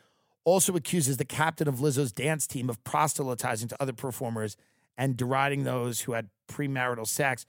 also 0.45 0.75
accuses 0.75 1.17
the 1.17 1.25
captain 1.25 1.67
of 1.67 1.75
Lizzo's 1.75 2.11
dance 2.11 2.47
team 2.47 2.69
of 2.69 2.81
proselytizing 2.83 3.67
to 3.67 3.77
other 3.81 3.93
performers 3.93 4.55
and 4.97 5.15
deriding 5.15 5.63
those 5.63 6.01
who 6.01 6.13
had 6.13 6.29
premarital 6.47 7.07
sex 7.07 7.45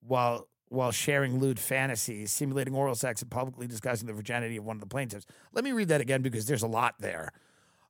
while 0.00 0.48
while 0.70 0.90
sharing 0.90 1.38
lewd 1.38 1.58
fantasies, 1.58 2.30
simulating 2.30 2.74
oral 2.74 2.94
sex, 2.94 3.22
and 3.22 3.30
publicly 3.30 3.66
discussing 3.66 4.06
the 4.06 4.12
virginity 4.12 4.58
of 4.58 4.64
one 4.64 4.76
of 4.76 4.80
the 4.80 4.86
plaintiffs. 4.86 5.24
Let 5.54 5.64
me 5.64 5.72
read 5.72 5.88
that 5.88 6.02
again 6.02 6.20
because 6.20 6.44
there's 6.44 6.62
a 6.62 6.68
lot 6.68 6.96
there. 6.98 7.32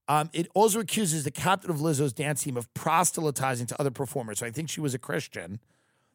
Um, 0.07 0.31
it 0.33 0.47
also 0.55 0.81
accuses 0.81 1.25
the 1.25 1.31
captain 1.31 1.71
of 1.71 1.79
Lizzo's 1.79 2.13
dance 2.13 2.45
team 2.45 2.57
of 2.57 2.73
proselytizing 2.75 3.67
to 3.67 3.81
other 3.81 3.91
performers. 3.91 4.39
So 4.39 4.47
I 4.47 4.51
think 4.51 4.71
she 4.71 4.81
was 4.81 4.95
a 4.95 4.99
Christian, 4.99 5.59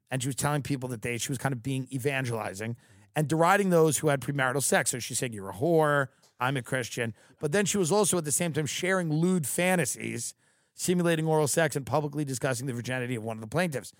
and 0.09 0.21
she 0.21 0.29
was 0.29 0.35
telling 0.35 0.61
people 0.61 0.87
that 0.89 1.01
they 1.01 1.17
she 1.17 1.29
was 1.29 1.37
kind 1.37 1.53
of 1.53 1.61
being 1.61 1.87
evangelizing 1.91 2.77
and 3.15 3.27
deriding 3.27 3.69
those 3.69 3.97
who 3.97 4.07
had 4.07 4.21
premarital 4.21 4.63
sex. 4.63 4.91
So 4.91 4.99
she 4.99 5.13
said, 5.15 5.33
"You're 5.33 5.49
a 5.49 5.53
whore." 5.53 6.07
I'm 6.39 6.57
a 6.57 6.61
Christian, 6.61 7.13
but 7.39 7.53
then 7.53 7.63
she 7.63 7.77
was 7.77 7.89
also 7.89 8.17
at 8.17 8.25
the 8.25 8.31
same 8.31 8.51
time 8.51 8.65
sharing 8.65 9.13
lewd 9.13 9.47
fantasies 9.47 10.33
simulating 10.73 11.25
oral 11.25 11.47
sex 11.47 11.75
and 11.75 11.85
publicly 11.85 12.25
discussing 12.25 12.67
the 12.67 12.73
virginity 12.73 13.15
of 13.15 13.23
one 13.23 13.37
of 13.37 13.41
the 13.41 13.47
plaintiffs. 13.47 13.93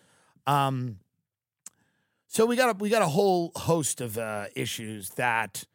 Um, 0.48 1.00
so 2.28 2.46
we 2.46 2.56
got 2.56 2.76
a, 2.76 2.78
we 2.78 2.90
got 2.90 3.02
a 3.02 3.08
whole 3.08 3.52
host 3.56 4.02
of 4.02 4.18
uh, 4.18 4.46
issues 4.56 5.12
that 5.12 5.66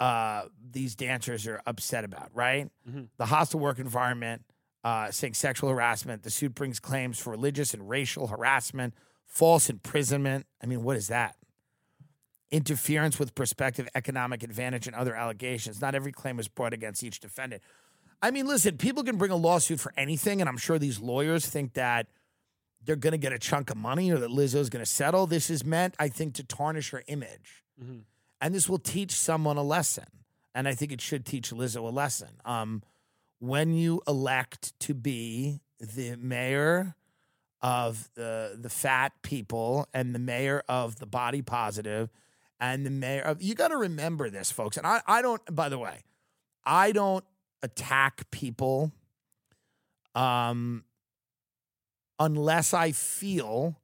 uh, 0.00 0.44
these 0.70 0.94
dancers 0.94 1.46
are 1.46 1.60
upset 1.66 2.04
about, 2.04 2.30
right? 2.34 2.70
The 3.18 3.26
hostile 3.26 3.60
work 3.60 3.78
environment, 3.78 4.42
uh, 4.82 5.10
saying 5.10 5.34
sexual 5.34 5.70
harassment. 5.70 6.22
The 6.22 6.30
suit 6.30 6.54
brings 6.54 6.80
claims 6.80 7.18
for 7.18 7.30
religious 7.30 7.74
and 7.74 7.88
racial 7.88 8.26
harassment, 8.28 8.94
false 9.26 9.70
imprisonment. 9.70 10.46
I 10.62 10.66
mean, 10.66 10.82
what 10.82 10.96
is 10.96 11.08
that? 11.08 11.36
Interference 12.50 13.18
with 13.18 13.34
prospective 13.34 13.88
economic 13.94 14.42
advantage 14.42 14.86
and 14.86 14.96
other 14.96 15.14
allegations. 15.14 15.80
Not 15.80 15.94
every 15.94 16.12
claim 16.12 16.38
is 16.38 16.48
brought 16.48 16.72
against 16.72 17.02
each 17.02 17.20
defendant. 17.20 17.62
I 18.24 18.30
mean, 18.30 18.46
listen, 18.46 18.78
people 18.78 19.04
can 19.04 19.18
bring 19.18 19.30
a 19.30 19.36
lawsuit 19.36 19.80
for 19.80 19.92
anything, 19.98 20.40
and 20.40 20.48
I'm 20.48 20.56
sure 20.56 20.78
these 20.78 20.98
lawyers 20.98 21.44
think 21.44 21.74
that 21.74 22.06
they're 22.82 22.96
going 22.96 23.10
to 23.10 23.18
get 23.18 23.34
a 23.34 23.38
chunk 23.38 23.68
of 23.68 23.76
money 23.76 24.10
or 24.10 24.16
that 24.16 24.30
Lizzo's 24.30 24.70
going 24.70 24.82
to 24.82 24.90
settle. 24.90 25.26
This 25.26 25.50
is 25.50 25.62
meant, 25.62 25.94
I 25.98 26.08
think, 26.08 26.32
to 26.36 26.42
tarnish 26.42 26.88
her 26.92 27.02
image. 27.06 27.64
And 28.40 28.54
this 28.54 28.66
will 28.66 28.78
teach 28.78 29.12
someone 29.12 29.58
a 29.58 29.62
lesson. 29.62 30.06
And 30.54 30.66
I 30.66 30.72
think 30.72 30.90
it 30.90 31.02
should 31.02 31.26
teach 31.26 31.50
Lizzo 31.50 31.82
a 31.86 31.90
lesson. 31.90 32.28
Um, 32.46 32.82
when 33.40 33.74
you 33.74 34.00
elect 34.08 34.78
to 34.80 34.94
be 34.94 35.60
the 35.78 36.16
mayor 36.16 36.94
of 37.60 38.08
the 38.14 38.56
the 38.58 38.70
fat 38.70 39.12
people 39.20 39.86
and 39.92 40.14
the 40.14 40.18
mayor 40.18 40.62
of 40.66 40.96
the 40.96 41.06
body 41.06 41.42
positive 41.42 42.10
and 42.58 42.86
the 42.86 42.90
mayor 42.90 43.22
of 43.22 43.42
you 43.42 43.54
got 43.54 43.68
to 43.68 43.76
remember 43.76 44.30
this 44.30 44.52
folks 44.52 44.76
and 44.76 44.86
I 44.86 45.00
I 45.06 45.22
don't 45.22 45.42
by 45.54 45.70
the 45.70 45.78
way 45.78 46.04
I 46.64 46.92
don't 46.92 47.24
attack 47.64 48.30
people 48.30 48.92
um 50.14 50.84
unless 52.18 52.72
I 52.72 52.92
feel 52.92 53.80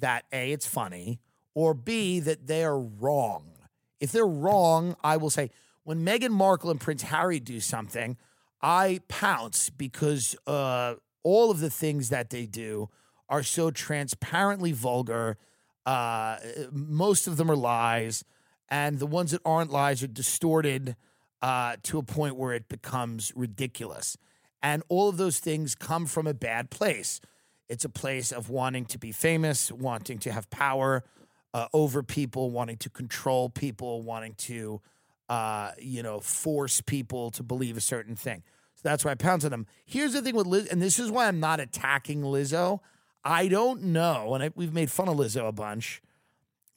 that 0.00 0.24
A, 0.32 0.52
it's 0.52 0.66
funny, 0.66 1.20
or 1.54 1.74
B, 1.74 2.20
that 2.20 2.46
they 2.46 2.64
are 2.64 2.78
wrong. 2.78 3.52
If 4.00 4.10
they're 4.12 4.26
wrong, 4.26 4.96
I 5.04 5.16
will 5.16 5.30
say, 5.30 5.50
when 5.84 6.04
Meghan 6.04 6.30
Markle 6.30 6.70
and 6.70 6.80
Prince 6.80 7.02
Harry 7.02 7.40
do 7.40 7.60
something, 7.60 8.16
I 8.60 9.00
pounce 9.08 9.70
because 9.70 10.36
uh, 10.46 10.94
all 11.22 11.50
of 11.50 11.60
the 11.60 11.70
things 11.70 12.08
that 12.08 12.30
they 12.30 12.46
do 12.46 12.88
are 13.28 13.42
so 13.42 13.70
transparently 13.70 14.72
vulgar. 14.72 15.38
Uh, 15.84 16.36
most 16.70 17.26
of 17.26 17.36
them 17.36 17.50
are 17.50 17.56
lies, 17.56 18.24
and 18.68 18.98
the 18.98 19.06
ones 19.06 19.32
that 19.32 19.40
aren't 19.44 19.70
lies 19.70 20.02
are 20.02 20.08
distorted 20.08 20.96
uh, 21.42 21.76
to 21.82 21.98
a 21.98 22.02
point 22.02 22.36
where 22.36 22.52
it 22.52 22.68
becomes 22.68 23.32
ridiculous. 23.34 24.16
And 24.62 24.82
all 24.88 25.08
of 25.08 25.16
those 25.16 25.40
things 25.40 25.74
come 25.74 26.06
from 26.06 26.26
a 26.26 26.34
bad 26.34 26.70
place. 26.70 27.20
It's 27.68 27.84
a 27.84 27.88
place 27.88 28.30
of 28.30 28.48
wanting 28.48 28.84
to 28.86 28.98
be 28.98 29.12
famous, 29.12 29.72
wanting 29.72 30.18
to 30.18 30.32
have 30.32 30.48
power 30.50 31.04
uh, 31.52 31.66
over 31.72 32.02
people, 32.02 32.50
wanting 32.50 32.76
to 32.78 32.90
control 32.90 33.48
people, 33.48 34.02
wanting 34.02 34.34
to, 34.34 34.80
uh, 35.28 35.72
you 35.78 36.02
know, 36.02 36.20
force 36.20 36.80
people 36.80 37.30
to 37.32 37.42
believe 37.42 37.76
a 37.76 37.80
certain 37.80 38.14
thing. 38.14 38.42
So 38.76 38.82
that's 38.84 39.04
why 39.04 39.10
I 39.10 39.14
pounce 39.16 39.44
on 39.44 39.50
them. 39.50 39.66
Here's 39.84 40.12
the 40.12 40.22
thing 40.22 40.36
with 40.36 40.46
Liz, 40.46 40.66
and 40.66 40.80
this 40.80 40.98
is 40.98 41.10
why 41.10 41.26
I'm 41.26 41.40
not 41.40 41.60
attacking 41.60 42.22
Lizzo. 42.22 42.80
I 43.24 43.48
don't 43.48 43.82
know, 43.84 44.34
and 44.34 44.44
I, 44.44 44.50
we've 44.54 44.72
made 44.72 44.90
fun 44.90 45.08
of 45.08 45.16
Lizzo 45.16 45.46
a 45.46 45.52
bunch. 45.52 46.02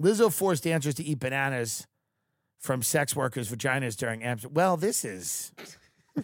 Lizzo 0.02 0.32
forced 0.32 0.64
dancers 0.64 0.96
to 0.96 1.04
eat 1.04 1.20
bananas 1.20 1.88
from 2.66 2.82
sex 2.82 3.16
workers' 3.16 3.50
vaginas 3.50 3.96
during 3.96 4.24
Amsterdam. 4.24 4.54
Well, 4.56 4.76
this 4.76 5.06
is. 5.06 5.54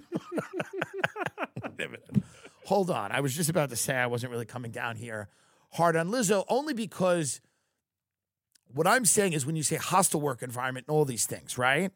Hold 2.65 2.89
on. 2.89 3.11
I 3.11 3.19
was 3.19 3.35
just 3.35 3.49
about 3.49 3.69
to 3.69 3.75
say 3.75 3.95
I 3.95 4.07
wasn't 4.07 4.31
really 4.31 4.45
coming 4.45 4.71
down 4.71 4.95
here 4.95 5.29
hard 5.73 5.95
on 5.95 6.09
Lizzo, 6.09 6.43
only 6.49 6.73
because 6.73 7.41
what 8.73 8.87
I'm 8.87 9.05
saying 9.05 9.33
is 9.33 9.45
when 9.45 9.55
you 9.55 9.63
say 9.63 9.75
hostile 9.75 10.21
work 10.21 10.41
environment 10.41 10.87
and 10.87 10.95
all 10.95 11.05
these 11.05 11.25
things, 11.25 11.57
right? 11.57 11.91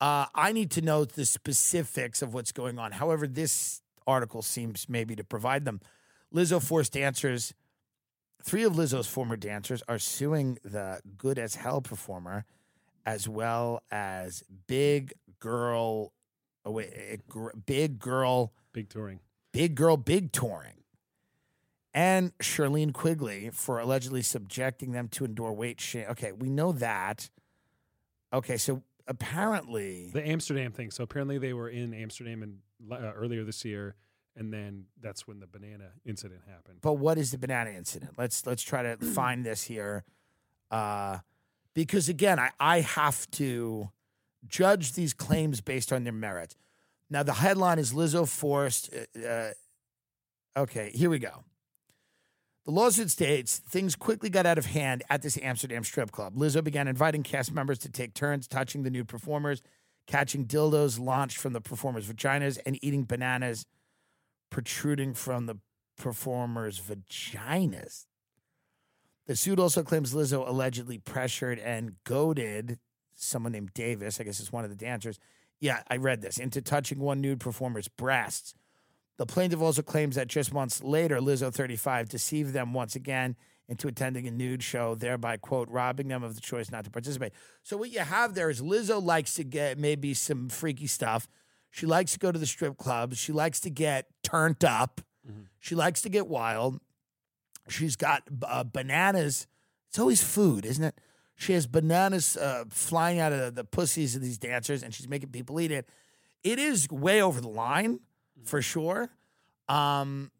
Uh, 0.00 0.26
I 0.34 0.52
need 0.52 0.70
to 0.72 0.82
know 0.82 1.04
the 1.04 1.24
specifics 1.24 2.22
of 2.22 2.34
what's 2.34 2.52
going 2.52 2.78
on. 2.78 2.92
However, 2.92 3.26
this 3.26 3.80
article 4.06 4.42
seems 4.42 4.88
maybe 4.88 5.16
to 5.16 5.24
provide 5.24 5.64
them. 5.64 5.80
Lizzo 6.34 6.62
forced 6.62 6.92
dancers, 6.92 7.54
three 8.42 8.64
of 8.64 8.74
Lizzo's 8.74 9.06
former 9.06 9.36
dancers 9.36 9.82
are 9.88 9.98
suing 9.98 10.58
the 10.64 11.00
Good 11.16 11.38
as 11.38 11.54
Hell 11.54 11.80
performer, 11.80 12.44
as 13.06 13.28
well 13.28 13.82
as 13.90 14.42
Big 14.66 15.14
Girl, 15.38 16.12
oh 16.64 16.72
wait, 16.72 16.92
eh, 16.94 17.16
Big 17.64 17.98
Girl, 17.98 18.52
Big 18.72 18.90
touring. 18.90 19.20
Big 19.52 19.74
Girl 19.74 19.96
Big 19.96 20.32
Touring, 20.32 20.82
and 21.94 22.36
Shirlene 22.38 22.92
Quigley 22.92 23.48
for 23.50 23.78
allegedly 23.78 24.20
subjecting 24.20 24.92
them 24.92 25.08
to 25.08 25.24
endure 25.24 25.52
weight 25.52 25.80
shame. 25.80 26.06
Okay, 26.10 26.32
we 26.32 26.50
know 26.50 26.72
that. 26.72 27.30
Okay, 28.34 28.58
so 28.58 28.82
apparently, 29.06 30.10
The 30.12 30.26
Amsterdam 30.26 30.72
thing. 30.72 30.90
So 30.90 31.04
apparently 31.04 31.38
they 31.38 31.54
were 31.54 31.70
in 31.70 31.94
Amsterdam 31.94 32.42
and 32.42 32.58
uh, 32.92 33.12
earlier 33.14 33.44
this 33.44 33.64
year, 33.64 33.94
and 34.34 34.52
then 34.52 34.86
that's 35.00 35.26
when 35.26 35.40
the 35.40 35.46
banana 35.46 35.90
incident 36.04 36.42
happened. 36.46 36.80
but 36.82 36.94
what 36.94 37.16
is 37.16 37.30
the 37.30 37.38
banana 37.38 37.70
incident? 37.70 38.12
Let's 38.18 38.44
let's 38.46 38.62
try 38.62 38.82
to 38.82 38.96
find 38.98 39.46
this 39.46 39.62
here, 39.64 40.04
uh, 40.70 41.18
because 41.76 42.08
again, 42.08 42.40
I 42.40 42.50
I 42.58 42.80
have 42.80 43.30
to 43.32 43.90
judge 44.48 44.94
these 44.94 45.12
claims 45.12 45.60
based 45.60 45.92
on 45.92 46.02
their 46.02 46.12
merit. 46.12 46.56
Now 47.10 47.22
the 47.22 47.34
headline 47.34 47.78
is 47.78 47.92
Lizzo 47.92 48.26
forced. 48.26 48.92
Uh, 48.92 49.28
uh, 49.28 49.50
okay, 50.56 50.90
here 50.92 51.10
we 51.10 51.20
go. 51.20 51.44
The 52.64 52.72
lawsuit 52.72 53.10
states 53.10 53.58
things 53.58 53.94
quickly 53.94 54.30
got 54.30 54.46
out 54.46 54.58
of 54.58 54.66
hand 54.66 55.04
at 55.10 55.22
this 55.22 55.38
Amsterdam 55.40 55.84
strip 55.84 56.10
club. 56.10 56.34
Lizzo 56.34 56.64
began 56.64 56.88
inviting 56.88 57.22
cast 57.22 57.52
members 57.52 57.78
to 57.80 57.90
take 57.90 58.14
turns 58.14 58.48
touching 58.48 58.82
the 58.82 58.90
nude 58.90 59.06
performers, 59.06 59.62
catching 60.06 60.46
dildos 60.46 60.98
launched 60.98 61.36
from 61.36 61.52
the 61.52 61.60
performers' 61.60 62.10
vaginas, 62.10 62.58
and 62.64 62.82
eating 62.82 63.04
bananas 63.04 63.66
protruding 64.50 65.12
from 65.12 65.44
the 65.44 65.58
performers' 65.98 66.80
vaginas. 66.80 68.06
The 69.26 69.36
suit 69.36 69.58
also 69.58 69.82
claims 69.82 70.14
Lizzo 70.14 70.46
allegedly 70.48 70.98
pressured 70.98 71.58
and 71.58 71.94
goaded 72.04 72.78
someone 73.14 73.52
named 73.52 73.72
Davis, 73.74 74.20
I 74.20 74.24
guess 74.24 74.40
it's 74.40 74.52
one 74.52 74.64
of 74.64 74.70
the 74.70 74.76
dancers. 74.76 75.18
Yeah, 75.58 75.82
I 75.88 75.96
read 75.96 76.20
this, 76.20 76.38
into 76.38 76.60
touching 76.60 76.98
one 76.98 77.20
nude 77.20 77.40
performer's 77.40 77.88
breasts. 77.88 78.54
The 79.16 79.26
plaintiff 79.26 79.62
also 79.62 79.82
claims 79.82 80.16
that 80.16 80.28
just 80.28 80.52
months 80.52 80.82
later, 80.82 81.18
Lizzo 81.18 81.52
35 81.52 82.08
deceived 82.08 82.52
them 82.52 82.74
once 82.74 82.94
again 82.94 83.36
into 83.68 83.88
attending 83.88 84.28
a 84.28 84.30
nude 84.30 84.62
show, 84.62 84.94
thereby, 84.94 85.38
quote, 85.38 85.68
robbing 85.70 86.08
them 86.08 86.22
of 86.22 86.34
the 86.34 86.40
choice 86.40 86.70
not 86.70 86.84
to 86.84 86.90
participate. 86.90 87.32
So, 87.62 87.76
what 87.76 87.90
you 87.90 88.00
have 88.00 88.34
there 88.34 88.50
is 88.50 88.60
Lizzo 88.60 89.02
likes 89.02 89.34
to 89.34 89.44
get 89.44 89.78
maybe 89.78 90.14
some 90.14 90.48
freaky 90.48 90.86
stuff. 90.86 91.26
She 91.70 91.86
likes 91.86 92.12
to 92.12 92.18
go 92.18 92.30
to 92.30 92.38
the 92.38 92.46
strip 92.46 92.76
clubs. 92.76 93.18
She 93.18 93.32
likes 93.32 93.58
to 93.60 93.70
get 93.70 94.06
turned 94.22 94.64
up. 94.64 95.00
Mm-hmm. 95.28 95.42
She 95.58 95.74
likes 95.74 96.02
to 96.02 96.08
get 96.08 96.28
wild. 96.28 96.78
She's 97.68 97.96
got 97.96 98.22
uh, 98.42 98.64
bananas. 98.64 99.46
It's 99.88 99.98
always 99.98 100.22
food, 100.22 100.64
isn't 100.64 100.84
it? 100.84 100.98
She 101.34 101.52
has 101.52 101.66
bananas 101.66 102.36
uh, 102.36 102.64
flying 102.70 103.18
out 103.18 103.32
of 103.32 103.54
the 103.54 103.64
pussies 103.64 104.16
of 104.16 104.22
these 104.22 104.38
dancers, 104.38 104.82
and 104.82 104.94
she's 104.94 105.08
making 105.08 105.30
people 105.30 105.60
eat 105.60 105.70
it. 105.70 105.88
It 106.42 106.58
is 106.58 106.88
way 106.90 107.20
over 107.20 107.40
the 107.40 107.48
line, 107.48 108.00
for 108.44 108.62
sure. 108.62 109.10
Um, 109.68 110.30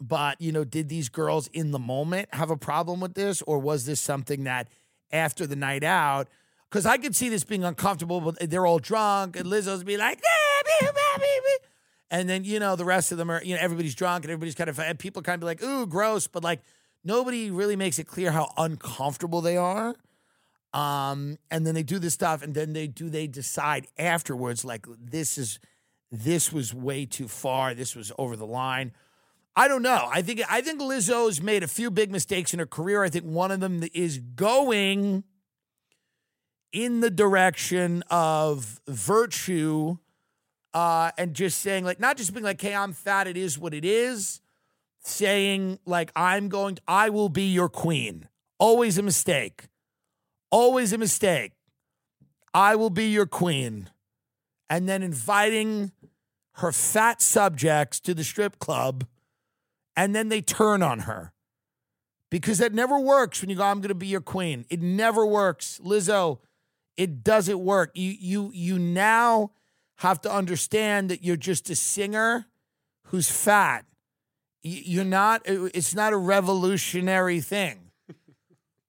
but 0.00 0.40
you 0.40 0.50
know, 0.50 0.64
did 0.64 0.88
these 0.88 1.08
girls 1.08 1.48
in 1.48 1.70
the 1.70 1.78
moment 1.78 2.28
have 2.32 2.50
a 2.50 2.56
problem 2.56 3.00
with 3.00 3.14
this, 3.14 3.42
or 3.42 3.58
was 3.58 3.86
this 3.86 4.00
something 4.00 4.44
that 4.44 4.68
after 5.12 5.46
the 5.46 5.56
night 5.56 5.84
out? 5.84 6.28
Because 6.68 6.86
I 6.86 6.96
could 6.96 7.14
see 7.14 7.28
this 7.28 7.44
being 7.44 7.64
uncomfortable, 7.64 8.20
but 8.20 8.50
they're 8.50 8.66
all 8.66 8.78
drunk, 8.78 9.36
and 9.36 9.46
Lizzo's 9.46 9.84
be 9.84 9.96
like, 9.96 10.20
"Ah, 10.24 10.62
beep." 10.80 11.69
And 12.10 12.28
then 12.28 12.44
you 12.44 12.58
know 12.58 12.76
the 12.76 12.84
rest 12.84 13.12
of 13.12 13.18
them 13.18 13.30
are, 13.30 13.42
you 13.42 13.54
know, 13.54 13.60
everybody's 13.60 13.94
drunk 13.94 14.24
and 14.24 14.30
everybody's 14.30 14.54
kind 14.54 14.68
of, 14.68 14.78
and 14.78 14.98
people 14.98 15.22
kind 15.22 15.34
of 15.34 15.40
be 15.40 15.46
like, 15.46 15.62
"Ooh, 15.62 15.86
gross," 15.86 16.26
but 16.26 16.42
like 16.42 16.60
nobody 17.04 17.50
really 17.50 17.76
makes 17.76 17.98
it 17.98 18.04
clear 18.04 18.32
how 18.32 18.52
uncomfortable 18.56 19.40
they 19.40 19.56
are. 19.56 19.94
Um, 20.72 21.38
and 21.50 21.66
then 21.66 21.74
they 21.74 21.82
do 21.82 21.98
this 21.98 22.14
stuff, 22.14 22.42
and 22.42 22.54
then 22.54 22.72
they 22.72 22.86
do 22.86 23.08
they 23.10 23.26
decide 23.26 23.86
afterwards, 23.98 24.64
like 24.64 24.86
this 24.98 25.38
is 25.38 25.58
this 26.10 26.52
was 26.52 26.74
way 26.74 27.06
too 27.06 27.28
far, 27.28 27.74
this 27.74 27.94
was 27.94 28.12
over 28.18 28.36
the 28.36 28.46
line. 28.46 28.92
I 29.56 29.68
don't 29.68 29.82
know. 29.82 30.08
I 30.12 30.22
think 30.22 30.42
I 30.48 30.60
think 30.60 30.80
Lizzo's 30.80 31.42
made 31.42 31.62
a 31.62 31.68
few 31.68 31.90
big 31.90 32.10
mistakes 32.10 32.52
in 32.52 32.60
her 32.60 32.66
career. 32.66 33.02
I 33.02 33.08
think 33.08 33.24
one 33.24 33.50
of 33.50 33.60
them 33.60 33.84
is 33.92 34.18
going 34.18 35.24
in 36.72 37.00
the 37.00 37.10
direction 37.10 38.04
of 38.10 38.80
virtue 38.86 39.98
uh, 40.74 41.10
and 41.18 41.34
just 41.34 41.60
saying 41.60 41.84
like 41.84 42.00
not 42.00 42.16
just 42.16 42.32
being 42.32 42.44
like, 42.44 42.60
"Hey, 42.60 42.74
I'm 42.74 42.92
fat. 42.92 43.26
It 43.26 43.36
is 43.36 43.58
what 43.58 43.74
it 43.74 43.84
is." 43.84 44.40
Saying 45.02 45.78
like, 45.86 46.12
"I'm 46.14 46.48
going. 46.48 46.76
To, 46.76 46.82
I 46.86 47.10
will 47.10 47.28
be 47.28 47.44
your 47.44 47.68
queen." 47.68 48.28
Always 48.58 48.98
a 48.98 49.02
mistake. 49.02 49.68
Always 50.50 50.92
a 50.92 50.98
mistake. 50.98 51.52
I 52.52 52.76
will 52.76 52.90
be 52.90 53.06
your 53.06 53.26
queen, 53.26 53.90
and 54.68 54.88
then 54.88 55.02
inviting 55.02 55.92
her 56.54 56.72
fat 56.72 57.22
subjects 57.22 58.00
to 58.00 58.12
the 58.12 58.24
strip 58.24 58.58
club 58.58 59.06
and 59.96 60.14
then 60.14 60.28
they 60.28 60.40
turn 60.40 60.82
on 60.82 61.00
her 61.00 61.32
because 62.30 62.58
that 62.58 62.72
never 62.72 62.98
works 62.98 63.40
when 63.40 63.50
you 63.50 63.56
go, 63.56 63.64
I'm 63.64 63.80
going 63.80 63.88
to 63.88 63.94
be 63.94 64.06
your 64.06 64.20
queen. 64.20 64.64
It 64.70 64.80
never 64.80 65.26
works. 65.26 65.80
Lizzo, 65.84 66.38
it 66.96 67.24
doesn't 67.24 67.58
work. 67.58 67.90
You, 67.94 68.14
you, 68.18 68.50
you 68.54 68.78
now 68.78 69.50
have 70.00 70.18
to 70.22 70.32
understand 70.32 71.10
that 71.10 71.22
you're 71.22 71.36
just 71.36 71.68
a 71.68 71.76
singer 71.76 72.46
who's 73.08 73.30
fat. 73.30 73.84
You're 74.62 75.04
not, 75.04 75.42
it's 75.44 75.94
not 75.94 76.14
a 76.14 76.16
revolutionary 76.16 77.40
thing. 77.40 77.90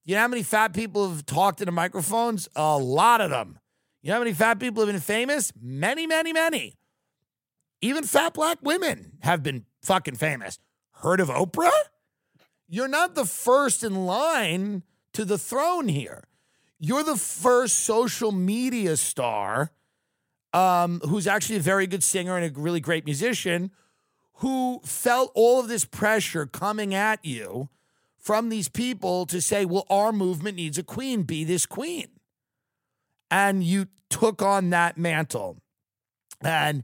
You 0.04 0.16
know 0.16 0.22
how 0.22 0.30
many 0.30 0.42
fat 0.42 0.74
people 0.74 1.08
have 1.08 1.28
talked 1.28 1.62
into 1.62 1.72
microphones? 1.72 2.50
A 2.56 2.76
lot 2.76 3.22
of 3.22 3.30
them. 3.30 3.60
You 4.02 4.10
know 4.10 4.16
how 4.16 4.22
many 4.22 4.34
fat 4.34 4.60
people 4.60 4.84
have 4.84 4.92
been 4.92 5.00
famous? 5.00 5.54
Many, 5.62 6.08
many, 6.08 6.34
many. 6.34 6.76
Even 7.82 8.04
fat 8.04 8.34
black 8.34 8.58
women 8.64 9.12
have 9.20 9.44
been 9.44 9.66
fucking 9.84 10.16
famous. 10.16 10.58
Heard 10.94 11.20
of 11.20 11.30
Oprah? 11.30 11.70
You're 12.68 12.88
not 12.88 13.14
the 13.14 13.26
first 13.26 13.84
in 13.84 14.08
line 14.08 14.82
to 15.14 15.24
the 15.24 15.38
throne 15.38 15.88
here. 15.88 16.24
You're 16.80 17.04
the 17.04 17.16
first 17.16 17.76
social 17.76 18.32
media 18.32 18.98
star 18.98 19.72
um, 20.54 21.00
who's 21.08 21.28
actually 21.28 21.58
a 21.58 21.62
very 21.62 21.88
good 21.88 22.04
singer 22.04 22.38
and 22.38 22.46
a 22.46 22.60
really 22.60 22.80
great 22.80 23.06
musician 23.06 23.72
who 24.36 24.82
felt 24.84 25.32
all 25.36 25.60
of 25.60 25.68
this 25.68 25.86
pressure 25.86 26.46
coming 26.46 26.94
at 26.94 27.24
you 27.24 27.70
from 28.18 28.50
these 28.50 28.68
people 28.68 29.26
to 29.28 29.42
say, 29.42 29.66
well, 29.66 29.86
our 29.90 30.12
movement 30.12 30.58
needs 30.58 30.78
a 30.78 30.84
queen, 30.84 31.24
be 31.24 31.44
this 31.44 31.66
queen. 31.66 32.08
And 33.30 33.64
you 33.64 33.88
took 34.10 34.42
on 34.42 34.72
that 34.72 34.98
mantle. 34.98 35.58
And 36.42 36.84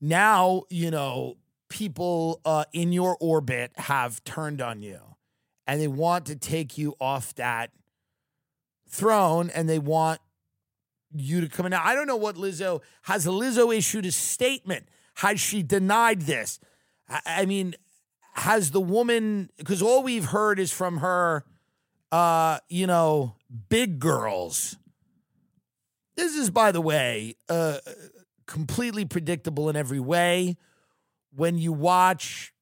now, 0.00 0.62
you 0.70 0.90
know, 0.90 1.36
people 1.68 2.40
uh, 2.44 2.64
in 2.72 2.92
your 2.92 3.16
orbit 3.20 3.72
have 3.76 4.22
turned 4.24 4.60
on 4.60 4.82
you 4.82 5.00
and 5.66 5.80
they 5.80 5.88
want 5.88 6.26
to 6.26 6.36
take 6.36 6.78
you 6.78 6.94
off 7.00 7.34
that 7.34 7.70
throne 8.88 9.50
and 9.50 9.68
they 9.68 9.78
want 9.78 10.20
you 11.14 11.40
to 11.40 11.48
come 11.48 11.66
in. 11.66 11.70
Now, 11.70 11.82
I 11.84 11.94
don't 11.94 12.06
know 12.06 12.16
what 12.16 12.36
Lizzo 12.36 12.80
has. 13.02 13.26
Lizzo 13.26 13.76
issued 13.76 14.06
a 14.06 14.12
statement. 14.12 14.88
Has 15.14 15.40
she 15.40 15.62
denied 15.62 16.22
this? 16.22 16.60
I, 17.08 17.20
I 17.26 17.46
mean, 17.46 17.74
has 18.34 18.70
the 18.70 18.80
woman, 18.80 19.50
because 19.56 19.82
all 19.82 20.02
we've 20.02 20.26
heard 20.26 20.58
is 20.58 20.72
from 20.72 20.98
her, 20.98 21.44
uh, 22.12 22.58
you 22.68 22.86
know, 22.86 23.34
big 23.68 23.98
girls. 23.98 24.76
This 26.16 26.36
is, 26.36 26.50
by 26.50 26.72
the 26.72 26.80
way, 26.80 27.36
uh, 27.48 27.78
completely 28.46 29.04
predictable 29.04 29.68
in 29.68 29.76
every 29.76 30.00
way. 30.00 30.56
When 31.34 31.58
you 31.58 31.72
watch 31.72 32.52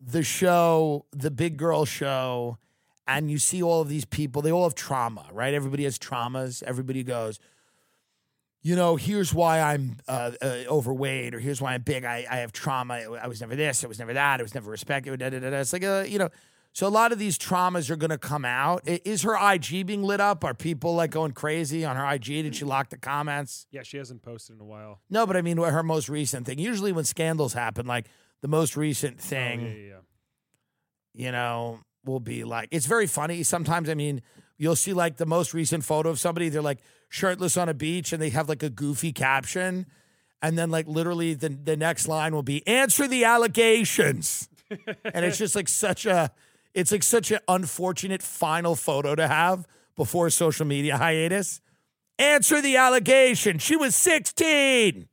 the 0.00 0.22
show, 0.22 1.06
the 1.12 1.30
Big 1.30 1.56
Girl 1.56 1.84
Show, 1.84 2.58
and 3.06 3.30
you 3.30 3.38
see 3.38 3.62
all 3.62 3.80
of 3.80 3.88
these 3.88 4.04
people, 4.04 4.42
they 4.42 4.52
all 4.52 4.64
have 4.64 4.74
trauma, 4.74 5.26
right? 5.32 5.54
Everybody 5.54 5.84
has 5.84 5.98
traumas. 5.98 6.62
Everybody 6.62 7.02
goes, 7.02 7.38
you 8.64 8.74
know, 8.74 8.96
here's 8.96 9.32
why 9.32 9.60
I'm 9.60 9.98
uh, 10.08 10.32
uh, 10.40 10.46
overweight, 10.68 11.34
or 11.34 11.38
here's 11.38 11.60
why 11.60 11.74
I'm 11.74 11.82
big. 11.82 12.04
I, 12.04 12.26
I 12.28 12.36
have 12.38 12.50
trauma. 12.50 12.94
I 13.22 13.28
was 13.28 13.40
never 13.42 13.54
this. 13.54 13.84
I 13.84 13.86
was 13.86 13.98
never 13.98 14.14
that. 14.14 14.40
I 14.40 14.42
was 14.42 14.54
never 14.54 14.70
respected. 14.70 15.16
Da, 15.20 15.28
da, 15.28 15.38
da. 15.38 15.48
It's 15.58 15.72
like, 15.74 15.82
a, 15.84 16.06
you 16.08 16.18
know, 16.18 16.30
so 16.72 16.86
a 16.86 16.88
lot 16.88 17.12
of 17.12 17.18
these 17.18 17.38
traumas 17.38 17.90
are 17.90 17.96
going 17.96 18.10
to 18.10 18.18
come 18.18 18.44
out. 18.44 18.80
Is 18.86 19.22
her 19.22 19.36
IG 19.52 19.86
being 19.86 20.02
lit 20.02 20.18
up? 20.18 20.42
Are 20.44 20.54
people 20.54 20.94
like 20.94 21.10
going 21.10 21.32
crazy 21.32 21.84
on 21.84 21.94
her 21.96 22.10
IG? 22.14 22.24
Did 22.24 22.56
she 22.56 22.64
lock 22.64 22.88
the 22.88 22.96
comments? 22.96 23.66
Yeah, 23.70 23.82
she 23.82 23.98
hasn't 23.98 24.22
posted 24.22 24.56
in 24.56 24.62
a 24.62 24.64
while. 24.64 24.98
No, 25.10 25.26
but 25.26 25.36
I 25.36 25.42
mean, 25.42 25.58
her 25.58 25.82
most 25.82 26.08
recent 26.08 26.46
thing. 26.46 26.58
Usually, 26.58 26.90
when 26.90 27.04
scandals 27.04 27.52
happen, 27.52 27.86
like 27.86 28.06
the 28.40 28.48
most 28.48 28.76
recent 28.78 29.18
Oh, 29.20 29.22
thing, 29.22 29.60
yeah, 29.60 29.68
yeah, 29.68 29.76
yeah. 31.14 31.26
you 31.26 31.32
know, 31.32 31.80
will 32.04 32.18
be 32.18 32.44
like 32.44 32.68
it's 32.72 32.86
very 32.86 33.06
funny. 33.06 33.42
Sometimes, 33.42 33.88
I 33.90 33.94
mean, 33.94 34.22
you'll 34.56 34.74
see 34.74 34.94
like 34.94 35.18
the 35.18 35.26
most 35.26 35.52
recent 35.54 35.84
photo 35.84 36.08
of 36.08 36.18
somebody, 36.18 36.48
they're 36.48 36.62
like 36.62 36.80
shirtless 37.14 37.56
on 37.56 37.68
a 37.68 37.74
beach 37.74 38.12
and 38.12 38.20
they 38.20 38.30
have 38.30 38.48
like 38.48 38.62
a 38.64 38.68
goofy 38.68 39.12
caption. 39.12 39.86
And 40.42 40.58
then, 40.58 40.70
like, 40.70 40.86
literally, 40.86 41.32
the, 41.32 41.48
the 41.48 41.76
next 41.76 42.06
line 42.08 42.34
will 42.34 42.42
be 42.42 42.66
answer 42.66 43.06
the 43.08 43.24
allegations. 43.24 44.48
and 44.68 45.24
it's 45.24 45.38
just 45.38 45.54
like 45.54 45.68
such 45.68 46.04
a, 46.04 46.32
it's 46.74 46.92
like 46.92 47.02
such 47.04 47.30
an 47.30 47.38
unfortunate 47.48 48.20
final 48.20 48.74
photo 48.74 49.14
to 49.14 49.28
have 49.28 49.66
before 49.96 50.28
social 50.28 50.66
media 50.66 50.98
hiatus. 50.98 51.60
Answer 52.18 52.60
the 52.60 52.76
allegation. 52.76 53.58
She 53.58 53.76
was 53.76 53.94
16. 53.94 55.08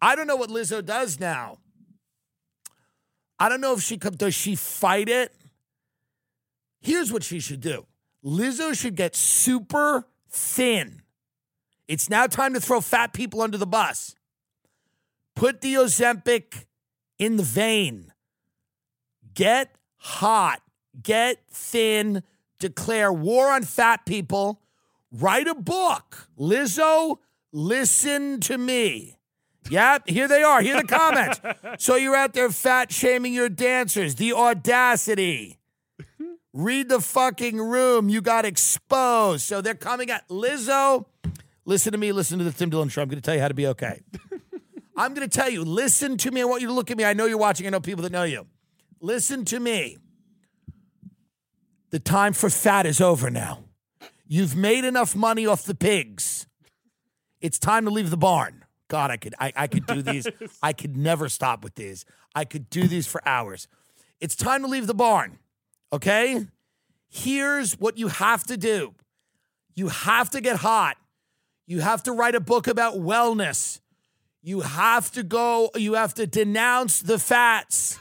I 0.00 0.14
don't 0.14 0.26
know 0.26 0.36
what 0.36 0.50
Lizzo 0.50 0.84
does 0.84 1.18
now. 1.18 1.58
I 3.38 3.48
don't 3.48 3.60
know 3.60 3.72
if 3.72 3.80
she 3.80 3.96
does 3.96 4.34
she 4.34 4.54
fight 4.54 5.08
it? 5.08 5.34
Here's 6.80 7.12
what 7.12 7.24
she 7.24 7.40
should 7.40 7.60
do. 7.60 7.86
Lizzo 8.24 8.78
should 8.78 8.94
get 8.94 9.16
super 9.16 10.06
thin. 10.34 11.02
It's 11.86 12.10
now 12.10 12.26
time 12.26 12.54
to 12.54 12.60
throw 12.60 12.80
fat 12.80 13.12
people 13.12 13.40
under 13.40 13.58
the 13.58 13.66
bus. 13.66 14.14
Put 15.36 15.60
the 15.60 15.74
Ozempic 15.74 16.66
in 17.18 17.36
the 17.36 17.42
vein. 17.42 18.12
Get 19.34 19.74
hot. 19.96 20.62
Get 21.02 21.38
thin. 21.50 22.22
Declare 22.58 23.12
war 23.12 23.50
on 23.50 23.62
fat 23.64 24.06
people. 24.06 24.60
Write 25.12 25.46
a 25.46 25.54
book. 25.54 26.28
Lizzo, 26.38 27.18
listen 27.52 28.40
to 28.40 28.58
me. 28.58 29.16
Yeah, 29.70 29.98
here 30.06 30.28
they 30.28 30.42
are. 30.42 30.60
Here 30.60 30.76
are 30.76 30.82
the 30.82 30.88
comments. 30.88 31.40
so 31.78 31.96
you're 31.96 32.16
out 32.16 32.34
there 32.34 32.50
fat 32.50 32.92
shaming 32.92 33.32
your 33.32 33.48
dancers. 33.48 34.16
The 34.16 34.32
audacity. 34.32 35.58
Read 36.54 36.88
the 36.88 37.00
fucking 37.00 37.58
room. 37.58 38.08
You 38.08 38.22
got 38.22 38.44
exposed. 38.44 39.42
So 39.42 39.60
they're 39.60 39.74
coming 39.74 40.08
at 40.10 40.28
Lizzo. 40.28 41.04
Listen 41.64 41.90
to 41.90 41.98
me. 41.98 42.12
Listen 42.12 42.38
to 42.38 42.44
the 42.44 42.52
Tim 42.52 42.70
Dillon 42.70 42.88
show. 42.88 43.02
I'm 43.02 43.08
going 43.08 43.20
to 43.20 43.22
tell 43.22 43.34
you 43.34 43.40
how 43.40 43.48
to 43.48 43.54
be 43.54 43.66
okay. 43.66 44.00
I'm 44.96 45.14
going 45.14 45.28
to 45.28 45.36
tell 45.36 45.50
you. 45.50 45.64
Listen 45.64 46.16
to 46.18 46.30
me. 46.30 46.42
I 46.42 46.44
want 46.44 46.62
you 46.62 46.68
to 46.68 46.72
look 46.72 46.92
at 46.92 46.96
me. 46.96 47.04
I 47.04 47.12
know 47.12 47.26
you're 47.26 47.38
watching. 47.38 47.66
I 47.66 47.70
know 47.70 47.80
people 47.80 48.04
that 48.04 48.12
know 48.12 48.22
you. 48.22 48.46
Listen 49.00 49.44
to 49.46 49.58
me. 49.58 49.98
The 51.90 51.98
time 51.98 52.32
for 52.32 52.48
fat 52.48 52.86
is 52.86 53.00
over 53.00 53.30
now. 53.30 53.64
You've 54.24 54.54
made 54.54 54.84
enough 54.84 55.16
money 55.16 55.46
off 55.46 55.64
the 55.64 55.74
pigs. 55.74 56.46
It's 57.40 57.58
time 57.58 57.84
to 57.84 57.90
leave 57.90 58.10
the 58.10 58.16
barn. 58.16 58.64
God, 58.86 59.10
I 59.10 59.16
could 59.16 59.34
I, 59.40 59.52
I 59.56 59.66
could 59.66 59.86
do 59.86 60.02
these. 60.02 60.28
I 60.62 60.72
could 60.72 60.96
never 60.96 61.28
stop 61.28 61.64
with 61.64 61.74
these. 61.74 62.04
I 62.32 62.44
could 62.44 62.70
do 62.70 62.86
these 62.86 63.08
for 63.08 63.26
hours. 63.26 63.66
It's 64.20 64.36
time 64.36 64.62
to 64.62 64.68
leave 64.68 64.86
the 64.86 64.94
barn. 64.94 65.40
Okay? 65.92 66.46
Here's 67.08 67.78
what 67.78 67.98
you 67.98 68.08
have 68.08 68.44
to 68.44 68.56
do. 68.56 68.94
You 69.74 69.88
have 69.88 70.30
to 70.30 70.40
get 70.40 70.56
hot. 70.56 70.96
You 71.66 71.80
have 71.80 72.02
to 72.04 72.12
write 72.12 72.34
a 72.34 72.40
book 72.40 72.66
about 72.66 72.94
wellness. 72.94 73.80
You 74.42 74.60
have 74.60 75.10
to 75.12 75.22
go, 75.22 75.70
you 75.74 75.94
have 75.94 76.14
to 76.14 76.26
denounce 76.26 77.00
the 77.00 77.18
fats. 77.18 77.98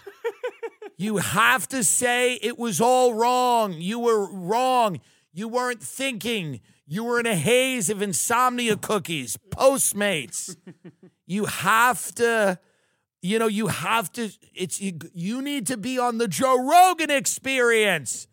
you 0.97 1.17
have 1.17 1.67
to 1.69 1.84
say 1.84 2.34
it 2.36 2.59
was 2.59 2.81
all 2.81 3.13
wrong. 3.13 3.73
You 3.73 3.99
were 3.99 4.29
wrong. 4.29 4.99
You 5.31 5.47
weren't 5.47 5.81
thinking. 5.81 6.59
You 6.86 7.05
were 7.05 7.19
in 7.19 7.25
a 7.25 7.36
haze 7.36 7.89
of 7.89 8.01
insomnia 8.01 8.75
cookies, 8.75 9.38
Postmates. 9.49 10.55
you 11.25 11.45
have 11.45 12.13
to, 12.15 12.59
you 13.24 13.39
know, 13.39 13.47
you 13.47 13.67
have 13.67 14.11
to, 14.11 14.30
it's, 14.53 14.82
you, 14.82 15.41
need 15.41 15.65
to 15.67 15.78
be 15.78 15.97
on 15.97 16.17
the 16.17 16.28
Joe 16.28 16.61
Rogan 16.61 17.09
experience. 17.09 18.28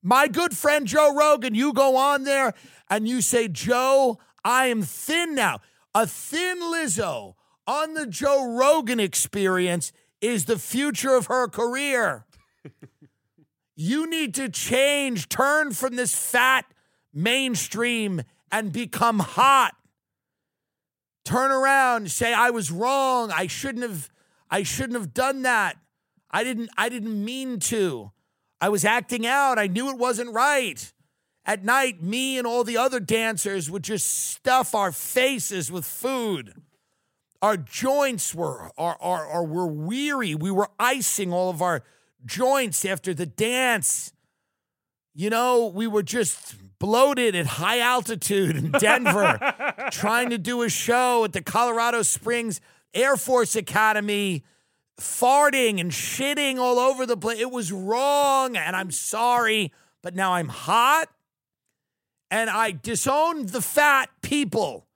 My 0.00 0.28
good 0.28 0.56
friend 0.56 0.86
Joe 0.86 1.12
Rogan, 1.12 1.56
you 1.56 1.72
go 1.72 1.96
on 1.96 2.22
there 2.22 2.54
and 2.88 3.08
you 3.08 3.20
say, 3.20 3.48
Joe, 3.48 4.20
I 4.44 4.66
am 4.66 4.82
thin 4.82 5.34
now. 5.34 5.58
A 5.92 6.06
thin 6.06 6.60
Lizzo 6.60 7.34
on 7.66 7.94
the 7.94 8.06
Joe 8.06 8.56
Rogan 8.56 9.00
experience 9.00 9.90
is 10.20 10.44
the 10.44 10.58
future 10.58 11.16
of 11.16 11.26
her 11.26 11.48
career. 11.48 12.24
you 13.74 14.08
need 14.08 14.36
to 14.36 14.48
change, 14.48 15.28
turn 15.28 15.72
from 15.72 15.96
this 15.96 16.14
fat 16.14 16.64
mainstream 17.12 18.22
and 18.52 18.72
become 18.72 19.18
hot. 19.18 19.74
Turn 21.24 21.50
around, 21.50 22.12
say 22.12 22.32
I 22.32 22.50
was 22.50 22.70
wrong. 22.70 23.32
I 23.32 23.48
shouldn't 23.48 23.82
have 23.82 24.08
I 24.50 24.62
shouldn't 24.62 24.98
have 24.98 25.14
done 25.14 25.42
that. 25.42 25.76
I 26.30 26.44
didn't 26.44 26.70
I 26.76 26.88
didn't 26.88 27.24
mean 27.24 27.58
to. 27.60 28.12
I 28.60 28.68
was 28.68 28.84
acting 28.84 29.26
out. 29.26 29.58
I 29.58 29.66
knew 29.66 29.88
it 29.90 29.98
wasn't 29.98 30.32
right. 30.32 30.92
At 31.44 31.64
night, 31.64 32.02
me 32.02 32.36
and 32.36 32.46
all 32.46 32.64
the 32.64 32.76
other 32.76 33.00
dancers 33.00 33.70
would 33.70 33.82
just 33.82 34.06
stuff 34.06 34.74
our 34.74 34.92
faces 34.92 35.72
with 35.72 35.84
food. 35.84 36.54
Our 37.40 37.56
joints 37.56 38.34
were 38.34 38.70
are, 38.76 38.98
are, 39.00 39.26
are 39.26 39.44
were 39.44 39.66
weary. 39.66 40.34
We 40.34 40.50
were 40.50 40.68
icing 40.78 41.32
all 41.32 41.50
of 41.50 41.62
our 41.62 41.84
joints 42.26 42.84
after 42.84 43.14
the 43.14 43.26
dance. 43.26 44.12
You 45.14 45.30
know, 45.30 45.66
we 45.66 45.86
were 45.86 46.02
just 46.02 46.56
bloated 46.78 47.34
at 47.34 47.46
high 47.46 47.80
altitude 47.80 48.56
in 48.56 48.70
Denver, 48.78 49.38
trying 49.90 50.30
to 50.30 50.38
do 50.38 50.62
a 50.62 50.68
show 50.68 51.24
at 51.24 51.32
the 51.32 51.42
Colorado 51.42 52.02
Springs 52.02 52.60
Air 52.98 53.16
Force 53.16 53.54
Academy 53.54 54.44
farting 55.00 55.80
and 55.80 55.92
shitting 55.92 56.58
all 56.58 56.78
over 56.78 57.06
the 57.06 57.16
place. 57.16 57.38
It 57.38 57.52
was 57.52 57.70
wrong, 57.70 58.56
and 58.56 58.74
I'm 58.74 58.90
sorry, 58.90 59.72
but 60.02 60.16
now 60.16 60.34
I'm 60.34 60.48
hot, 60.48 61.08
and 62.30 62.50
I 62.50 62.72
disowned 62.72 63.50
the 63.50 63.62
fat 63.62 64.10
people. 64.20 64.86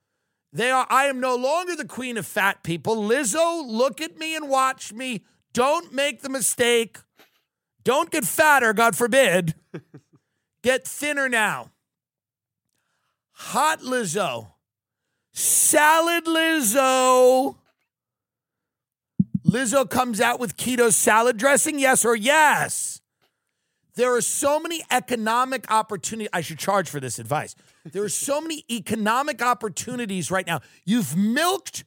They 0.53 0.71
are. 0.71 0.87
I 0.91 1.05
am 1.05 1.21
no 1.21 1.37
longer 1.37 1.77
the 1.77 1.87
queen 1.87 2.19
of 2.19 2.27
fat 2.27 2.63
people. 2.63 2.97
Lizzo, 2.97 3.65
look 3.67 4.01
at 4.01 4.19
me 4.19 4.37
and 4.37 4.49
watch 4.49 4.93
me. 4.93 5.25
Don't 5.55 5.95
make 5.95 6.23
the 6.23 6.29
mistake. 6.29 6.99
Don't 7.85 8.11
get 8.11 8.25
fatter, 8.25 8.73
God 8.73 8.97
forbid. 8.97 9.55
get 10.63 10.87
thinner 10.87 11.29
now. 11.29 11.71
Hot 13.33 13.81
Lizzo. 13.81 14.49
Salad 15.33 16.27
Lizzo. 16.27 17.57
Lizzo 19.45 19.89
comes 19.89 20.21
out 20.21 20.39
with 20.39 20.57
keto 20.57 20.93
salad 20.93 21.37
dressing, 21.37 21.79
yes 21.79 22.05
or 22.05 22.15
yes? 22.15 23.01
There 23.95 24.15
are 24.17 24.23
so 24.23 24.59
many 24.59 24.83
economic 24.91 25.71
opportunities. 25.71 26.31
I 26.33 26.41
should 26.41 26.59
charge 26.59 26.89
for 26.89 27.01
this 27.01 27.19
advice. 27.19 27.55
There 27.85 28.03
are 28.03 28.09
so 28.09 28.41
many 28.41 28.65
economic 28.71 29.43
opportunities 29.43 30.31
right 30.31 30.47
now. 30.47 30.61
You've 30.85 31.17
milked 31.17 31.85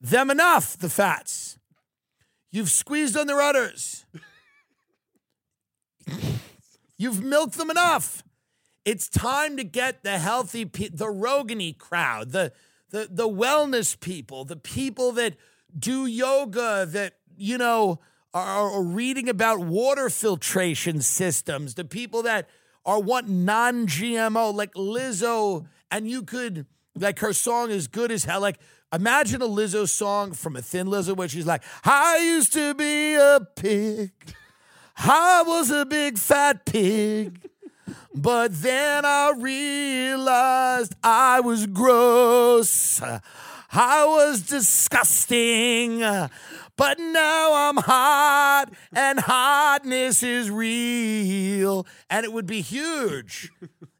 them 0.00 0.30
enough, 0.30 0.76
the 0.76 0.88
fats. 0.88 1.58
You've 2.50 2.70
squeezed 2.70 3.16
on 3.16 3.26
the 3.26 3.34
rudders. 3.34 4.04
You've 6.96 7.22
milked 7.22 7.56
them 7.56 7.70
enough. 7.70 8.24
It's 8.84 9.08
time 9.08 9.56
to 9.56 9.64
get 9.64 10.02
the 10.02 10.18
healthy, 10.18 10.64
pe- 10.64 10.88
the 10.88 11.06
Rogany 11.06 11.76
crowd, 11.78 12.32
the, 12.32 12.52
the, 12.90 13.08
the 13.10 13.28
wellness 13.28 13.98
people, 13.98 14.44
the 14.44 14.56
people 14.56 15.12
that 15.12 15.36
do 15.78 16.06
yoga, 16.06 16.86
that, 16.90 17.14
you 17.36 17.58
know, 17.58 18.00
are, 18.32 18.70
are 18.70 18.82
reading 18.82 19.28
about 19.28 19.60
water 19.60 20.10
filtration 20.10 21.00
systems, 21.00 21.74
the 21.74 21.84
people 21.84 22.22
that 22.22 22.48
are 22.84 23.00
want 23.00 23.28
non 23.28 23.86
GMO, 23.86 24.54
like 24.54 24.72
Lizzo, 24.74 25.66
and 25.90 26.08
you 26.08 26.22
could, 26.22 26.66
like, 26.94 27.18
her 27.18 27.32
song 27.32 27.70
is 27.70 27.88
good 27.88 28.10
as 28.10 28.24
hell. 28.24 28.40
Like, 28.40 28.58
imagine 28.92 29.42
a 29.42 29.46
Lizzo 29.46 29.88
song 29.88 30.32
from 30.32 30.56
a 30.56 30.62
Thin 30.62 30.86
Lizzo 30.86 31.16
where 31.16 31.28
she's 31.28 31.46
like, 31.46 31.62
I 31.84 32.18
used 32.18 32.52
to 32.54 32.74
be 32.74 33.14
a 33.14 33.40
pig. 33.56 34.12
I 34.96 35.42
was 35.46 35.70
a 35.70 35.86
big 35.86 36.18
fat 36.18 36.66
pig. 36.66 37.48
But 38.14 38.60
then 38.60 39.04
I 39.04 39.32
realized 39.36 40.94
I 41.02 41.40
was 41.40 41.66
gross. 41.66 43.00
I 43.72 44.04
was 44.04 44.42
disgusting. 44.42 46.00
But 46.76 46.98
now 46.98 47.68
I'm 47.68 47.76
hot 47.76 48.66
and 48.92 49.20
hotness 49.20 50.22
is 50.22 50.50
real. 50.50 51.86
And 52.08 52.24
it 52.24 52.32
would 52.32 52.46
be 52.46 52.62
huge. 52.62 53.50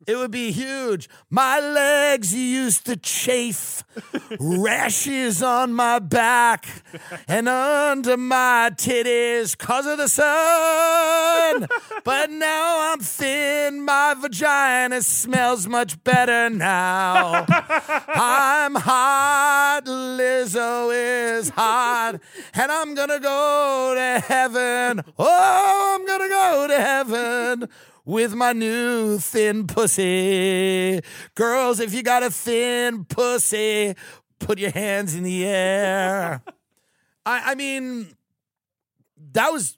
It 0.06 0.16
would 0.16 0.30
be 0.30 0.50
huge. 0.50 1.08
My 1.28 1.60
legs 1.60 2.34
used 2.34 2.86
to 2.86 2.96
chafe, 2.96 3.84
rashes 4.40 5.42
on 5.42 5.74
my 5.74 5.98
back 5.98 6.66
and 7.28 7.48
under 7.48 8.16
my 8.16 8.70
titties 8.74 9.56
because 9.56 9.86
of 9.86 9.98
the 9.98 10.08
sun. 10.08 11.68
But 12.04 12.30
now 12.30 12.92
I'm 12.92 13.00
thin, 13.00 13.84
my 13.84 14.14
vagina 14.14 15.02
smells 15.02 15.66
much 15.66 16.02
better 16.02 16.50
now. 16.50 17.44
I'm 17.48 18.74
hot, 18.74 19.82
Lizzo 19.84 20.90
is 20.92 21.50
hot, 21.50 22.20
and 22.54 22.72
I'm 22.72 22.94
gonna 22.94 23.20
go 23.20 23.94
to 23.94 24.24
heaven. 24.26 25.02
Oh, 25.18 25.96
I'm 25.98 26.06
gonna 26.06 26.28
go 26.28 26.66
to 26.68 26.80
heaven 26.80 27.68
with 28.04 28.34
my 28.34 28.52
new 28.52 29.18
thin 29.18 29.66
pussy. 29.66 31.00
Girls, 31.34 31.80
if 31.80 31.94
you 31.94 32.02
got 32.02 32.22
a 32.22 32.30
thin 32.30 33.04
pussy, 33.04 33.94
put 34.38 34.58
your 34.58 34.70
hands 34.70 35.14
in 35.14 35.22
the 35.22 35.46
air. 35.46 36.42
I, 37.26 37.52
I 37.52 37.54
mean, 37.54 38.08
that 39.32 39.52
was 39.52 39.76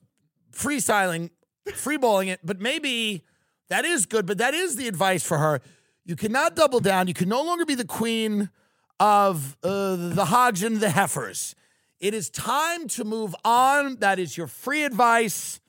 freestyling, 0.54 1.30
freeballing 1.66 2.28
it, 2.28 2.40
but 2.44 2.60
maybe 2.60 3.24
that 3.68 3.84
is 3.84 4.06
good, 4.06 4.26
but 4.26 4.38
that 4.38 4.54
is 4.54 4.76
the 4.76 4.88
advice 4.88 5.24
for 5.24 5.38
her. 5.38 5.60
You 6.04 6.16
cannot 6.16 6.56
double 6.56 6.80
down. 6.80 7.06
You 7.08 7.14
can 7.14 7.28
no 7.28 7.42
longer 7.42 7.64
be 7.64 7.74
the 7.74 7.84
queen 7.84 8.50
of 8.98 9.56
uh, 9.62 9.96
the 9.96 10.26
hogs 10.26 10.62
and 10.62 10.78
the 10.78 10.90
heifers. 10.90 11.54
It 12.00 12.14
is 12.14 12.30
time 12.30 12.88
to 12.88 13.04
move 13.04 13.34
on. 13.44 13.96
That 13.96 14.18
is 14.18 14.36
your 14.36 14.48
free 14.48 14.84
advice. 14.84 15.60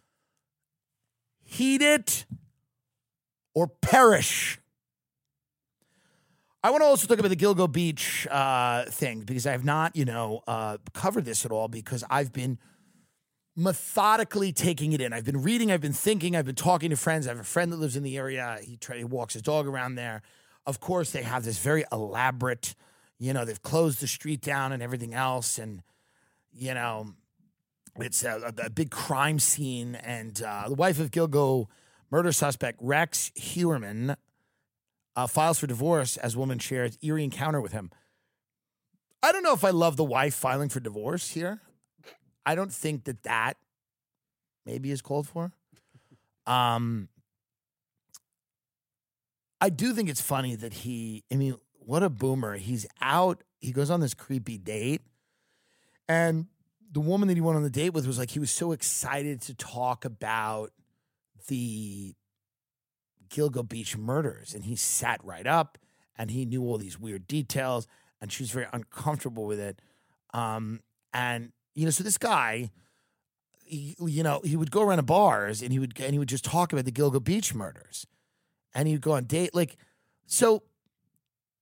Heed 1.43 1.81
it 1.81 2.25
or 3.53 3.67
perish. 3.67 4.59
I 6.63 6.71
want 6.71 6.81
to 6.81 6.85
also 6.85 7.07
talk 7.07 7.19
about 7.19 7.29
the 7.29 7.35
Gilgo 7.35 7.71
Beach 7.71 8.25
uh, 8.31 8.85
thing 8.85 9.21
because 9.21 9.45
I 9.45 9.51
have 9.51 9.65
not, 9.65 9.95
you 9.95 10.05
know, 10.05 10.41
uh, 10.47 10.77
covered 10.93 11.25
this 11.25 11.45
at 11.45 11.51
all 11.51 11.67
because 11.67 12.03
I've 12.09 12.31
been 12.31 12.57
methodically 13.55 14.51
taking 14.51 14.93
it 14.93 15.01
in. 15.01 15.13
I've 15.13 15.25
been 15.25 15.41
reading, 15.41 15.71
I've 15.71 15.81
been 15.81 15.93
thinking, 15.93 16.35
I've 16.35 16.45
been 16.45 16.55
talking 16.55 16.89
to 16.89 16.97
friends. 16.97 17.27
I 17.27 17.31
have 17.31 17.39
a 17.39 17.43
friend 17.43 17.71
that 17.71 17.77
lives 17.77 17.95
in 17.95 18.03
the 18.03 18.17
area. 18.17 18.57
He, 18.63 18.77
try, 18.77 18.97
he 18.97 19.03
walks 19.03 19.33
his 19.33 19.41
dog 19.41 19.67
around 19.67 19.95
there. 19.95 20.21
Of 20.65 20.79
course, 20.79 21.11
they 21.11 21.23
have 21.23 21.43
this 21.43 21.59
very 21.59 21.83
elaborate, 21.91 22.73
you 23.19 23.33
know, 23.33 23.45
they've 23.45 23.61
closed 23.61 24.01
the 24.01 24.07
street 24.07 24.41
down 24.41 24.71
and 24.71 24.81
everything 24.81 25.13
else. 25.13 25.59
And, 25.59 25.83
you 26.51 26.73
know, 26.73 27.13
it's 27.97 28.23
a, 28.23 28.53
a 28.63 28.69
big 28.69 28.89
crime 28.89 29.39
scene. 29.39 29.95
And 29.95 30.41
uh, 30.41 30.69
the 30.69 30.75
wife 30.75 30.99
of 30.99 31.11
Gilgo 31.11 31.67
Murder 32.09 32.31
suspect 32.31 32.79
Rex 32.81 33.31
Heuermann 33.35 34.15
uh, 35.15 35.27
files 35.27 35.59
for 35.59 35.67
divorce 35.67 36.17
as 36.17 36.35
woman 36.35 36.59
shares 36.59 36.97
eerie 37.01 37.23
encounter 37.23 37.61
with 37.61 37.71
him. 37.71 37.91
I 39.21 39.31
don't 39.31 39.43
know 39.43 39.53
if 39.53 39.63
I 39.63 39.69
love 39.69 39.95
the 39.95 40.03
wife 40.03 40.33
filing 40.33 40.69
for 40.69 40.79
divorce 40.79 41.29
here. 41.29 41.61
I 42.45 42.55
don't 42.55 42.71
think 42.71 43.05
that 43.05 43.23
that 43.23 43.57
maybe 44.65 44.91
is 44.91 45.01
called 45.01 45.27
for. 45.27 45.51
Um, 46.45 47.09
I 49.61 49.69
do 49.69 49.93
think 49.93 50.09
it's 50.09 50.21
funny 50.21 50.55
that 50.55 50.73
he, 50.73 51.23
I 51.31 51.35
mean, 51.35 51.55
what 51.79 52.03
a 52.03 52.09
boomer. 52.09 52.57
He's 52.57 52.85
out, 53.01 53.43
he 53.59 53.71
goes 53.71 53.89
on 53.89 54.01
this 54.01 54.13
creepy 54.13 54.57
date, 54.57 55.01
and 56.07 56.47
the 56.91 56.99
woman 56.99 57.27
that 57.27 57.35
he 57.35 57.41
went 57.41 57.57
on 57.57 57.63
the 57.63 57.69
date 57.69 57.89
with 57.89 58.05
was 58.05 58.19
like, 58.19 58.31
he 58.31 58.39
was 58.39 58.51
so 58.51 58.71
excited 58.71 59.41
to 59.41 59.55
talk 59.55 60.05
about 60.05 60.71
the 61.47 62.13
Gilgo 63.29 63.67
Beach 63.67 63.97
murders. 63.97 64.53
And 64.53 64.63
he 64.65 64.75
sat 64.75 65.23
right 65.23 65.47
up 65.47 65.77
and 66.15 66.29
he 66.29 66.45
knew 66.45 66.61
all 66.63 66.77
these 66.77 66.99
weird 66.99 67.27
details 67.27 67.87
and 68.21 68.31
she 68.31 68.43
was 68.43 68.51
very 68.51 68.67
uncomfortable 68.71 69.45
with 69.45 69.59
it. 69.59 69.81
Um, 70.33 70.81
and, 71.13 71.51
you 71.75 71.85
know, 71.85 71.91
so 71.91 72.03
this 72.03 72.17
guy, 72.17 72.71
he, 73.65 73.95
you 73.99 74.23
know, 74.23 74.41
he 74.43 74.55
would 74.55 74.71
go 74.71 74.81
around 74.81 74.97
to 74.97 75.03
bars 75.03 75.61
and 75.61 75.71
he 75.71 75.79
would, 75.79 75.99
and 75.99 76.13
he 76.13 76.19
would 76.19 76.29
just 76.29 76.45
talk 76.45 76.73
about 76.73 76.85
the 76.85 76.91
Gilgo 76.91 77.23
Beach 77.23 77.53
murders 77.53 78.05
and 78.73 78.87
he 78.87 78.93
would 78.93 79.01
go 79.01 79.13
on 79.13 79.25
date. 79.25 79.53
Like, 79.53 79.77
so 80.25 80.63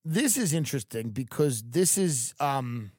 this 0.03 0.37
is 0.37 0.53
interesting 0.53 1.09
because 1.09 1.63
this 1.63 1.97
is, 1.97 2.33
um, 2.39 2.91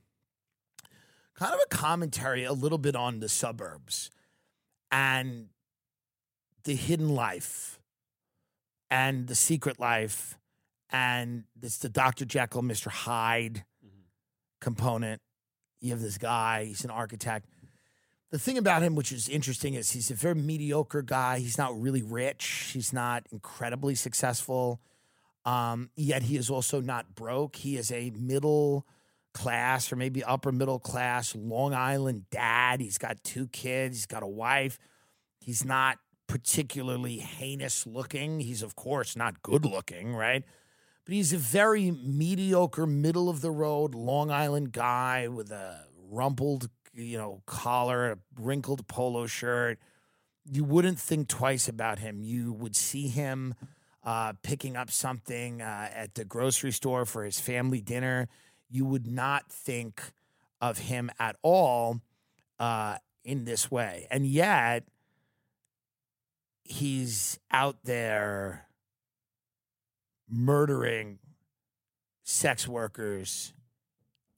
kind 1.35 1.55
of 1.55 1.61
a 1.61 1.75
commentary 1.75 2.45
a 2.45 2.53
little 2.53 2.79
bit 2.79 2.95
on 2.95 3.21
the 3.21 3.29
suburbs 3.29 4.11
and 4.91 5.49
the 6.65 6.75
hidden 6.75 7.09
life 7.09 7.81
and 8.91 9.27
the 9.27 9.35
secret 9.35 9.81
life 9.81 10.39
and 10.93 11.45
it's 11.63 11.79
the 11.79 11.89
Dr. 11.89 12.27
Jekyll, 12.27 12.63
Mr. 12.63 12.89
Hyde 12.89 13.65
mm-hmm. 13.85 14.03
component. 14.61 15.23
You 15.83 15.91
have 15.91 16.01
this 16.01 16.17
guy, 16.17 16.65
he's 16.65 16.85
an 16.85 16.91
architect. 16.91 17.47
The 18.31 18.39
thing 18.39 18.57
about 18.57 18.83
him, 18.83 18.95
which 18.95 19.13
is 19.13 19.29
interesting, 19.29 19.75
is 19.75 19.91
he's 19.91 20.11
a 20.11 20.15
very 20.15 20.37
mediocre 20.37 21.03
guy. 21.03 21.41
He's 21.41 21.59
not 21.59 21.79
really 21.79 22.03
rich. 22.03 22.71
He's 22.73 22.93
not 22.93 23.27
incredibly 23.31 23.95
successful. 23.95 24.81
Um, 25.45 25.91
yet 25.97 26.23
he 26.23 26.37
is 26.37 26.49
also 26.49 26.81
not 26.81 27.15
broke. 27.15 27.57
He 27.57 27.77
is 27.77 27.93
a 27.93 28.11
middle 28.11 28.87
class 29.35 29.93
or 29.93 29.97
maybe 29.97 30.23
upper 30.23 30.53
middle 30.53 30.79
class 30.79 31.35
Long 31.35 31.75
Island 31.75 32.27
dad. 32.31 32.81
He's 32.81 32.97
got 32.97 33.23
two 33.25 33.49
kids. 33.49 33.97
He's 33.97 34.07
got 34.07 34.23
a 34.23 34.29
wife. 34.29 34.79
He's 35.41 35.65
not 35.65 35.99
particularly 36.29 37.19
heinous 37.19 37.87
looking. 37.87 38.41
He's, 38.41 38.63
of 38.63 38.77
course, 38.77 39.17
not 39.17 39.43
good 39.43 39.65
looking, 39.65 40.15
right? 40.15 40.45
But 41.05 41.15
he's 41.15 41.33
a 41.33 41.39
very 41.39 41.91
mediocre, 41.91 42.87
middle 42.87 43.29
of 43.29 43.41
the 43.41 43.51
road 43.51 43.95
Long 43.95 44.31
Island 44.31 44.73
guy 44.73 45.27
with 45.29 45.51
a 45.51 45.85
rumpled, 46.11 46.71
you 46.95 47.19
know, 47.19 47.43
collar, 47.47 48.13
a 48.13 48.19
wrinkled 48.39 48.87
polo 48.87 49.27
shirt. 49.27 49.79
You 50.51 50.65
wouldn't 50.65 51.01
think 51.01 51.29
twice 51.29 51.69
about 51.69 51.99
him. 51.99 52.23
You 52.23 52.53
would 52.53 52.77
see 52.77 53.09
him 53.09 53.55
uh, 54.05 54.35
picking 54.43 54.77
up 54.77 54.91
something 54.91 55.61
uh, 55.61 55.89
at 55.93 56.15
the 56.15 56.25
grocery 56.25 56.73
store 56.73 57.05
for 57.05 57.25
his 57.25 57.41
family 57.41 57.81
dinner. 57.81 58.29
You 58.71 58.85
would 58.85 59.07
not 59.07 59.51
think 59.51 60.03
of 60.61 60.79
him 60.79 61.11
at 61.19 61.37
all 61.43 62.01
uh, 62.59 62.99
in 63.25 63.45
this 63.45 63.71
way. 63.71 64.07
And 64.11 64.27
yet, 64.27 64.85
he's 66.65 67.39
out 67.51 67.79
there 67.85 68.69
murdering 70.33 71.19
sex 72.25 72.67
workers 72.67 73.53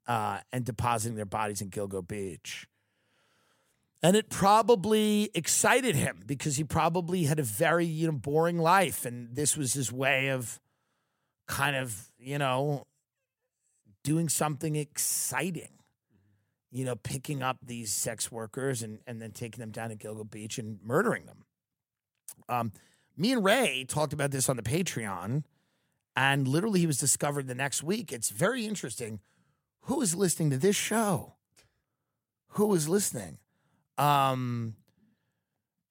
uh, 0.07 0.41
and 0.53 0.65
depositing 0.65 1.17
their 1.17 1.25
bodies 1.25 1.63
in 1.63 1.71
Gilgo 1.71 2.07
Beach. 2.07 2.67
And 4.03 4.17
it 4.17 4.29
probably 4.29 5.31
excited 5.35 5.97
him 5.97 6.21
because 6.27 6.57
he 6.57 6.65
probably 6.65 7.25
had 7.25 7.39
a 7.39 7.43
very 7.43 7.87
you 7.87 8.07
know 8.07 8.13
boring 8.13 8.59
life, 8.59 9.07
and 9.07 9.35
this 9.35 9.57
was 9.57 9.73
his 9.73 9.91
way 9.91 10.29
of 10.29 10.61
kind 11.47 11.75
of 11.75 12.11
you 12.19 12.37
know 12.37 12.87
doing 14.03 14.29
something 14.29 14.77
exciting. 14.77 15.71
You 16.71 16.85
know, 16.85 16.97
picking 16.97 17.41
up 17.41 17.59
these 17.63 17.93
sex 17.93 18.33
workers 18.33 18.83
and, 18.83 18.99
and 19.07 19.23
then 19.23 19.31
taking 19.31 19.61
them 19.61 19.71
down 19.71 19.91
to 19.91 19.97
Gilgo 19.97 20.29
Beach 20.29 20.59
and 20.59 20.81
murdering 20.83 21.25
them. 21.25 21.45
Um, 22.49 22.73
me 23.17 23.33
and 23.33 23.45
Ray 23.45 23.87
talked 23.89 24.13
about 24.13 24.33
this 24.33 24.49
on 24.49 24.57
the 24.57 24.63
Patreon, 24.63 25.45
and 26.17 26.47
literally 26.47 26.81
he 26.81 26.87
was 26.87 26.99
discovered 26.99 27.47
the 27.47 27.55
next 27.55 27.83
week. 27.83 28.13
It's 28.13 28.31
very 28.31 28.67
interesting. 28.67 29.21
Who 29.83 30.01
is 30.01 30.15
listening 30.15 30.51
to 30.51 30.59
this 30.59 30.77
show? 30.77 31.35
Who 32.51 32.73
is 32.75 32.89
listening? 32.89 33.39
Um, 33.99 34.77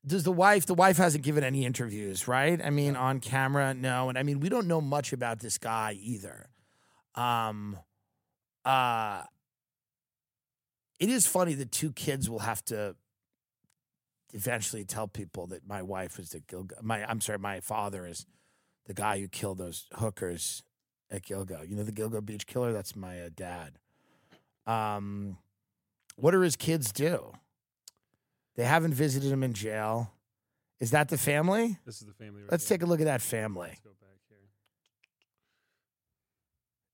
does 0.06 0.24
the 0.24 0.32
wife? 0.32 0.66
The 0.66 0.74
wife 0.74 0.98
hasn't 0.98 1.24
given 1.24 1.44
any 1.44 1.66
interviews, 1.66 2.28
right? 2.28 2.60
I 2.64 2.70
mean, 2.70 2.96
on 2.96 3.20
camera, 3.20 3.74
no. 3.74 4.10
And 4.10 4.18
I 4.18 4.24
mean, 4.24 4.40
we 4.40 4.50
don't 4.50 4.68
know 4.68 4.82
much 4.82 5.14
about 5.14 5.40
this 5.40 5.58
guy 5.58 5.98
either. 6.02 6.50
Um, 7.16 7.78
uh, 8.66 9.24
it 11.00 11.10
is 11.10 11.28
funny 11.28 11.54
that 11.56 11.72
two 11.72 11.92
kids 11.92 12.30
will 12.30 12.40
have 12.40 12.64
to 12.66 12.96
eventually 14.34 14.84
tell 14.84 15.08
people 15.08 15.48
that 15.48 15.68
my 15.68 15.82
wife 15.82 16.18
was 16.18 16.30
the 16.30 16.40
Gilgo. 16.40 16.82
My, 16.82 17.04
I'm 17.10 17.22
sorry, 17.22 17.40
my 17.40 17.60
father 17.60 18.08
is 18.08 18.26
the 18.86 18.94
guy 18.94 19.20
who 19.20 19.28
killed 19.28 19.58
those 19.58 19.88
hookers 19.94 20.64
at 21.10 21.24
Gilgo. 21.24 21.68
You 21.68 21.76
know, 21.76 21.84
the 21.84 21.92
Gilgo 21.92 22.24
Beach 22.24 22.46
killer. 22.46 22.74
That's 22.74 22.96
my 22.96 23.22
uh, 23.22 23.30
dad. 23.36 23.80
Um, 24.66 25.38
what 26.16 26.32
do 26.32 26.40
his 26.40 26.56
kids 26.56 26.92
do? 26.92 27.34
They 28.56 28.64
haven't 28.64 28.94
visited 28.94 29.32
him 29.32 29.44
in 29.44 29.54
jail. 29.54 30.12
Is 30.80 30.92
that 30.92 31.10
the 31.10 31.18
family? 31.18 31.78
This 31.86 32.02
is 32.02 32.08
the 32.08 32.14
family. 32.14 32.42
Right 32.42 32.52
Let's 32.52 32.68
here. 32.68 32.78
take 32.78 32.84
a 32.84 32.90
look 32.90 33.00
at 33.00 33.06
that 33.06 33.22
family. 33.22 33.70
Let's 33.70 33.80
go 33.80 33.92
back 34.02 34.20
here. 34.30 34.38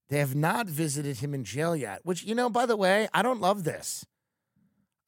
They 0.08 0.18
have 0.18 0.34
not 0.34 0.66
visited 0.68 1.18
him 1.18 1.34
in 1.34 1.44
jail 1.44 1.74
yet, 1.74 2.00
which, 2.04 2.22
you 2.24 2.34
know, 2.34 2.48
by 2.48 2.66
the 2.66 2.76
way, 2.76 3.08
I 3.12 3.22
don't 3.22 3.40
love 3.40 3.64
this. 3.64 4.06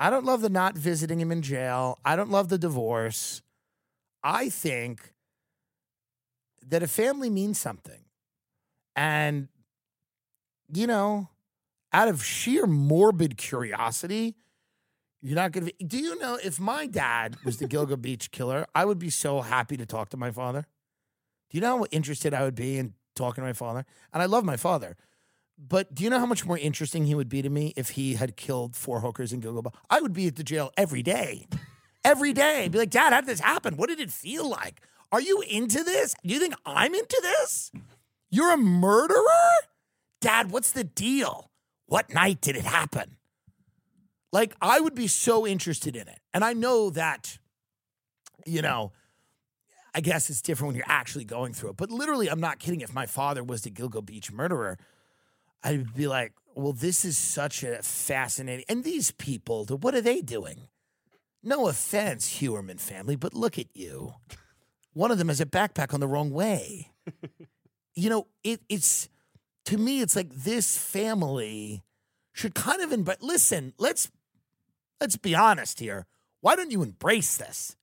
I 0.01 0.11
don't 0.11 0.25
love 0.25 0.41
the 0.41 0.49
not 0.49 0.77
visiting 0.77 1.21
him 1.21 1.31
in 1.31 1.43
jail. 1.43 1.99
I 2.05 2.17
don't 2.17 2.31
love 2.31 2.49
the 2.49 2.59
divorce. 2.59 3.41
I 4.25 4.49
think 4.49 5.12
that 6.69 6.83
a 6.83 6.89
family 6.89 7.31
means 7.31 7.59
something. 7.59 8.05
And, 8.95 9.49
you 10.73 10.87
know, 10.87 11.29
out 11.93 12.09
of 12.09 12.25
sheer 12.25 12.67
morbid 12.67 13.37
curiosity, 13.37 14.37
you're 15.21 15.37
not 15.37 15.53
going 15.53 15.67
to. 15.67 15.85
Do 15.85 15.99
you 15.99 16.19
know 16.19 16.39
if 16.43 16.59
my 16.59 16.87
dad 16.87 17.37
was 17.45 17.59
the 17.59 17.67
Gilgo 17.67 17.97
Beach 18.01 18.31
killer, 18.31 18.67
I 18.75 18.85
would 18.85 18.99
be 18.99 19.11
so 19.11 19.41
happy 19.41 19.77
to 19.77 19.87
talk 19.87 20.11
to 20.11 20.17
my 20.17 20.31
father. 20.31 20.67
Do 21.51 21.59
you 21.59 21.61
know 21.61 21.79
how 21.79 21.87
interested 21.91 22.35
I 22.35 22.43
would 22.43 22.55
be 22.55 22.79
in 22.79 22.95
talking 23.15 23.43
to 23.43 23.47
my 23.47 23.53
father? 23.53 23.85
And 24.13 24.23
I 24.23 24.27
love 24.27 24.45
my 24.45 24.57
father. 24.57 24.97
But 25.59 25.95
do 25.95 26.03
you 26.03 26.11
know 26.11 26.19
how 26.19 26.27
much 26.27 26.45
more 26.45 26.59
interesting 26.59 27.07
he 27.07 27.15
would 27.15 27.29
be 27.29 27.43
to 27.43 27.51
me 27.51 27.73
if 27.77 27.91
he 27.91 28.15
had 28.15 28.37
killed 28.37 28.75
four 28.75 29.01
hookers 29.01 29.33
in 29.33 29.41
Gilgo? 29.41 29.73
I 29.89 30.01
would 30.01 30.13
be 30.13 30.27
at 30.27 30.37
the 30.37 30.43
jail 30.43 30.73
every 30.77 31.03
day. 31.03 31.47
Every 32.05 32.33
day. 32.33 32.67
Be 32.67 32.79
like, 32.79 32.91
Dad, 32.91 33.13
how 33.13 33.21
did 33.21 33.29
this 33.29 33.39
happen? 33.39 33.77
What 33.77 33.89
did 33.89 34.01
it 34.01 34.11
feel 34.11 34.51
like? 34.51 34.81
Are 35.13 35.21
you 35.21 35.43
into 35.43 35.85
this? 35.85 36.15
Do 36.25 36.33
you 36.33 36.41
think 36.41 36.55
I'm 36.65 36.95
into 36.95 37.21
this? 37.23 37.71
You're 38.31 38.55
a 38.55 38.57
murderer? 38.57 39.53
Dad, 40.23 40.51
what's 40.51 40.73
the 40.73 40.85
deal? 40.85 41.51
What 41.87 42.13
night 42.13 42.41
did 42.41 42.57
it 42.57 42.65
happen? 42.65 43.19
Like, 44.33 44.55
I 44.63 44.81
would 44.81 44.95
be 44.95 45.07
so 45.07 45.47
interested 45.47 45.95
in 45.95 46.09
it. 46.09 46.21
And 46.33 46.43
I 46.43 46.55
know 46.55 46.89
that, 46.91 47.39
you 48.47 48.63
know, 48.63 48.93
I 49.95 50.01
guess 50.01 50.31
it's 50.31 50.41
different 50.41 50.69
when 50.69 50.77
you're 50.77 50.87
actually 50.89 51.27
going 51.27 51.53
through 51.53 51.71
it. 51.71 51.77
But 51.77 51.91
literally, 51.91 52.31
I'm 52.31 52.41
not 52.41 52.59
kidding. 52.59 52.81
If 52.81 52.95
my 52.95 53.05
father 53.05 53.45
was 53.45 53.61
the 53.61 53.71
Gilgo 53.71 54.03
Beach 54.03 54.33
murderer, 54.33 54.79
I'd 55.63 55.95
be 55.95 56.07
like, 56.07 56.33
well, 56.55 56.73
this 56.73 57.05
is 57.05 57.19
such 57.19 57.63
a 57.63 57.83
fascinating. 57.83 58.65
And 58.71 58.85
these 58.85 59.11
people, 59.11 59.67
what 59.67 59.95
are 59.95 60.01
they 60.01 60.23
doing? 60.23 60.69
No 61.43 61.69
offense, 61.69 62.39
Heuermann 62.41 62.81
family, 62.81 63.17
but 63.17 63.35
look 63.35 63.59
at 63.59 63.67
you. 63.75 64.15
One 64.93 65.11
of 65.11 65.19
them 65.19 65.29
has 65.29 65.41
a 65.41 65.47
backpack 65.47 65.95
on 65.95 66.01
the 66.01 66.09
wrong 66.09 66.31
way. 66.31 66.91
you 67.95 68.11
know, 68.11 68.27
it, 68.45 68.61
it's 68.69 69.09
to 69.67 69.79
me, 69.79 70.01
it's 70.01 70.17
like 70.17 70.31
this 70.31 70.77
family 70.77 71.83
should 72.33 72.55
kind 72.55 72.83
of 72.83 72.93
invite. 72.93 73.23
Listen, 73.23 73.73
let's 73.79 74.11
let's 75.01 75.17
be 75.17 75.35
honest 75.35 75.81
here. 75.81 76.07
Why 76.41 76.57
don't 76.57 76.71
you 76.71 76.83
embrace 76.83 77.37
this? 77.37 77.77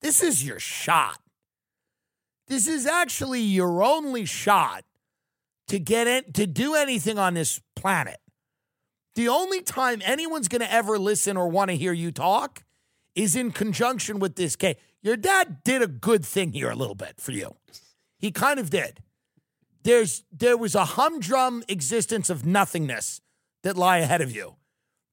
This 0.00 0.22
is 0.22 0.44
your 0.44 0.58
shot. 0.58 1.20
This 2.48 2.66
is 2.66 2.86
actually 2.86 3.42
your 3.42 3.82
only 3.82 4.24
shot 4.24 4.84
to 5.68 5.78
get 5.78 6.08
in, 6.08 6.32
to 6.32 6.46
do 6.46 6.74
anything 6.74 7.18
on 7.18 7.34
this 7.34 7.60
planet. 7.76 8.18
The 9.14 9.28
only 9.28 9.62
time 9.62 10.02
anyone's 10.04 10.48
going 10.48 10.62
to 10.62 10.72
ever 10.72 10.98
listen 10.98 11.36
or 11.36 11.48
want 11.48 11.70
to 11.70 11.76
hear 11.76 11.92
you 11.92 12.10
talk 12.10 12.64
is 13.14 13.36
in 13.36 13.52
conjunction 13.52 14.18
with 14.18 14.34
this 14.34 14.56
case. 14.56 14.76
Your 15.02 15.16
dad 15.16 15.62
did 15.64 15.82
a 15.82 15.86
good 15.86 16.24
thing 16.24 16.52
here 16.52 16.70
a 16.70 16.74
little 16.74 16.94
bit 16.94 17.20
for 17.20 17.32
you. 17.32 17.56
He 18.18 18.30
kind 18.30 18.60
of 18.60 18.70
did. 18.70 19.00
There's 19.82 20.24
there 20.30 20.56
was 20.56 20.74
a 20.74 20.84
humdrum 20.84 21.64
existence 21.68 22.28
of 22.28 22.44
nothingness 22.44 23.20
that 23.62 23.76
lie 23.76 23.98
ahead 23.98 24.20
of 24.20 24.30
you. 24.30 24.56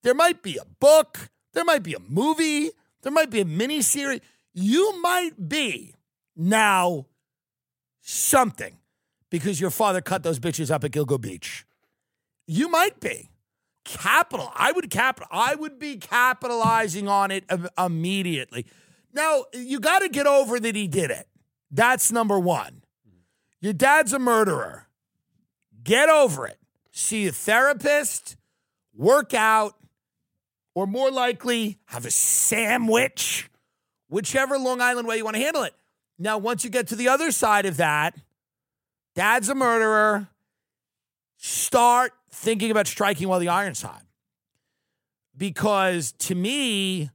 There 0.04 0.14
might 0.14 0.44
be 0.44 0.58
a 0.58 0.66
book, 0.66 1.30
there 1.54 1.64
might 1.64 1.84
be 1.84 1.94
a 1.94 2.00
movie, 2.00 2.72
there 3.02 3.12
might 3.12 3.30
be 3.30 3.40
a 3.40 3.46
miniseries. 3.46 4.22
You 4.54 5.02
might 5.02 5.48
be 5.48 5.96
now 6.36 7.06
something 8.02 8.78
because 9.30 9.62
your 9.62 9.70
father 9.70 10.02
cut 10.02 10.24
those 10.24 10.40
bitches 10.40 10.72
up 10.72 10.84
at 10.84 10.92
Gilgo 10.92 11.20
Beach. 11.20 11.66
You 12.46 12.70
might 12.70 13.00
be. 13.00 13.30
Capital. 13.86 14.52
I 14.56 14.72
would 14.74 14.90
capital. 14.90 15.28
I 15.32 15.56
would 15.56 15.80
be 15.80 15.96
capitalizing 15.98 17.08
on 17.08 17.32
it 17.32 17.46
immediately. 17.78 18.66
Now, 19.14 19.46
you 19.54 19.80
got 19.80 20.00
to 20.00 20.10
get 20.10 20.28
over 20.28 20.60
that 20.60 20.76
he 20.76 20.88
did 20.88 21.12
it. 21.12 21.28
That's 21.72 22.12
number 22.12 22.40
one. 22.40 22.84
Your 23.60 23.74
dad's 23.74 24.14
a 24.14 24.20
murderer. 24.20 24.88
Get 25.84 26.10
over 26.10 26.46
it. 26.46 26.60
See 26.92 27.28
a 27.28 27.32
therapist, 27.32 28.38
work 28.94 29.34
out, 29.34 29.76
or 30.74 30.88
more 30.88 31.12
likely, 31.12 31.80
have 31.86 32.06
a 32.06 32.12
sandwich, 32.12 33.50
whichever 34.10 34.58
Long 34.58 34.82
Island 34.82 35.08
way 35.08 35.18
you 35.18 35.24
want 35.24 35.36
to 35.36 35.42
handle 35.42 35.64
it. 35.64 35.74
Now, 36.20 36.38
once 36.38 36.64
you 36.64 36.70
get 36.70 36.88
to 36.88 36.96
the 36.96 37.10
other 37.10 37.32
side 37.32 37.66
of 37.66 37.78
that, 37.78 38.16
dad's 39.16 39.50
a 39.50 39.56
murderer. 39.56 40.28
Start 41.38 42.14
thinking 42.32 42.72
about 42.72 42.88
striking 42.88 43.28
while 43.28 43.40
the 43.40 43.50
iron's 43.50 43.82
hot. 43.82 44.04
Because 45.36 46.12
to 46.14 46.36
me, 46.36 47.12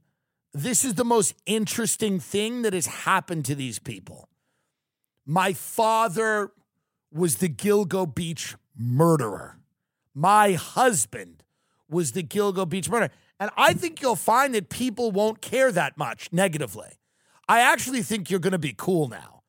this 0.53 0.85
is 0.85 0.93
the 0.93 1.05
most 1.05 1.33
interesting 1.45 2.19
thing 2.19 2.61
that 2.61 2.73
has 2.73 2.85
happened 2.85 3.45
to 3.45 3.55
these 3.55 3.79
people. 3.79 4.29
My 5.25 5.53
father 5.53 6.51
was 7.11 7.37
the 7.37 7.49
Gilgo 7.49 8.13
Beach 8.13 8.55
murderer. 8.77 9.57
My 10.13 10.53
husband 10.53 11.43
was 11.89 12.11
the 12.11 12.23
Gilgo 12.23 12.67
Beach 12.67 12.89
murderer. 12.89 13.11
And 13.39 13.49
I 13.57 13.73
think 13.73 14.01
you'll 14.01 14.15
find 14.15 14.53
that 14.53 14.69
people 14.69 15.11
won't 15.11 15.41
care 15.41 15.71
that 15.71 15.97
much 15.97 16.29
negatively. 16.31 16.99
I 17.47 17.59
actually 17.61 18.03
think 18.03 18.29
you're 18.29 18.39
going 18.39 18.51
to 18.51 18.59
be 18.59 18.73
cool 18.77 19.07
now. 19.07 19.41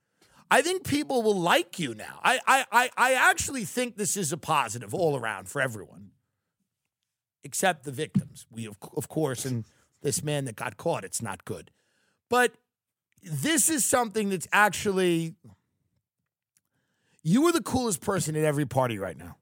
I 0.50 0.62
think 0.62 0.84
people 0.86 1.22
will 1.22 1.38
like 1.38 1.78
you 1.78 1.94
now. 1.94 2.20
I, 2.22 2.38
I, 2.46 2.64
I, 2.70 2.90
I 2.96 3.12
actually 3.14 3.64
think 3.64 3.96
this 3.96 4.16
is 4.16 4.32
a 4.32 4.36
positive 4.36 4.94
all 4.94 5.16
around 5.16 5.48
for 5.48 5.60
everyone, 5.60 6.10
except 7.42 7.84
the 7.84 7.92
victims. 7.92 8.46
We, 8.50 8.66
of, 8.66 8.78
of 8.96 9.08
course, 9.08 9.44
and 9.44 9.64
this 10.04 10.22
man 10.22 10.44
that 10.44 10.54
got 10.54 10.76
caught, 10.76 11.02
it's 11.02 11.20
not 11.20 11.44
good. 11.44 11.72
But 12.30 12.52
this 13.22 13.68
is 13.68 13.84
something 13.84 14.28
that's 14.28 14.46
actually, 14.52 15.34
you 17.22 17.44
are 17.46 17.52
the 17.52 17.62
coolest 17.62 18.00
person 18.00 18.36
at 18.36 18.44
every 18.44 18.66
party 18.66 18.98
right 18.98 19.16
now. 19.16 19.38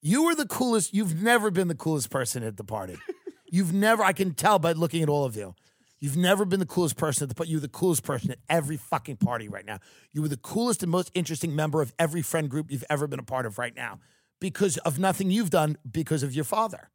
You 0.00 0.24
are 0.24 0.34
the 0.34 0.46
coolest. 0.46 0.94
You've 0.94 1.20
never 1.20 1.50
been 1.50 1.68
the 1.68 1.74
coolest 1.74 2.10
person 2.10 2.42
at 2.42 2.56
the 2.56 2.64
party. 2.64 2.96
You've 3.50 3.72
never, 3.72 4.02
I 4.02 4.12
can 4.12 4.34
tell 4.34 4.58
by 4.58 4.72
looking 4.72 5.02
at 5.02 5.08
all 5.08 5.24
of 5.24 5.36
you. 5.36 5.54
You've 5.98 6.16
never 6.16 6.44
been 6.44 6.60
the 6.60 6.66
coolest 6.66 6.96
person 6.96 7.24
at 7.24 7.28
the 7.28 7.34
party. 7.34 7.50
You're 7.50 7.60
the 7.60 7.68
coolest 7.68 8.04
person 8.04 8.30
at 8.30 8.38
every 8.48 8.76
fucking 8.76 9.16
party 9.16 9.48
right 9.48 9.64
now. 9.64 9.78
You 10.12 10.22
were 10.22 10.28
the 10.28 10.36
coolest 10.36 10.82
and 10.82 10.92
most 10.92 11.10
interesting 11.14 11.56
member 11.56 11.80
of 11.80 11.92
every 11.98 12.22
friend 12.22 12.48
group 12.48 12.70
you've 12.70 12.84
ever 12.88 13.06
been 13.06 13.18
a 13.18 13.24
part 13.24 13.46
of 13.46 13.58
right 13.58 13.74
now 13.74 13.98
because 14.40 14.76
of 14.78 14.98
nothing 14.98 15.30
you've 15.30 15.50
done 15.50 15.76
because 15.90 16.22
of 16.22 16.34
your 16.34 16.44
father. 16.44 16.90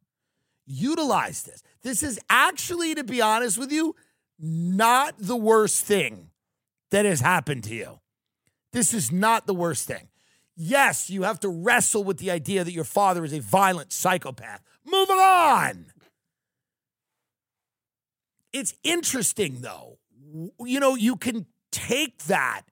Utilize 0.72 1.42
this. 1.42 1.64
This 1.82 2.04
is 2.04 2.20
actually, 2.30 2.94
to 2.94 3.02
be 3.02 3.20
honest 3.20 3.58
with 3.58 3.72
you, 3.72 3.96
not 4.38 5.16
the 5.18 5.34
worst 5.34 5.84
thing 5.84 6.30
that 6.92 7.04
has 7.04 7.20
happened 7.20 7.64
to 7.64 7.74
you. 7.74 7.98
This 8.72 8.94
is 8.94 9.10
not 9.10 9.48
the 9.48 9.54
worst 9.54 9.88
thing. 9.88 10.08
Yes, 10.54 11.10
you 11.10 11.24
have 11.24 11.40
to 11.40 11.48
wrestle 11.48 12.04
with 12.04 12.18
the 12.18 12.30
idea 12.30 12.62
that 12.62 12.72
your 12.72 12.84
father 12.84 13.24
is 13.24 13.32
a 13.32 13.40
violent 13.40 13.92
psychopath. 13.92 14.62
Moving 14.86 15.16
on. 15.18 15.86
It's 18.52 18.74
interesting, 18.84 19.62
though. 19.62 19.98
You 20.60 20.78
know, 20.78 20.94
you 20.94 21.16
can 21.16 21.46
take 21.72 22.24
that 22.24 22.62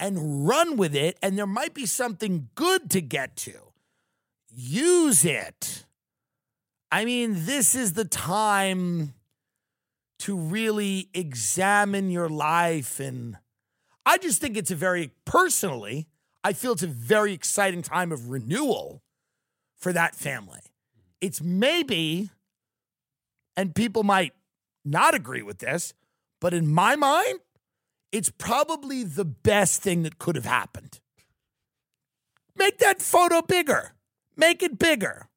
and 0.00 0.48
run 0.48 0.76
with 0.76 0.96
it, 0.96 1.16
and 1.22 1.38
there 1.38 1.46
might 1.46 1.74
be 1.74 1.86
something 1.86 2.48
good 2.56 2.90
to 2.90 3.00
get 3.00 3.36
to. 3.36 3.52
Use 4.52 5.24
it. 5.24 5.84
I 6.90 7.04
mean, 7.04 7.46
this 7.46 7.74
is 7.74 7.94
the 7.94 8.04
time 8.04 9.14
to 10.20 10.36
really 10.36 11.08
examine 11.14 12.10
your 12.10 12.28
life. 12.28 13.00
And 13.00 13.36
I 14.04 14.18
just 14.18 14.40
think 14.40 14.56
it's 14.56 14.70
a 14.70 14.76
very, 14.76 15.12
personally, 15.24 16.08
I 16.44 16.52
feel 16.52 16.72
it's 16.72 16.82
a 16.82 16.86
very 16.86 17.32
exciting 17.32 17.82
time 17.82 18.12
of 18.12 18.30
renewal 18.30 19.02
for 19.76 19.92
that 19.92 20.14
family. 20.14 20.60
It's 21.20 21.42
maybe, 21.42 22.30
and 23.56 23.74
people 23.74 24.04
might 24.04 24.32
not 24.84 25.14
agree 25.14 25.42
with 25.42 25.58
this, 25.58 25.92
but 26.40 26.54
in 26.54 26.72
my 26.72 26.94
mind, 26.96 27.40
it's 28.12 28.30
probably 28.30 29.02
the 29.02 29.24
best 29.24 29.82
thing 29.82 30.02
that 30.04 30.18
could 30.18 30.36
have 30.36 30.44
happened. 30.44 31.00
Make 32.56 32.78
that 32.78 33.02
photo 33.02 33.42
bigger, 33.42 33.92
make 34.36 34.62
it 34.62 34.78
bigger. 34.78 35.28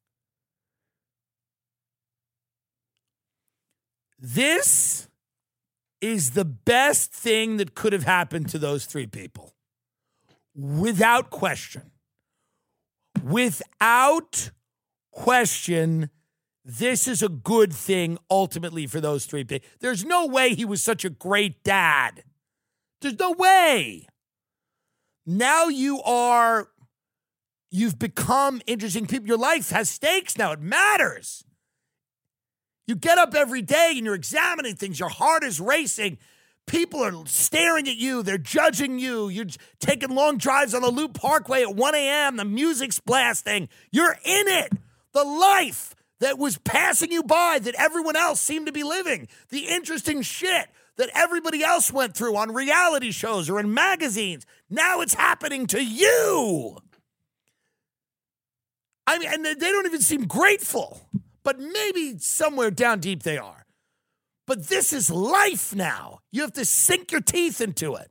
This 4.20 5.08
is 6.02 6.32
the 6.32 6.44
best 6.44 7.12
thing 7.12 7.56
that 7.56 7.74
could 7.74 7.92
have 7.92 8.04
happened 8.04 8.50
to 8.50 8.58
those 8.58 8.84
three 8.84 9.06
people. 9.06 9.54
Without 10.54 11.30
question. 11.30 11.90
Without 13.24 14.50
question, 15.10 16.10
this 16.64 17.08
is 17.08 17.22
a 17.22 17.28
good 17.28 17.72
thing 17.72 18.18
ultimately 18.30 18.86
for 18.86 19.00
those 19.00 19.24
three 19.24 19.44
people. 19.44 19.66
There's 19.80 20.04
no 20.04 20.26
way 20.26 20.54
he 20.54 20.64
was 20.64 20.82
such 20.82 21.04
a 21.04 21.10
great 21.10 21.62
dad. 21.62 22.22
There's 23.00 23.18
no 23.18 23.32
way. 23.32 24.06
Now 25.26 25.68
you 25.68 26.02
are, 26.02 26.68
you've 27.70 27.98
become 27.98 28.60
interesting 28.66 29.06
people. 29.06 29.28
Your 29.28 29.38
life 29.38 29.70
has 29.70 29.88
stakes 29.88 30.36
now, 30.36 30.52
it 30.52 30.60
matters. 30.60 31.44
You 32.90 32.96
get 32.96 33.18
up 33.18 33.36
every 33.36 33.62
day 33.62 33.92
and 33.94 34.04
you're 34.04 34.16
examining 34.16 34.74
things. 34.74 34.98
Your 34.98 35.10
heart 35.10 35.44
is 35.44 35.60
racing. 35.60 36.18
People 36.66 37.04
are 37.04 37.24
staring 37.24 37.86
at 37.88 37.94
you. 37.94 38.24
They're 38.24 38.36
judging 38.36 38.98
you. 38.98 39.28
You're 39.28 39.46
taking 39.78 40.12
long 40.12 40.38
drives 40.38 40.74
on 40.74 40.82
the 40.82 40.90
Loop 40.90 41.14
Parkway 41.14 41.62
at 41.62 41.76
1 41.76 41.94
a.m. 41.94 42.36
The 42.36 42.44
music's 42.44 42.98
blasting. 42.98 43.68
You're 43.92 44.16
in 44.24 44.48
it. 44.48 44.72
The 45.12 45.22
life 45.22 45.94
that 46.18 46.36
was 46.36 46.58
passing 46.58 47.12
you 47.12 47.22
by 47.22 47.60
that 47.62 47.76
everyone 47.78 48.16
else 48.16 48.40
seemed 48.40 48.66
to 48.66 48.72
be 48.72 48.82
living. 48.82 49.28
The 49.50 49.68
interesting 49.68 50.22
shit 50.22 50.66
that 50.96 51.10
everybody 51.14 51.62
else 51.62 51.92
went 51.92 52.16
through 52.16 52.34
on 52.36 52.52
reality 52.52 53.12
shows 53.12 53.48
or 53.48 53.60
in 53.60 53.72
magazines. 53.72 54.46
Now 54.68 55.00
it's 55.00 55.14
happening 55.14 55.68
to 55.68 55.80
you. 55.80 56.76
I 59.06 59.16
mean, 59.20 59.28
and 59.32 59.44
they 59.44 59.54
don't 59.54 59.86
even 59.86 60.00
seem 60.00 60.26
grateful 60.26 61.06
but 61.42 61.58
maybe 61.58 62.18
somewhere 62.18 62.70
down 62.70 63.00
deep 63.00 63.22
they 63.22 63.38
are. 63.38 63.66
But 64.46 64.68
this 64.68 64.92
is 64.92 65.10
life 65.10 65.74
now. 65.74 66.20
You 66.32 66.42
have 66.42 66.52
to 66.54 66.64
sink 66.64 67.12
your 67.12 67.20
teeth 67.20 67.60
into 67.60 67.94
it. 67.94 68.10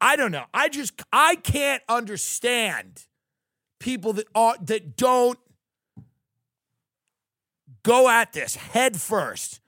I 0.00 0.16
don't 0.16 0.32
know. 0.32 0.44
I 0.52 0.68
just 0.68 1.00
I 1.12 1.36
can't 1.36 1.82
understand 1.88 3.06
people 3.78 4.12
that 4.14 4.26
are 4.34 4.56
that 4.62 4.96
don't 4.96 5.38
go 7.82 8.08
at 8.08 8.32
this 8.32 8.56
head 8.56 9.00
first. 9.00 9.60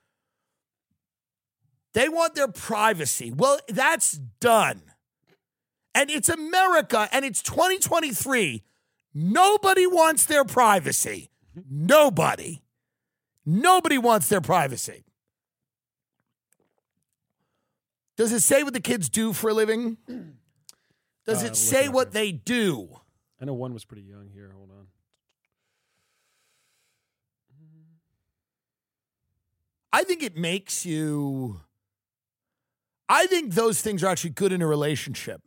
They 1.93 2.07
want 2.07 2.35
their 2.35 2.47
privacy. 2.47 3.31
Well, 3.31 3.59
that's 3.67 4.13
done. 4.39 4.81
And 5.93 6.09
it's 6.09 6.29
America 6.29 7.09
and 7.11 7.25
it's 7.25 7.41
2023. 7.41 8.63
Nobody 9.13 9.87
wants 9.87 10.25
their 10.25 10.45
privacy. 10.45 11.30
Nobody. 11.69 12.61
Nobody 13.45 13.97
wants 13.97 14.29
their 14.29 14.41
privacy. 14.41 15.03
Does 18.17 18.31
it 18.31 18.41
say 18.41 18.63
what 18.63 18.73
the 18.73 18.79
kids 18.81 19.09
do 19.09 19.33
for 19.33 19.49
a 19.49 19.53
living? 19.53 19.97
Does 21.25 21.43
Uh, 21.43 21.47
it 21.47 21.55
say 21.55 21.89
what 21.89 22.11
they 22.11 22.31
do? 22.31 22.99
I 23.41 23.45
know 23.45 23.53
one 23.53 23.73
was 23.73 23.85
pretty 23.85 24.03
young 24.03 24.29
here. 24.31 24.51
Hold 24.55 24.69
on. 24.71 24.87
I 29.93 30.03
think 30.03 30.23
it 30.23 30.37
makes 30.37 30.85
you. 30.85 31.61
I 33.09 33.25
think 33.27 33.53
those 33.55 33.81
things 33.81 34.03
are 34.03 34.07
actually 34.07 34.29
good 34.29 34.53
in 34.53 34.61
a 34.61 34.67
relationship. 34.67 35.41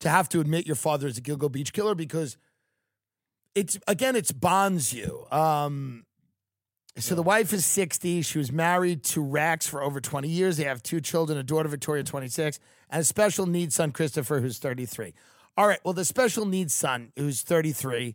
To 0.00 0.10
have 0.10 0.28
to 0.30 0.40
admit 0.40 0.66
your 0.66 0.76
father 0.76 1.06
is 1.06 1.16
a 1.16 1.22
Gilgo 1.22 1.50
Beach 1.50 1.72
killer 1.72 1.94
because 1.94 2.36
it's 3.56 3.78
again, 3.88 4.14
it's 4.14 4.30
bonds 4.30 4.92
you. 4.92 5.26
Um, 5.32 6.04
so 6.98 7.14
the 7.14 7.22
wife 7.22 7.52
is 7.52 7.64
60. 7.66 8.22
She 8.22 8.38
was 8.38 8.52
married 8.52 9.02
to 9.04 9.22
Rex 9.22 9.66
for 9.66 9.82
over 9.82 10.00
20 10.00 10.28
years. 10.28 10.58
They 10.58 10.64
have 10.64 10.82
two 10.82 11.00
children, 11.00 11.38
a 11.38 11.42
daughter, 11.42 11.68
Victoria, 11.68 12.04
26, 12.04 12.60
and 12.90 13.00
a 13.00 13.04
special 13.04 13.46
needs 13.46 13.74
son, 13.74 13.92
Christopher, 13.92 14.40
who's 14.40 14.58
33. 14.58 15.14
All 15.56 15.66
right, 15.66 15.80
well, 15.84 15.94
the 15.94 16.04
special 16.04 16.44
needs 16.44 16.74
son, 16.74 17.12
who's 17.16 17.42
33, 17.42 18.14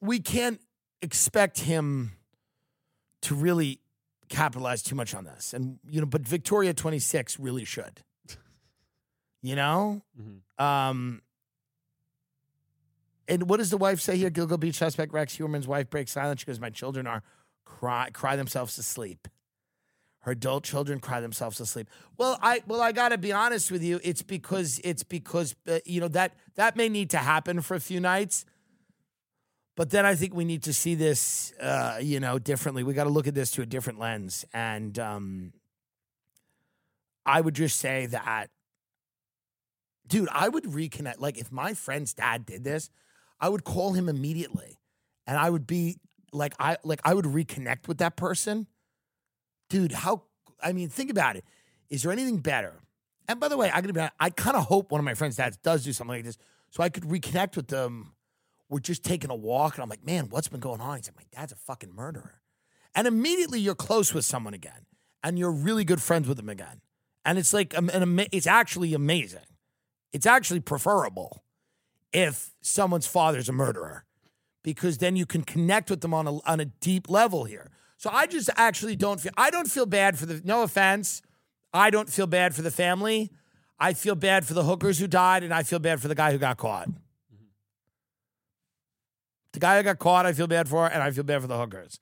we 0.00 0.20
can't 0.20 0.60
expect 1.02 1.60
him 1.60 2.12
to 3.22 3.34
really 3.34 3.80
capitalize 4.28 4.82
too 4.82 4.94
much 4.94 5.14
on 5.14 5.24
this. 5.24 5.52
And, 5.52 5.78
you 5.88 6.00
know, 6.00 6.06
but 6.06 6.22
Victoria, 6.22 6.72
26, 6.72 7.38
really 7.38 7.64
should. 7.64 8.00
You 9.42 9.56
know? 9.56 10.02
Um, 10.58 11.20
and 13.28 13.48
what 13.48 13.58
does 13.58 13.70
the 13.70 13.76
wife 13.76 14.00
say 14.00 14.16
here? 14.16 14.30
Gilgo 14.30 14.58
Beach 14.58 14.76
suspect 14.76 15.12
Rex 15.12 15.36
Heuermann's 15.36 15.68
wife 15.68 15.90
breaks 15.90 16.12
silence. 16.12 16.40
She 16.40 16.46
goes, 16.46 16.60
My 16.60 16.70
children 16.70 17.06
are 17.06 17.22
cry 17.64 18.10
cry 18.12 18.36
themselves 18.36 18.74
to 18.76 18.82
sleep. 18.82 19.28
Her 20.20 20.32
adult 20.32 20.62
children 20.62 21.00
cry 21.00 21.20
themselves 21.20 21.56
to 21.56 21.66
sleep. 21.66 21.88
Well, 22.16 22.38
I 22.40 22.62
well 22.66 22.80
I 22.80 22.92
got 22.92 23.10
to 23.10 23.18
be 23.18 23.32
honest 23.32 23.70
with 23.70 23.82
you. 23.82 24.00
It's 24.04 24.22
because 24.22 24.80
it's 24.84 25.02
because 25.02 25.54
uh, 25.66 25.80
you 25.84 26.00
know 26.00 26.08
that 26.08 26.34
that 26.54 26.76
may 26.76 26.88
need 26.88 27.10
to 27.10 27.18
happen 27.18 27.60
for 27.60 27.74
a 27.74 27.80
few 27.80 28.00
nights. 28.00 28.44
But 29.74 29.90
then 29.90 30.04
I 30.04 30.14
think 30.14 30.34
we 30.34 30.44
need 30.44 30.64
to 30.64 30.74
see 30.74 30.94
this, 30.94 31.52
uh, 31.58 31.98
you 32.00 32.20
know, 32.20 32.38
differently. 32.38 32.84
We 32.84 32.92
got 32.92 33.04
to 33.04 33.10
look 33.10 33.26
at 33.26 33.34
this 33.34 33.50
to 33.52 33.62
a 33.62 33.66
different 33.66 33.98
lens. 33.98 34.44
And 34.52 34.98
um, 34.98 35.52
I 37.24 37.40
would 37.40 37.54
just 37.54 37.78
say 37.78 38.06
that, 38.06 38.50
dude, 40.06 40.28
I 40.30 40.50
would 40.50 40.64
reconnect. 40.64 41.20
Like, 41.20 41.38
if 41.38 41.50
my 41.50 41.72
friend's 41.72 42.12
dad 42.12 42.44
did 42.44 42.64
this, 42.64 42.90
I 43.42 43.48
would 43.48 43.64
call 43.64 43.92
him 43.92 44.08
immediately, 44.08 44.78
and 45.26 45.36
I 45.36 45.50
would 45.50 45.66
be 45.66 45.98
like, 46.32 46.54
I 46.60 46.76
like, 46.84 47.00
I 47.04 47.12
would 47.12 47.24
reconnect 47.24 47.88
with 47.88 47.98
that 47.98 48.16
person, 48.16 48.68
dude. 49.68 49.90
How? 49.90 50.22
I 50.62 50.72
mean, 50.72 50.88
think 50.88 51.10
about 51.10 51.34
it. 51.34 51.44
Is 51.90 52.04
there 52.04 52.12
anything 52.12 52.38
better? 52.38 52.78
And 53.26 53.40
by 53.40 53.48
the 53.48 53.56
way, 53.56 53.68
I 53.68 53.80
gotta 53.80 53.92
be 53.92 54.00
honest, 54.00 54.14
I 54.20 54.30
kind 54.30 54.56
of 54.56 54.66
hope 54.66 54.92
one 54.92 55.00
of 55.00 55.04
my 55.04 55.14
friends' 55.14 55.36
dads 55.36 55.56
does 55.56 55.84
do 55.84 55.92
something 55.92 56.16
like 56.16 56.24
this, 56.24 56.38
so 56.70 56.84
I 56.84 56.88
could 56.88 57.02
reconnect 57.02 57.56
with 57.56 57.66
them. 57.66 58.14
We're 58.68 58.78
just 58.78 59.04
taking 59.04 59.30
a 59.30 59.34
walk, 59.34 59.74
and 59.74 59.82
I'm 59.82 59.90
like, 59.90 60.06
man, 60.06 60.28
what's 60.30 60.48
been 60.48 60.60
going 60.60 60.80
on? 60.80 60.96
He's 60.96 61.08
like, 61.08 61.16
my 61.16 61.38
dad's 61.38 61.52
a 61.52 61.56
fucking 61.56 61.92
murderer, 61.92 62.40
and 62.94 63.08
immediately 63.08 63.58
you're 63.58 63.74
close 63.74 64.14
with 64.14 64.24
someone 64.24 64.54
again, 64.54 64.86
and 65.24 65.36
you're 65.36 65.52
really 65.52 65.84
good 65.84 66.00
friends 66.00 66.28
with 66.28 66.36
them 66.36 66.48
again, 66.48 66.80
and 67.24 67.38
it's 67.38 67.52
like, 67.52 67.76
um, 67.76 67.90
an, 67.92 68.24
it's 68.30 68.46
actually 68.46 68.94
amazing. 68.94 69.40
It's 70.12 70.26
actually 70.26 70.60
preferable 70.60 71.41
if 72.12 72.50
someone's 72.60 73.06
father's 73.06 73.48
a 73.48 73.52
murderer 73.52 74.04
because 74.62 74.98
then 74.98 75.16
you 75.16 75.26
can 75.26 75.42
connect 75.42 75.90
with 75.90 76.00
them 76.00 76.14
on 76.14 76.26
a, 76.26 76.38
on 76.48 76.60
a 76.60 76.66
deep 76.66 77.08
level 77.10 77.44
here. 77.44 77.70
So 77.96 78.10
I 78.12 78.26
just 78.26 78.50
actually 78.56 78.96
don't 78.96 79.20
feel 79.20 79.32
I 79.36 79.50
don't 79.50 79.70
feel 79.70 79.86
bad 79.86 80.18
for 80.18 80.26
the 80.26 80.40
no 80.44 80.62
offense. 80.62 81.22
I 81.72 81.90
don't 81.90 82.08
feel 82.10 82.26
bad 82.26 82.54
for 82.54 82.62
the 82.62 82.70
family. 82.70 83.30
I 83.78 83.94
feel 83.94 84.14
bad 84.14 84.44
for 84.46 84.54
the 84.54 84.64
hookers 84.64 84.98
who 84.98 85.06
died 85.06 85.42
and 85.42 85.52
I 85.52 85.62
feel 85.62 85.78
bad 85.78 86.00
for 86.00 86.08
the 86.08 86.14
guy 86.14 86.32
who 86.32 86.38
got 86.38 86.56
caught. 86.56 86.88
The 89.52 89.60
guy 89.60 89.76
who 89.76 89.82
got 89.82 89.98
caught, 89.98 90.24
I 90.24 90.32
feel 90.32 90.46
bad 90.46 90.68
for, 90.68 90.86
and 90.86 91.02
I 91.02 91.10
feel 91.10 91.24
bad 91.24 91.42
for 91.42 91.46
the 91.46 91.58
hookers. 91.58 91.98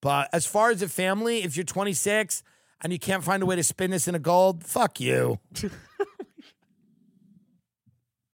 But 0.00 0.28
as 0.32 0.46
far 0.46 0.70
as 0.70 0.80
the 0.80 0.88
family, 0.88 1.42
if 1.42 1.56
you're 1.56 1.64
26 1.64 2.42
and 2.82 2.92
you 2.92 2.98
can't 2.98 3.22
find 3.22 3.42
a 3.42 3.46
way 3.46 3.56
to 3.56 3.62
spin 3.62 3.90
this 3.90 4.08
in 4.08 4.14
a 4.14 4.18
gold, 4.18 4.64
fuck 4.64 5.00
you. 5.00 5.38